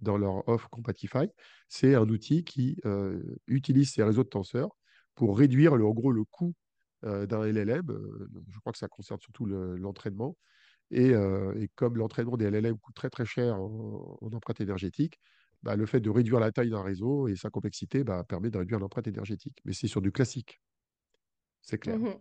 dans 0.00 0.18
leur 0.18 0.46
offre 0.48 0.68
Compatify, 0.68 1.26
c'est 1.68 1.94
un 1.94 2.08
outil 2.08 2.44
qui 2.44 2.76
utilise 3.46 3.92
ces 3.92 4.02
réseaux 4.02 4.24
de 4.24 4.28
tenseurs 4.28 4.76
pour 5.14 5.38
réduire, 5.38 5.76
le, 5.76 5.86
en 5.86 5.92
gros, 5.92 6.12
le 6.12 6.24
coût 6.24 6.54
d'un 7.02 7.44
LLM. 7.44 7.86
je 8.48 8.58
crois 8.60 8.72
que 8.72 8.78
ça 8.78 8.88
concerne 8.88 9.20
surtout 9.20 9.46
l'entraînement. 9.46 10.36
et, 10.90 11.14
comme 11.76 11.96
l'entraînement 11.96 12.36
des 12.36 12.50
LLM 12.50 12.76
coûte 12.78 12.94
très 12.94 13.10
très 13.10 13.24
cher 13.24 13.56
en, 13.56 14.18
empreinte 14.20 14.60
énergétique, 14.60 15.18
bah, 15.62 15.76
le 15.76 15.86
fait 15.86 16.00
de 16.00 16.10
réduire 16.10 16.40
la 16.40 16.52
taille 16.52 16.70
d'un 16.70 16.82
réseau 16.82 17.28
et 17.28 17.36
sa 17.36 17.48
complexité 17.50 18.04
bah, 18.04 18.22
permet 18.24 18.50
de 18.50 18.58
réduire 18.58 18.78
l'empreinte 18.78 19.06
énergétique. 19.06 19.58
Mais 19.64 19.72
c'est 19.72 19.88
sur 19.88 20.02
du 20.02 20.12
classique 20.12 20.60
c'est 21.66 21.78
clair. 21.78 21.98
Mmh 21.98 22.14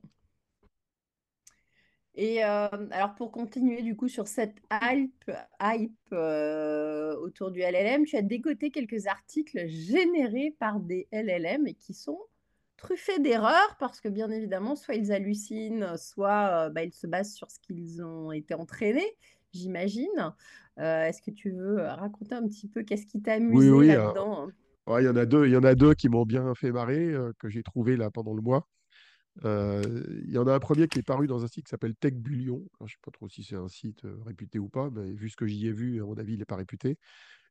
et 2.17 2.45
euh, 2.45 2.67
alors 2.91 3.13
pour 3.15 3.31
continuer 3.31 3.81
du 3.81 3.97
coup 3.97 4.07
sur 4.07 4.27
cette 4.27 4.55
hype, 4.71 5.29
hype 5.61 5.91
euh, 6.13 7.13
autour 7.17 7.51
du 7.51 7.59
LLM, 7.59 8.05
tu 8.05 8.15
as 8.15 8.21
dégoté 8.21 8.71
quelques 8.71 9.07
articles 9.07 9.67
générés 9.67 10.55
par 10.57 10.79
des 10.79 11.09
LLM 11.11 11.67
et 11.67 11.73
qui 11.73 11.93
sont 11.93 12.19
truffés 12.77 13.19
d'erreurs 13.19 13.75
parce 13.79 13.99
que 13.99 14.07
bien 14.07 14.31
évidemment, 14.31 14.77
soit 14.77 14.95
ils 14.95 15.11
hallucinent, 15.11 15.97
soit 15.97 16.67
euh, 16.67 16.69
bah, 16.69 16.83
ils 16.83 16.93
se 16.93 17.05
basent 17.05 17.33
sur 17.33 17.51
ce 17.51 17.59
qu'ils 17.59 18.01
ont 18.01 18.31
été 18.31 18.53
entraînés, 18.53 19.17
j'imagine. 19.51 20.33
Est-ce 20.77 21.21
que 21.21 21.31
tu 21.31 21.51
veux 21.51 21.81
raconter 21.81 22.35
un 22.35 22.47
petit 22.47 22.67
peu 22.67 22.83
qu'est-ce 22.83 23.05
qui 23.05 23.21
t'a 23.21 23.33
amusé 23.33 23.87
là-dedans 23.87 24.49
Il 24.87 25.05
y 25.05 25.09
en 25.09 25.15
a 25.15 25.25
deux, 25.25 25.47
il 25.47 25.53
y 25.53 25.57
en 25.57 25.63
a 25.63 25.73
deux 25.73 25.93
qui 25.93 26.09
m'ont 26.09 26.25
bien 26.25 26.53
fait 26.53 26.71
marrer 26.71 27.13
que 27.39 27.49
j'ai 27.49 27.63
trouvé 27.63 27.95
là 27.95 28.09
pendant 28.09 28.33
le 28.33 28.41
mois. 28.41 28.67
Euh, 29.43 29.81
il 30.25 30.31
y 30.31 30.37
en 30.37 30.47
a 30.47 30.53
un 30.53 30.59
premier 30.59 30.87
qui 30.87 30.99
est 30.99 31.03
paru 31.03 31.27
dans 31.27 31.43
un 31.43 31.47
site 31.47 31.65
qui 31.65 31.69
s'appelle 31.69 31.95
Tech 31.95 32.13
Bullion. 32.13 32.63
je 32.79 32.85
ne 32.85 32.89
sais 32.89 32.95
pas 33.01 33.11
trop 33.11 33.27
si 33.27 33.43
c'est 33.43 33.55
un 33.55 33.67
site 33.67 34.05
euh, 34.05 34.17
réputé 34.25 34.59
ou 34.59 34.69
pas, 34.69 34.89
mais 34.89 35.11
vu 35.11 35.29
ce 35.29 35.35
que 35.35 35.45
j'y 35.45 35.67
ai 35.67 35.71
vu, 35.71 36.01
à 36.01 36.05
mon 36.05 36.17
avis, 36.17 36.33
il 36.33 36.39
n'est 36.39 36.45
pas 36.45 36.55
réputé. 36.55 36.97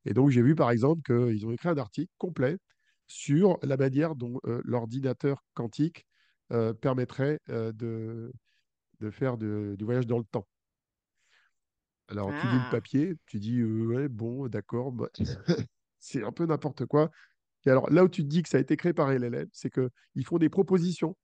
Et 0.07 0.15
donc, 0.15 0.31
j'ai 0.31 0.43
vu 0.43 0.55
par 0.55 0.71
exemple 0.71 1.03
qu'ils 1.03 1.47
ont 1.47 1.53
écrit 1.53 1.69
un 1.69 1.77
article 1.77 2.13
complet 2.19 2.59
sur 3.07 3.59
la 3.63 3.77
manière 3.77 4.15
dont 4.15 4.41
euh, 4.47 4.63
l'ordinateur 4.65 5.43
quantique 5.55 6.07
permettrait 6.81 7.41
de, 7.49 8.31
de, 9.01 9.11
faire 9.11 9.39
du 9.39 9.77
voyage 9.81 10.07
dans 10.07 10.19
le 10.19 10.25
temps. 10.25 10.47
Alors, 12.07 12.29
tu 12.29 12.47
lis 12.47 12.55
le 12.55 12.67
ah. 12.67 12.71
papier, 12.71 13.15
tu 13.27 13.41
dis, 13.41 13.65
ouais, 13.65 14.09
bon, 14.09 14.47
d'accord, 14.47 14.93
bah, 14.93 15.09
c'est 15.99 16.23
un 16.23 16.31
peu 16.31 16.47
n'importe 16.47 16.87
quoi. 16.87 17.11
Et 17.67 17.71
alors, 17.71 17.91
là 17.91 18.05
où 18.05 18.09
tu 18.09 18.23
te 18.23 18.29
dis 18.29 18.43
que 18.43 18.49
ça 18.49 18.59
a 18.59 18.61
été 18.61 18.77
créé 18.77 18.93
par 18.93 19.11
LLM, 19.11 19.49
c'est 19.53 19.71
qu'ils 19.71 20.25
font 20.25 20.39
des 20.39 20.51
propositions 20.51 21.17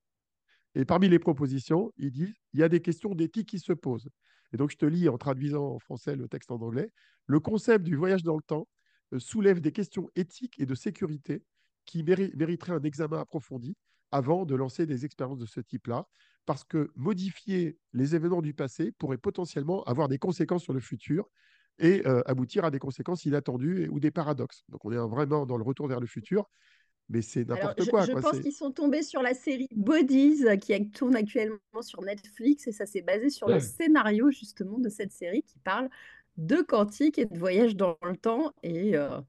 et 0.75 0.85
parmi 0.85 1.09
les 1.09 1.19
propositions, 1.19 1.91
il 1.97 2.11
dit 2.11 2.33
il 2.53 2.59
y 2.59 2.63
a 2.63 2.69
des 2.69 2.81
questions 2.81 3.13
d'éthique 3.13 3.49
qui 3.49 3.59
se 3.59 3.73
posent. 3.73 4.09
Et 4.53 4.57
donc, 4.57 4.71
je 4.71 4.77
te 4.77 4.85
lis 4.85 5.09
en 5.09 5.17
traduisant 5.17 5.75
en 5.75 5.79
français 5.79 6.15
le 6.15 6.27
texte 6.27 6.51
en 6.51 6.61
anglais. 6.61 6.91
Le 7.25 7.39
concept 7.39 7.85
du 7.85 7.95
voyage 7.95 8.23
dans 8.23 8.35
le 8.35 8.41
temps 8.41 8.67
euh, 9.13 9.19
soulève 9.19 9.61
des 9.61 9.71
questions 9.71 10.09
éthiques 10.15 10.59
et 10.59 10.65
de 10.65 10.75
sécurité 10.75 11.43
qui 11.85 12.03
mériteraient 12.03 12.73
un 12.73 12.83
examen 12.83 13.19
approfondi 13.19 13.75
avant 14.11 14.45
de 14.45 14.55
lancer 14.55 14.85
des 14.85 15.05
expériences 15.05 15.39
de 15.39 15.45
ce 15.45 15.61
type-là, 15.61 16.05
parce 16.45 16.63
que 16.63 16.91
modifier 16.95 17.77
les 17.93 18.15
événements 18.15 18.41
du 18.41 18.53
passé 18.53 18.91
pourrait 18.91 19.17
potentiellement 19.17 19.83
avoir 19.83 20.09
des 20.09 20.17
conséquences 20.17 20.63
sur 20.63 20.73
le 20.73 20.79
futur 20.79 21.29
et 21.79 22.05
euh, 22.05 22.21
aboutir 22.25 22.65
à 22.65 22.71
des 22.71 22.79
conséquences 22.79 23.25
inattendues 23.25 23.87
ou 23.89 23.99
des 23.99 24.11
paradoxes. 24.11 24.63
Donc 24.69 24.83
on 24.83 24.91
est 24.91 24.97
vraiment 24.97 25.45
dans 25.45 25.57
le 25.57 25.63
retour 25.63 25.87
vers 25.87 25.99
le 25.99 26.07
futur 26.07 26.49
mais 27.11 27.21
c'est 27.21 27.47
n'importe 27.47 27.89
quoi. 27.89 28.05
Je, 28.05 28.13
pense 28.13 28.39
qu'ils 28.39 28.53
sont 28.53 28.71
tombés 28.71 29.03
sur 29.03 29.21
la 29.21 29.33
série 29.33 29.67
Bodies 29.75 30.45
qui 30.59 30.89
tourne 30.91 31.15
actuellement 31.15 31.59
sur 31.81 32.01
Netflix 32.01 32.67
et 32.67 32.71
ça 32.71 32.85
s'est 32.85 33.01
basé 33.01 33.29
sur 33.29 33.47
le 33.47 33.59
scénario 33.59 34.31
justement 34.31 34.79
de 34.79 34.89
cette 34.89 35.11
série 35.11 35.43
qui 35.43 35.59
parle 35.59 35.89
de 36.37 36.61
quantique 36.61 37.19
et 37.19 37.25
de 37.25 37.37
voyage 37.37 37.75
dans 37.75 37.97
le 38.03 38.15
temps. 38.15 38.53
Et, 38.63 38.95
euh, 38.95 39.19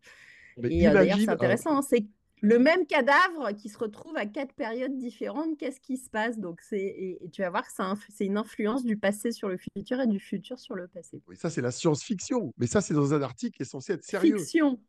euh, 0.58 0.62
d'ailleurs, 0.62 1.18
c'est 1.18 1.28
intéressant, 1.28 1.78
hein, 1.78 1.82
c'est 1.82 2.04
le 2.40 2.58
même 2.58 2.86
cadavre 2.86 3.52
qui 3.56 3.68
se 3.68 3.78
retrouve 3.78 4.16
à 4.16 4.26
quatre 4.26 4.52
périodes 4.54 4.96
différentes. 4.96 5.56
Qu'est-ce 5.58 5.80
qui 5.80 5.96
se 5.96 6.10
passe? 6.10 6.38
Donc, 6.38 6.60
c'est 6.60 6.80
et, 6.80 7.30
tu 7.32 7.42
vas 7.42 7.50
voir 7.50 7.64
que 7.64 7.72
c'est 8.08 8.26
une 8.26 8.36
influence 8.36 8.84
du 8.84 8.96
passé 8.96 9.32
sur 9.32 9.48
le 9.48 9.56
futur 9.56 10.00
et 10.00 10.06
du 10.06 10.18
futur 10.18 10.58
sur 10.58 10.74
le 10.74 10.88
passé. 10.88 11.22
Oui, 11.28 11.36
ça 11.36 11.50
c'est 11.50 11.60
la 11.60 11.70
science-fiction, 11.70 12.52
mais 12.58 12.66
ça 12.66 12.80
c'est 12.80 12.94
dans 12.94 13.14
un 13.14 13.22
article 13.22 13.56
qui 13.56 13.62
est 13.62 13.66
censé 13.66 13.92
être 13.92 14.04
sérieux. 14.04 14.38
Fiction. 14.38 14.80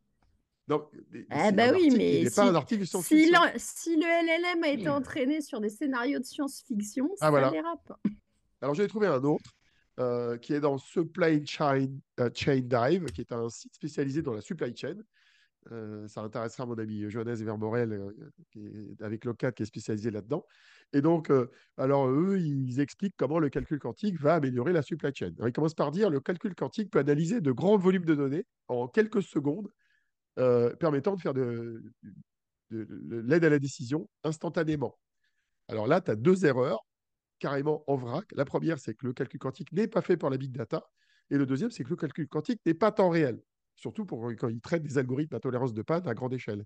Donc, 0.67 0.89
eh 1.13 1.51
ben 1.51 1.75
oui, 1.75 1.89
mais 1.95 2.29
si, 2.29 2.31
si, 2.31 3.95
le 3.97 4.55
LLM 4.55 4.63
a 4.63 4.69
été 4.69 4.87
entraîné 4.87 5.41
sur 5.41 5.59
des 5.59 5.69
scénarios 5.69 6.19
de 6.19 6.23
science-fiction, 6.23 7.09
ah, 7.15 7.25
ça 7.25 7.29
voilà. 7.29 7.51
dérape. 7.51 7.93
Alors, 8.61 8.73
j'ai 8.73 8.87
trouvé 8.87 9.07
un 9.07 9.21
autre 9.23 9.51
euh, 9.99 10.37
qui 10.37 10.53
est 10.53 10.61
dans 10.61 10.77
Supply 10.77 11.45
Chain, 11.45 11.89
euh, 12.19 12.29
Chain 12.33 12.61
Dive, 12.61 13.05
qui 13.11 13.21
est 13.21 13.33
un 13.33 13.49
site 13.49 13.75
spécialisé 13.75 14.21
dans 14.21 14.33
la 14.33 14.41
supply 14.41 14.73
chain. 14.75 14.95
Euh, 15.71 16.07
ça 16.07 16.21
intéressera 16.21 16.65
mon 16.65 16.77
ami 16.77 17.09
Johannes 17.09 17.35
Vermorel, 17.35 18.11
avec 19.01 19.25
Locat, 19.25 19.51
qui 19.51 19.63
est 19.63 19.65
spécialisé 19.65 20.11
là-dedans. 20.11 20.45
Et 20.93 21.01
donc, 21.01 21.29
alors 21.77 22.07
eux, 22.07 22.39
ils 22.39 22.79
expliquent 22.79 23.15
comment 23.17 23.37
le 23.37 23.49
calcul 23.49 23.79
quantique 23.79 24.19
va 24.19 24.35
améliorer 24.35 24.71
la 24.71 24.81
supply 24.81 25.11
chain. 25.13 25.31
ils 25.45 25.53
commencent 25.53 25.75
par 25.75 25.91
dire 25.91 26.09
le 26.09 26.21
calcul 26.21 26.55
quantique 26.55 26.89
peut 26.89 26.99
analyser 26.99 27.41
de 27.41 27.51
grands 27.51 27.77
volumes 27.77 28.05
de 28.05 28.15
données 28.15 28.45
en 28.69 28.87
quelques 28.87 29.21
secondes 29.21 29.69
euh, 30.39 30.75
permettant 30.75 31.15
de 31.15 31.21
faire 31.21 31.33
de, 31.33 31.83
l'aide 32.71 33.45
à 33.45 33.49
la 33.49 33.59
décision 33.59 34.09
instantanément. 34.23 34.97
Alors 35.67 35.87
là, 35.87 36.01
tu 36.01 36.11
as 36.11 36.15
deux 36.15 36.45
erreurs 36.45 36.85
carrément 37.39 37.83
en 37.87 37.95
vrac. 37.95 38.25
La 38.33 38.45
première, 38.45 38.79
c'est 38.79 38.95
que 38.95 39.05
le 39.05 39.13
calcul 39.13 39.39
quantique 39.39 39.71
n'est 39.71 39.87
pas 39.87 40.01
fait 40.01 40.17
pour 40.17 40.29
la 40.29 40.37
big 40.37 40.51
data. 40.51 40.83
Et 41.29 41.37
le 41.37 41.45
deuxième, 41.45 41.71
c'est 41.71 41.83
que 41.83 41.89
le 41.89 41.95
calcul 41.95 42.27
quantique 42.27 42.61
n'est 42.65 42.73
pas 42.73 42.91
temps 42.91 43.09
réel, 43.09 43.41
surtout 43.75 44.05
pour 44.05 44.31
quand 44.37 44.49
il 44.49 44.61
traite 44.61 44.83
des 44.83 44.97
algorithmes 44.97 45.35
à 45.35 45.39
tolérance 45.39 45.73
de 45.73 45.81
panne 45.81 46.07
à 46.07 46.13
grande 46.13 46.33
échelle. 46.33 46.65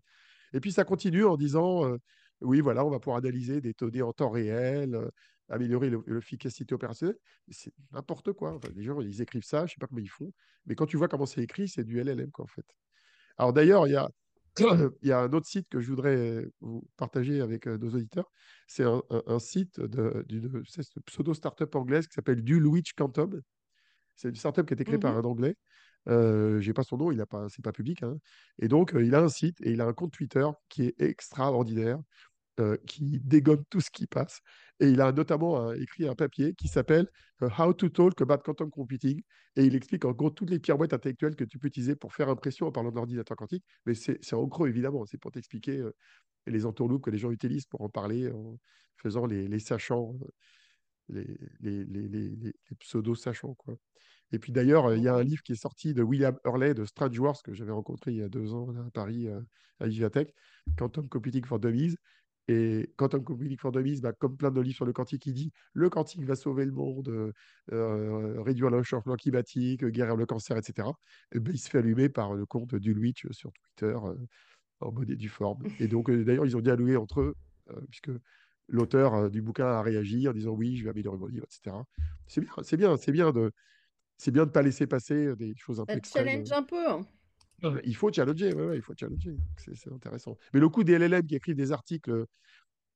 Et 0.53 0.59
puis 0.59 0.72
ça 0.72 0.84
continue 0.84 1.26
en 1.26 1.38
disant, 1.38 1.86
euh, 1.86 1.97
oui, 2.41 2.61
voilà, 2.61 2.86
on 2.86 2.89
va 2.89 2.99
pouvoir 2.99 3.18
analyser 3.18 3.61
des 3.61 3.74
données 3.74 4.01
en 4.01 4.13
temps 4.13 4.30
réel, 4.30 4.95
euh, 4.95 5.09
améliorer 5.49 5.91
l'efficacité 6.07 6.74
opérationnelle. 6.74 7.18
C'est 7.49 7.74
n'importe 7.91 8.34
quoi. 8.34 8.59
les 8.76 8.84
gens, 8.84 8.99
ils 9.01 9.22
écrivent 9.22 9.43
ça, 9.43 9.59
je 9.59 9.63
ne 9.63 9.68
sais 9.70 9.80
pas 9.80 9.88
comment 9.88 10.01
ils 10.01 10.09
font, 10.09 10.32
mais 10.65 10.76
quand 10.76 10.86
tu 10.86 10.97
vois 10.97 11.07
comment 11.07 11.26
c'est 11.26 11.41
écrit, 11.41 11.68
c'est 11.68 11.84
du 11.84 11.99
LLM, 12.01 12.32
quoi, 12.32 12.45
en 12.45 12.47
fait. 12.47 12.65
Alors 13.38 13.53
d'ailleurs, 13.53 13.88
il 13.88 13.93
y 13.93 13.95
a, 13.95 14.09
il 15.01 15.07
y 15.07 15.11
a 15.11 15.19
un 15.19 15.31
autre 15.33 15.47
site 15.47 15.67
que 15.69 15.79
je 15.79 15.89
voudrais 15.89 16.45
vous 16.61 16.88
partager 16.97 17.41
avec 17.41 17.67
euh, 17.67 17.77
nos 17.77 17.89
auditeurs. 17.89 18.31
C'est 18.67 18.83
un, 18.83 19.39
site 19.39 19.79
d'une 19.79 20.63
pseudo-startup 21.05 21.73
anglaise 21.75 22.07
qui 22.07 22.13
s'appelle 22.13 22.43
Dulwich 22.43 22.93
Quantum. 22.93 23.41
C'est 24.15 24.29
une 24.29 24.35
startup 24.35 24.65
qui 24.65 24.73
a 24.73 24.75
été 24.75 24.83
créée 24.83 24.97
par 24.97 25.13
mmh 25.13 25.17
un 25.17 25.23
Anglais. 25.23 25.55
Euh, 26.07 26.59
j'ai 26.59 26.73
pas 26.73 26.83
son 26.83 26.97
nom, 26.97 27.11
il 27.11 27.19
a 27.21 27.25
pas, 27.25 27.47
c'est 27.49 27.63
pas 27.63 27.71
public. 27.71 28.03
Hein. 28.03 28.17
Et 28.59 28.67
donc, 28.67 28.95
euh, 28.95 29.03
il 29.03 29.13
a 29.13 29.21
un 29.21 29.29
site 29.29 29.59
et 29.61 29.71
il 29.71 29.81
a 29.81 29.85
un 29.85 29.93
compte 29.93 30.11
Twitter 30.11 30.47
qui 30.69 30.83
est 30.83 31.01
extraordinaire, 31.01 31.99
euh, 32.59 32.77
qui 32.87 33.19
dégomme 33.19 33.63
tout 33.69 33.81
ce 33.81 33.89
qui 33.91 34.07
passe. 34.07 34.41
Et 34.79 34.89
il 34.89 35.01
a 35.01 35.11
notamment 35.11 35.73
écrit 35.73 36.07
un 36.07 36.15
papier 36.15 36.53
qui 36.53 36.67
s'appelle 36.67 37.07
How 37.41 37.73
to 37.73 37.89
Talk 37.89 38.21
About 38.21 38.39
Quantum 38.39 38.69
Computing. 38.69 39.21
Et 39.55 39.65
il 39.65 39.75
explique 39.75 40.05
en 40.05 40.11
gros 40.11 40.29
toutes 40.29 40.51
les 40.51 40.59
pirouettes 40.59 40.93
intellectuelles 40.93 41.35
que 41.35 41.43
tu 41.43 41.57
peux 41.57 41.67
utiliser 41.67 41.95
pour 41.95 42.13
faire 42.13 42.29
impression 42.29 42.67
en 42.67 42.71
parlant 42.71 42.91
de 42.91 42.95
l'ordinateur 42.95 43.35
quantique. 43.35 43.63
Mais 43.85 43.95
c'est 43.95 44.33
en 44.33 44.43
gros, 44.45 44.67
évidemment, 44.67 45.05
c'est 45.05 45.17
pour 45.17 45.31
t'expliquer 45.31 45.83
les 46.45 46.65
entourloupes 46.65 47.03
que 47.03 47.09
les 47.09 47.17
gens 47.17 47.31
utilisent 47.31 47.65
pour 47.65 47.81
en 47.81 47.89
parler 47.89 48.31
en 48.31 48.59
faisant 48.97 49.25
les, 49.25 49.59
sachants, 49.59 50.15
les, 51.09 52.53
pseudo-sachants. 52.79 53.55
Et 54.31 54.39
puis 54.39 54.51
d'ailleurs, 54.51 54.93
il 54.93 55.03
y 55.03 55.07
a 55.07 55.15
un 55.15 55.23
livre 55.23 55.41
qui 55.43 55.53
est 55.53 55.61
sorti 55.61 55.93
de 55.93 56.03
William 56.03 56.37
Hurley 56.45 56.73
de 56.73 56.85
Strange 56.85 57.17
Wars 57.19 57.41
que 57.43 57.53
j'avais 57.53 57.71
rencontré 57.71 58.11
il 58.11 58.17
y 58.17 58.23
a 58.23 58.29
deux 58.29 58.53
ans 58.53 58.69
à 58.75 58.91
Paris, 58.91 59.27
euh, 59.27 59.39
à 59.79 59.87
Vivatech, 59.87 60.33
Quantum 60.77 61.07
Computing 61.07 61.45
for 61.45 61.59
Dummies. 61.59 61.95
Et 62.47 62.93
Quantum 62.95 63.23
Computing 63.23 63.57
for 63.57 63.71
Dummies, 63.71 63.99
bah, 63.99 64.13
comme 64.13 64.37
plein 64.37 64.51
de 64.51 64.61
livres 64.61 64.75
sur 64.75 64.85
le 64.85 64.93
quantique, 64.93 65.25
il 65.25 65.33
dit 65.33 65.51
le 65.73 65.89
quantique 65.89 66.23
va 66.23 66.35
sauver 66.35 66.65
le 66.65 66.71
monde, 66.71 67.09
euh, 67.09 67.33
euh, 67.73 68.41
réduire 68.41 68.69
le 68.69 68.83
changement 68.83 69.15
climatique, 69.15 69.83
guérir 69.85 70.15
le 70.15 70.25
cancer, 70.25 70.57
etc. 70.57 70.87
Et 71.33 71.39
ben, 71.39 71.53
il 71.53 71.57
se 71.57 71.69
fait 71.69 71.79
allumer 71.79 72.07
par 72.07 72.33
le 72.33 72.45
compte 72.45 72.75
d'Ulwich 72.75 73.27
sur 73.31 73.51
Twitter 73.51 73.97
en 74.79 74.91
mode 74.91 75.09
et 75.09 75.15
du 75.15 75.27
forme. 75.27 75.63
Et 75.81 75.87
donc, 75.87 76.09
d'ailleurs, 76.09 76.45
ils 76.45 76.55
ont 76.55 76.61
dialogué 76.61 76.95
entre 76.95 77.21
eux, 77.21 77.35
puisque 77.89 78.11
l'auteur 78.69 79.29
du 79.29 79.41
bouquin 79.41 79.67
a 79.67 79.81
réagi 79.81 80.27
en 80.29 80.33
disant 80.33 80.51
oui, 80.51 80.77
je 80.77 80.85
vais 80.85 80.91
améliorer 80.91 81.17
mon 81.17 81.27
livre, 81.27 81.45
etc. 81.45 81.75
C'est 82.27 82.41
bien, 82.41 82.51
c'est 82.63 82.77
bien, 82.77 82.97
c'est 82.97 83.11
bien 83.11 83.31
de 83.31 83.51
c'est 84.17 84.31
bien 84.31 84.43
de 84.43 84.49
ne 84.49 84.53
pas 84.53 84.61
laisser 84.61 84.87
passer 84.87 85.35
des 85.35 85.53
choses 85.55 85.79
un 85.79 85.85
peu 85.85 85.99
challenge 86.03 86.51
un 86.51 86.63
peu. 86.63 86.89
Hein. 86.89 87.01
Il 87.83 87.95
faut 87.95 88.11
challenger, 88.11 88.53
ouais, 88.53 88.77
il 88.77 88.81
faut 88.81 88.93
challenger. 88.95 89.35
C'est 89.57 89.91
intéressant. 89.91 90.37
Mais 90.53 90.59
le 90.59 90.69
coup 90.69 90.83
des 90.83 90.97
LLM 90.97 91.25
qui 91.25 91.35
écrivent 91.35 91.55
des 91.55 91.71
articles, 91.71 92.25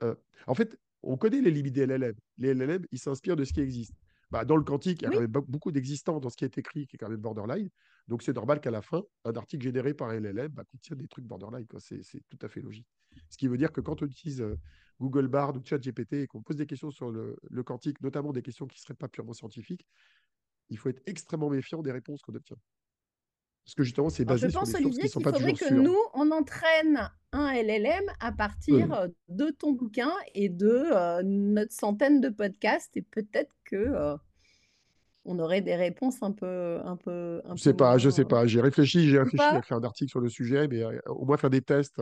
en 0.02 0.56
fait, 0.56 0.78
on 1.04 1.18
connaît 1.18 1.42
les 1.42 1.52
limites 1.52 1.74
des 1.74 1.86
LLM. 1.86 2.16
Les 2.38 2.54
LLM, 2.54 2.86
ils 2.92 3.00
s'inspirent 3.00 3.36
de 3.36 3.44
ce 3.44 3.54
qui 3.54 3.62
existe. 3.62 3.94
Bah, 4.30 4.46
dans 4.46 4.56
le 4.56 4.64
quantique, 4.64 5.02
il 5.02 5.06
y 5.06 5.08
a 5.08 5.12
quand 5.12 5.20
même 5.20 5.30
beaucoup 5.30 5.72
d'existants 5.72 6.20
dans 6.20 6.30
ce 6.30 6.38
qui 6.38 6.46
est 6.46 6.58
écrit, 6.58 6.88
qui 6.88 6.96
est 6.96 7.00
quand 7.00 7.10
même 7.10 7.20
borderline. 7.20 7.70
Donc, 8.08 8.24
c'est 8.24 8.34
normal 8.34 8.62
qu'à 8.62 8.72
la 8.72 8.82
fin, 8.82 9.04
un 9.26 9.34
article 9.34 9.64
généré 9.64 9.94
par 9.94 10.14
LLM 10.14 10.48
bah, 10.48 10.64
contienne 10.72 11.00
des 11.00 11.08
trucs 11.08 11.26
borderline. 11.26 11.68
C'est 11.80 12.22
tout 12.30 12.40
à 12.42 12.48
fait 12.48 12.62
logique. 12.62 12.88
Ce 13.30 13.38
qui 13.38 13.48
veut 13.48 13.58
dire 13.58 13.74
que 13.74 13.82
quand 13.82 14.02
on 14.02 14.06
utilise 14.06 14.46
Google 15.02 15.28
Bard 15.28 15.58
ou 15.58 15.62
ChatGPT 15.64 16.14
et 16.14 16.28
qu'on 16.28 16.42
pose 16.42 16.56
des 16.56 16.66
questions 16.66 16.92
sur 16.92 17.12
le, 17.12 17.36
le, 17.50 17.64
quantique, 17.64 18.00
notamment 18.02 18.32
des 18.32 18.42
questions 18.42 18.68
qui 18.68 18.78
ne 18.78 18.82
seraient 18.82 18.94
pas 18.94 19.10
purement 19.10 19.34
scientifiques, 19.34 19.86
il 20.70 20.78
faut 20.78 20.88
être 20.88 21.02
extrêmement 21.06 21.50
méfiant 21.50 21.82
des 21.82 21.92
réponses 21.92 22.22
qu'on 22.22 22.36
obtient. 22.36 22.58
Parce 23.66 23.76
que 23.76 23.84
justement, 23.84 24.10
c'est 24.10 24.26
basé 24.26 24.50
sur 24.50 24.64
des 24.64 24.72
sources 24.72 24.98
qui 24.98 25.04
ne 25.04 25.08
sont 25.08 25.22
pas 25.22 25.32
toujours 25.32 25.48
sûres. 25.50 25.68
faudrait 25.68 25.82
que 25.82 25.82
nous, 25.82 25.98
on 26.14 26.32
entraîne 26.32 27.10
un 27.32 27.54
LLM 27.54 28.04
à 28.20 28.32
partir 28.32 28.94
euh, 28.94 29.08
de 29.30 29.50
ton 29.52 29.72
bouquin 29.72 30.12
et 30.34 30.50
de 30.50 30.68
euh, 30.92 31.22
notre 31.24 31.72
centaine 31.72 32.20
de 32.20 32.30
podcasts 32.30 32.96
et 32.98 33.02
peut-être 33.02 33.56
que 33.64 33.76
euh, 33.78 34.18
on 35.24 35.40
aurait 35.40 35.62
des 35.62 35.76
réponses 35.76 36.22
un 36.24 36.32
peu, 36.32 36.80
un 36.84 36.98
peu, 36.98 37.42
un 37.46 37.56
je 37.56 37.62
sais 37.62 37.76
pas, 37.76 37.98
je 37.98 38.10
sais 38.10 38.26
pas. 38.26 38.48
J'ai 38.48 38.60
réfléchi, 38.60 39.08
j'ai 39.08 39.20
réfléchi 39.20 39.44
à 39.44 39.62
faire 39.62 39.78
un 39.78 39.84
article 39.84 40.10
sur 40.10 40.20
le 40.20 40.30
sujet, 40.30 40.68
mais 40.68 40.84
au 41.06 41.26
moins 41.26 41.38
faire 41.38 41.52
des 41.52 41.62
tests 41.62 42.02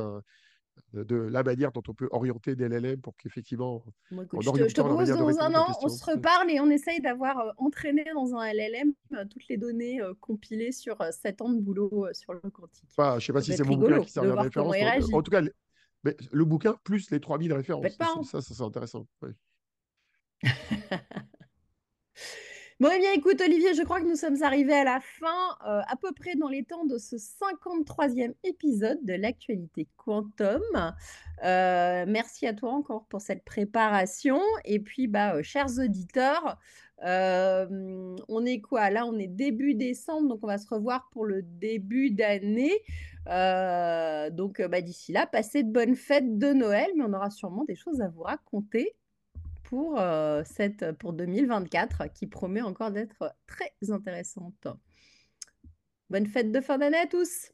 de 0.94 1.16
la 1.16 1.44
manière 1.44 1.72
dont 1.72 1.84
on 1.88 1.94
peut 1.94 2.10
orienter 2.12 2.56
des 2.56 2.68
LLM 2.68 3.02
pour 3.02 3.16
qu'effectivement, 3.18 3.84
je, 4.12 4.18
te, 4.18 4.82
propose 4.82 5.10
dans 5.10 5.40
un 5.40 5.56
an, 5.56 5.68
on 5.82 5.90
se 5.90 6.04
reparle 6.06 6.50
et 6.50 6.60
on 6.60 6.70
essaye 6.70 7.02
d'avoir 7.02 7.40
euh, 7.40 7.52
entraîné 7.58 8.06
dans 8.14 8.36
un 8.36 8.52
LLM 8.52 8.94
euh, 9.14 9.26
toutes 9.26 9.48
les 9.48 9.58
données 9.58 10.02
euh, 10.02 10.14
compilées 10.20 10.72
sur 10.72 10.98
7 11.02 11.42
ans 11.42 11.50
de 11.50 11.60
boulot 11.60 12.08
sur 12.14 12.34
le 12.34 12.40
quantique. 12.50 12.90
je 12.98 13.16
ne 13.16 13.20
sais 13.20 13.34
pas 13.34 13.42
si 13.42 13.54
c'est 13.56 13.64
mon 13.64 13.78
bouquin 13.78 14.02
qui 14.02 14.12
sert 14.12 14.24
de 14.24 14.30
référence. 14.32 14.76
En, 15.14 15.22
tout 15.22 15.32
cas, 15.32 15.42
le 16.04 16.46
bouquin 16.46 16.76
plus 16.84 17.12
les 17.12 17.20
3000 17.20 17.54
références. 17.54 17.86
Ça, 18.30 18.42
ça, 18.42 18.42
c'est 18.42 18.62
intéressant. 18.62 19.08
Bon, 22.80 22.88
eh 22.96 23.00
bien, 23.00 23.12
écoute, 23.12 23.42
Olivier, 23.42 23.74
je 23.74 23.84
crois 23.84 24.00
que 24.00 24.08
nous 24.08 24.16
sommes 24.16 24.42
arrivés 24.42 24.74
à 24.74 24.86
la 24.86 25.02
fin, 25.02 25.58
euh, 25.68 25.82
à 25.86 25.98
peu 25.98 26.14
près 26.14 26.36
dans 26.36 26.48
les 26.48 26.64
temps 26.64 26.86
de 26.86 26.98
ce 26.98 27.18
53e 27.18 28.34
épisode 28.46 29.00
de 29.04 29.16
l'actualité 29.16 29.86
quantum. 29.98 30.62
Euh, 31.44 32.06
merci 32.08 32.48
à 32.48 32.54
toi 32.54 32.72
encore 32.72 33.04
pour 33.10 33.20
cette 33.20 33.44
préparation. 33.44 34.40
Et 34.64 34.80
puis, 34.80 35.08
bah, 35.08 35.36
euh, 35.36 35.44
chers 35.44 35.78
auditeurs, 35.78 36.58
on 37.04 38.46
est 38.46 38.62
quoi? 38.62 38.90
Là, 38.92 39.06
on 39.06 39.18
est 39.20 39.28
début 39.28 39.74
décembre, 39.74 40.30
donc 40.30 40.40
on 40.44 40.48
va 40.48 40.58
se 40.58 40.74
revoir 40.74 41.10
pour 41.12 41.26
le 41.26 41.42
début 41.42 42.12
d'année. 42.12 42.82
donc, 43.26 44.62
bah, 44.62 44.80
d'ici 44.80 45.12
là, 45.12 45.28
passez 45.28 45.64
de 45.64 45.72
bonnes 45.72 45.98
fêtes 45.98 46.38
de 46.38 46.54
Noël, 46.54 46.88
mais 46.96 47.04
on 47.06 47.12
aura 47.12 47.30
sûrement 47.30 47.66
des 47.66 47.76
choses 47.76 48.00
à 48.00 48.08
vous 48.08 48.24
raconter 48.24 48.96
pour, 49.70 50.00
euh, 50.00 50.42
cette, 50.46 50.94
pour 50.94 51.14
2024 51.14 52.12
qui 52.12 52.26
promet 52.26 52.64
encore 52.64 52.90
d'être 52.90 53.36
très 53.46 53.72
intéressante. 53.92 54.68
Bonne 56.10 56.26
fête 56.26 56.52
de 56.52 56.60
fin 56.60 56.80
d'année 56.80 56.98
à 56.98 57.06
tous 57.06 57.52